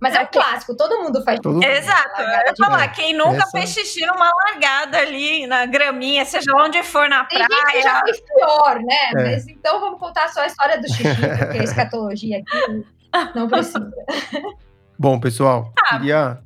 Mas 0.00 0.14
é 0.14 0.22
o 0.22 0.28
clássico, 0.28 0.76
todo 0.76 1.02
mundo 1.02 1.22
faz. 1.24 1.40
Todo 1.40 1.62
Exato. 1.62 2.22
Eu 2.22 2.28
ia 2.28 2.54
falar, 2.56 2.88
quem 2.88 3.12
nunca 3.14 3.38
Essa... 3.38 3.50
fez 3.50 3.70
xixi 3.70 4.06
numa 4.06 4.30
largada 4.44 4.98
ali, 4.98 5.46
na 5.46 5.66
graminha, 5.66 6.24
seja 6.24 6.52
onde 6.56 6.82
for 6.84 7.08
na 7.08 7.24
Tem 7.24 7.44
praia. 7.44 7.62
Gente 7.62 7.72
que 7.72 7.82
já 7.82 8.00
fez 8.04 8.20
pior, 8.20 8.76
né? 8.76 9.10
É. 9.10 9.14
Mas 9.14 9.48
então 9.48 9.80
vamos 9.80 9.98
contar 9.98 10.28
só 10.28 10.40
a 10.40 10.46
história 10.46 10.80
do 10.80 10.88
xixi, 10.88 11.16
porque 11.38 11.58
a 11.58 11.64
escatologia 11.64 12.38
aqui 12.38 12.86
não 13.34 13.48
precisa. 13.48 13.90
Bom, 14.98 15.20
pessoal, 15.20 15.72
ah. 15.78 15.96
queria 15.96 16.38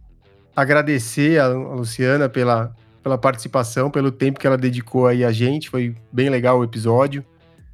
agradecer 0.55 1.41
a 1.41 1.49
Luciana 1.49 2.29
pela, 2.29 2.77
pela 3.03 3.17
participação, 3.17 3.91
pelo 3.91 4.13
tempo 4.13 4.39
que 4.39 4.47
ela 4.47 4.59
dedicou 4.59 5.07
aí 5.07 5.25
a 5.25 5.33
gente. 5.33 5.71
Foi 5.71 5.95
bem 6.13 6.29
legal 6.29 6.59
o 6.59 6.65
episódio. 6.65 7.25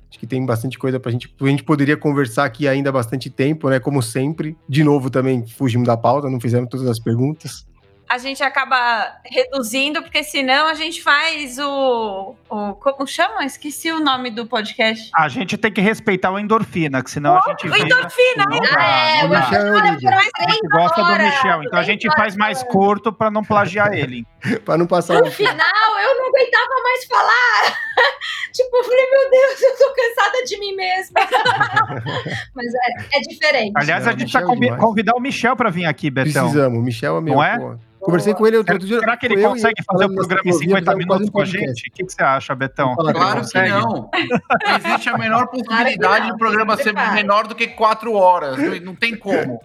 Acho 0.08 0.18
que 0.18 0.26
tem 0.26 0.46
bastante 0.46 0.78
coisa 0.78 1.00
pra 1.00 1.10
gente. 1.10 1.34
A 1.40 1.46
gente 1.46 1.64
poderia 1.64 1.96
conversar 1.96 2.44
aqui 2.44 2.68
ainda 2.68 2.90
há 2.90 2.92
bastante 2.92 3.28
tempo, 3.28 3.68
né? 3.68 3.80
Como 3.80 4.00
sempre. 4.00 4.56
De 4.68 4.84
novo, 4.84 5.10
também 5.10 5.44
fugimos 5.46 5.86
da 5.86 5.96
pauta, 5.96 6.30
não 6.30 6.40
fizemos 6.40 6.70
todas 6.70 6.86
as 6.86 7.00
perguntas 7.00 7.66
a 8.08 8.18
gente 8.18 8.42
acaba 8.42 9.12
reduzindo, 9.24 10.02
porque 10.02 10.24
senão 10.24 10.66
a 10.66 10.74
gente 10.74 11.02
faz 11.02 11.58
o, 11.58 12.34
o. 12.48 12.74
Como 12.74 13.06
chama? 13.06 13.44
Esqueci 13.44 13.92
o 13.92 14.00
nome 14.00 14.30
do 14.30 14.46
podcast. 14.46 15.10
A 15.14 15.28
gente 15.28 15.58
tem 15.58 15.70
que 15.70 15.80
respeitar 15.80 16.30
o 16.30 16.38
endorfina, 16.38 17.02
que 17.02 17.10
senão 17.10 17.34
oh, 17.34 17.38
a 17.38 17.50
gente. 17.50 17.68
O 17.68 17.76
endorfina, 17.76 18.44
não, 18.48 18.80
é, 18.80 19.24
o 19.24 19.28
Michel 19.28 19.74
é 19.74 20.44
A 20.46 20.50
gente 20.50 20.68
gosta 20.68 21.02
do 21.02 21.22
Michel, 21.22 21.62
então 21.62 21.78
a 21.78 21.82
gente 21.82 22.08
faz 22.16 22.34
mais 22.36 22.62
curto 22.62 23.12
para 23.12 23.30
não 23.30 23.44
plagiar 23.44 23.92
ele. 23.92 24.26
para 24.64 24.78
não 24.78 24.86
passar. 24.86 25.20
No 25.20 25.30
final, 25.30 25.56
eu 26.02 26.16
não 26.16 26.28
aguentava 26.28 26.82
mais 26.82 27.04
falar. 27.04 27.78
tipo, 28.52 28.76
eu 28.76 28.84
falei, 28.84 29.10
meu 29.10 29.30
Deus, 29.30 29.62
eu 29.62 29.76
tô 29.76 29.94
cansada 29.94 30.44
de 30.44 30.58
mim 30.58 30.74
mesma. 30.74 31.20
Mas 32.54 32.66
é, 32.74 33.18
é 33.18 33.20
diferente. 33.20 33.72
Aliás, 33.74 34.06
a 34.06 34.12
gente 34.12 34.32
precisa 34.32 34.76
convidar 34.76 35.14
o 35.14 35.20
Michel 35.20 35.56
para 35.56 35.70
vir 35.70 35.84
aqui, 35.84 36.10
Betão. 36.10 36.44
Precisamos, 36.44 36.78
o 36.78 36.82
Michel 36.82 37.18
é 37.18 37.20
meu. 37.20 37.34
Não 37.34 37.42
é? 37.44 37.58
Pô. 37.58 37.78
Conversei 38.08 38.32
com 38.32 38.46
ele 38.46 38.56
outro 38.56 38.78
dia. 38.78 39.00
Será 39.00 39.18
que 39.18 39.26
ele 39.26 39.42
consegue 39.42 39.84
fazer 39.84 40.06
o 40.06 40.14
programa 40.14 40.42
em 40.46 40.52
50 40.54 40.96
minutos 40.96 41.28
com 41.28 41.42
a 41.42 41.44
gente? 41.44 41.90
O 41.90 41.92
que, 41.92 42.04
que 42.06 42.10
você 42.10 42.22
acha, 42.22 42.54
Betão? 42.54 42.96
Claro 42.96 43.46
que 43.46 43.68
não. 43.68 44.10
Não 44.10 44.76
existe 44.76 45.10
a 45.10 45.18
menor 45.18 45.46
possibilidade 45.52 46.28
do 46.28 46.38
programa 46.38 46.74
ser 46.78 46.94
menor 46.94 47.46
do 47.46 47.54
que 47.54 47.66
4 47.66 48.10
horas. 48.14 48.56
Não 48.80 48.94
tem 48.94 49.14
como. 49.14 49.60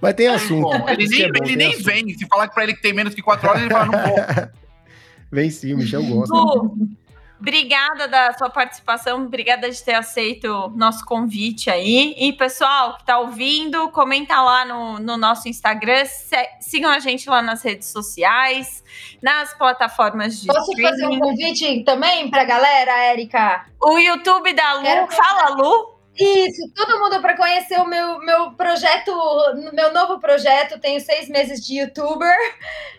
Mas 0.00 0.14
tem 0.14 0.28
assunto. 0.28 0.88
Ele 0.88 1.08
nem, 1.08 1.22
é 1.22 1.32
bom, 1.32 1.44
ele 1.44 1.56
nem 1.56 1.82
vem. 1.82 2.16
Se 2.16 2.28
falar 2.28 2.46
pra 2.46 2.62
ele 2.62 2.74
que 2.74 2.82
tem 2.82 2.92
menos 2.92 3.12
que 3.12 3.22
4 3.22 3.48
horas, 3.48 3.62
ele 3.62 3.72
fala, 3.72 3.86
não 3.86 3.98
vou. 3.98 4.16
Vem 5.32 5.50
sim, 5.50 5.74
o 5.74 5.78
Michel 5.78 6.04
gosta. 6.04 6.34
Obrigada 7.40 8.06
da 8.06 8.34
sua 8.34 8.50
participação, 8.50 9.24
obrigada 9.24 9.70
de 9.70 9.82
ter 9.82 9.94
aceito 9.94 10.44
o 10.44 10.68
nosso 10.68 11.04
convite 11.06 11.70
aí. 11.70 12.14
E 12.18 12.34
pessoal 12.34 12.96
que 12.96 13.00
está 13.00 13.18
ouvindo, 13.18 13.88
comenta 13.90 14.40
lá 14.42 14.66
no, 14.66 14.98
no 14.98 15.16
nosso 15.16 15.48
Instagram, 15.48 16.04
se, 16.04 16.36
sigam 16.60 16.90
a 16.90 16.98
gente 16.98 17.28
lá 17.30 17.40
nas 17.40 17.62
redes 17.62 17.88
sociais, 17.88 18.84
nas 19.22 19.54
plataformas 19.54 20.38
de 20.38 20.48
Posso 20.48 20.70
streaming. 20.70 20.90
fazer 20.90 21.06
um 21.06 21.18
convite 21.18 21.82
também 21.84 22.30
para 22.30 22.42
a 22.42 22.44
galera, 22.44 22.92
Érica? 23.04 23.64
O 23.80 23.98
YouTube 23.98 24.52
da 24.52 24.74
Lu, 24.74 24.82
Quero... 24.82 25.10
fala 25.10 25.48
Lu. 25.54 25.99
Isso, 26.18 26.70
todo 26.74 26.98
mundo 26.98 27.20
para 27.20 27.36
conhecer 27.36 27.78
o 27.78 27.86
meu, 27.86 28.18
meu 28.18 28.52
projeto, 28.52 29.12
meu 29.72 29.92
novo 29.92 30.18
projeto. 30.18 30.78
Tenho 30.80 31.00
seis 31.00 31.28
meses 31.28 31.64
de 31.64 31.78
youtuber. 31.78 32.36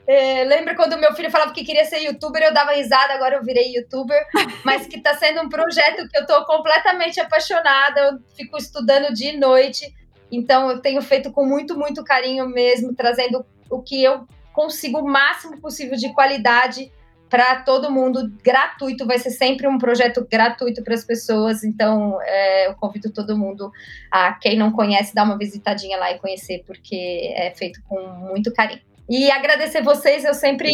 É, 0.07 0.43
lembra 0.45 0.75
quando 0.75 0.97
meu 0.97 1.13
filho 1.13 1.29
falava 1.29 1.53
que 1.53 1.63
queria 1.63 1.85
ser 1.85 1.99
youtuber? 1.99 2.41
Eu 2.41 2.53
dava 2.53 2.71
risada, 2.71 3.13
agora 3.13 3.35
eu 3.35 3.43
virei 3.43 3.75
youtuber. 3.75 4.25
Mas 4.65 4.87
que 4.87 4.97
está 4.97 5.13
sendo 5.15 5.41
um 5.41 5.49
projeto 5.49 6.07
que 6.07 6.17
eu 6.17 6.21
estou 6.21 6.43
completamente 6.45 7.19
apaixonada. 7.19 8.01
Eu 8.01 8.19
fico 8.35 8.57
estudando 8.57 9.13
dia 9.13 9.33
e 9.33 9.37
noite. 9.37 9.93
Então 10.31 10.71
eu 10.71 10.81
tenho 10.81 11.01
feito 11.01 11.31
com 11.31 11.45
muito, 11.45 11.77
muito 11.77 12.03
carinho 12.03 12.47
mesmo, 12.47 12.95
trazendo 12.95 13.45
o 13.69 13.81
que 13.81 14.01
eu 14.03 14.25
consigo 14.53 14.99
o 14.99 15.07
máximo 15.07 15.59
possível 15.59 15.97
de 15.97 16.13
qualidade 16.13 16.91
para 17.31 17.61
todo 17.61 17.89
mundo, 17.89 18.29
gratuito, 18.43 19.07
vai 19.07 19.17
ser 19.17 19.31
sempre 19.31 19.65
um 19.65 19.77
projeto 19.77 20.27
gratuito 20.29 20.83
para 20.83 20.93
as 20.93 21.05
pessoas, 21.05 21.63
então 21.63 22.19
é, 22.21 22.67
eu 22.67 22.75
convido 22.75 23.09
todo 23.09 23.37
mundo 23.37 23.71
a 24.11 24.33
quem 24.33 24.57
não 24.57 24.69
conhece, 24.69 25.15
dar 25.15 25.23
uma 25.23 25.37
visitadinha 25.37 25.97
lá 25.97 26.11
e 26.11 26.19
conhecer, 26.19 26.61
porque 26.67 27.31
é 27.33 27.51
feito 27.55 27.81
com 27.87 28.05
muito 28.29 28.53
carinho. 28.53 28.81
E 29.09 29.31
agradecer 29.31 29.81
vocês, 29.81 30.25
eu 30.25 30.33
sempre 30.35 30.71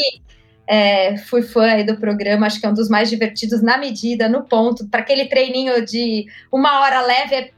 É, 0.69 1.15
fui 1.15 1.43
fã 1.43 1.81
do 1.85 1.95
programa, 1.95 2.45
acho 2.45 2.59
que 2.59 2.65
é 2.65 2.69
um 2.69 2.73
dos 2.73 2.89
mais 2.89 3.09
divertidos 3.09 3.61
na 3.61 3.77
medida, 3.77 4.27
no 4.27 4.43
ponto, 4.43 4.85
para 4.89 4.99
aquele 4.99 5.25
treininho 5.27 5.85
de 5.85 6.25
uma 6.51 6.81
hora 6.81 6.99
leve, 6.99 7.35
é 7.35 7.51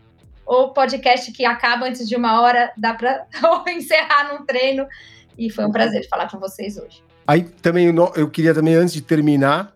o 0.45 0.68
podcast 0.68 1.32
que 1.32 1.43
acaba 1.43 1.88
antes 1.88 2.08
de 2.08 2.16
uma 2.16 2.39
hora, 2.39 2.72
dá 2.78 2.93
para 2.93 3.26
encerrar 3.70 4.32
num 4.32 4.45
treino. 4.45 4.86
E 5.36 5.50
foi 5.50 5.66
um 5.66 5.72
prazer 5.72 6.08
falar 6.08 6.30
com 6.30 6.38
vocês 6.38 6.78
hoje. 6.78 7.09
Aí 7.30 7.44
também 7.44 7.94
eu 8.16 8.28
queria 8.28 8.56
também, 8.56 8.74
antes 8.74 8.92
de 8.92 9.02
terminar, 9.02 9.72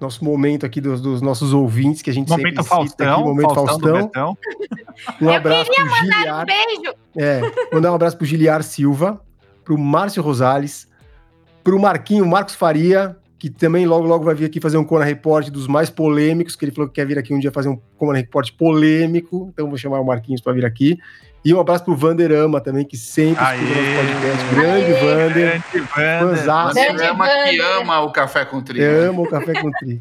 nosso 0.00 0.24
momento 0.24 0.64
aqui 0.64 0.80
dos, 0.80 1.00
dos 1.00 1.20
nossos 1.20 1.52
ouvintes, 1.52 2.00
que 2.00 2.08
a 2.08 2.12
gente 2.12 2.28
momento 2.28 2.44
sempre 2.44 2.64
Faustão, 2.64 3.14
aqui, 3.14 3.24
momento 3.24 3.54
Faustão. 3.56 4.10
Faustão. 4.14 4.38
Um 5.20 5.28
abraço 5.28 5.68
eu 5.68 5.74
queria 5.74 5.84
pro 5.84 5.90
mandar 5.90 6.16
Giliar, 6.16 6.42
um 6.42 6.46
beijo. 6.46 6.94
é, 7.16 7.40
mandar 7.74 7.90
um 7.90 7.94
abraço 7.96 8.16
pro 8.16 8.24
Giliar 8.24 8.62
Silva, 8.62 9.20
pro 9.64 9.76
Márcio 9.76 10.22
Rosales, 10.22 10.86
pro 11.64 11.76
Marquinho 11.76 12.24
Marcos 12.24 12.54
Faria, 12.54 13.16
que 13.36 13.50
também 13.50 13.84
logo 13.84 14.06
logo 14.06 14.24
vai 14.24 14.36
vir 14.36 14.44
aqui 14.44 14.60
fazer 14.60 14.76
um 14.76 14.84
Kona 14.84 15.04
Report 15.04 15.50
dos 15.50 15.66
mais 15.66 15.90
polêmicos, 15.90 16.54
que 16.54 16.64
ele 16.64 16.70
falou 16.70 16.88
que 16.88 16.94
quer 16.94 17.06
vir 17.06 17.18
aqui 17.18 17.34
um 17.34 17.40
dia 17.40 17.50
fazer 17.50 17.68
um 17.68 17.80
Kona 17.96 18.18
Report 18.18 18.48
polêmico, 18.56 19.50
então 19.52 19.68
vou 19.68 19.76
chamar 19.76 19.98
o 19.98 20.04
Marquinhos 20.04 20.40
para 20.40 20.52
vir 20.52 20.64
aqui. 20.64 20.96
E 21.44 21.52
um 21.52 21.58
abraço 21.60 21.84
pro 21.84 21.96
Vanderama 21.96 22.60
também, 22.60 22.84
que 22.84 22.96
sempre 22.96 23.42
Aê, 23.44 23.58
escuta 23.58 23.80
nosso 23.80 23.96
podcast. 23.96 24.54
Grande 24.54 24.92
Aê. 24.92 25.00
Vander. 25.00 25.62
Grande 26.74 27.04
ama 27.04 27.28
que 27.28 27.60
ama 27.60 28.00
o 28.00 28.12
café 28.12 28.44
com 28.44 28.60
trigo. 28.60 28.84
Eu 28.84 29.10
amo 29.10 29.22
o 29.24 29.28
café 29.28 29.60
com 29.60 29.70
tri. 29.72 30.00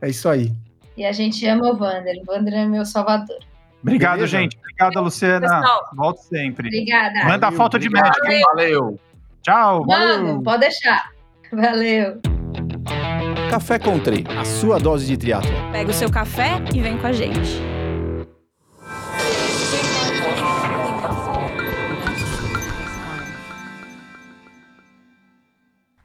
É 0.00 0.08
isso 0.08 0.28
aí. 0.28 0.52
E 0.96 1.04
a 1.04 1.12
gente 1.12 1.46
ama 1.46 1.70
o 1.70 1.78
Wander. 1.78 2.16
O 2.26 2.32
Wander 2.32 2.54
é 2.54 2.66
meu 2.66 2.84
salvador. 2.84 3.38
Obrigado, 3.80 4.16
Beleza? 4.16 4.38
gente. 4.38 4.56
Obrigado, 4.58 5.02
Luciana. 5.02 5.48
Pessoal. 5.48 5.90
Volto 5.94 6.18
sempre. 6.18 6.66
Obrigada. 6.68 7.24
Manda 7.24 7.46
Valeu, 7.46 7.56
foto 7.56 7.78
de 7.78 7.88
obrigado. 7.88 8.12
médico? 8.22 8.50
Valeu. 8.50 9.00
Tchau. 9.42 9.84
Mano, 9.86 10.42
pode 10.42 10.60
deixar. 10.60 11.10
Valeu. 11.52 12.20
Café 13.50 13.78
Country, 13.78 14.24
a 14.40 14.44
sua 14.44 14.78
dose 14.78 15.06
de 15.06 15.16
triatlo. 15.16 15.52
Pega 15.72 15.90
o 15.90 15.94
seu 15.94 16.10
café 16.10 16.62
e 16.74 16.80
vem 16.80 16.96
com 16.98 17.06
a 17.06 17.12
gente. 17.12 17.60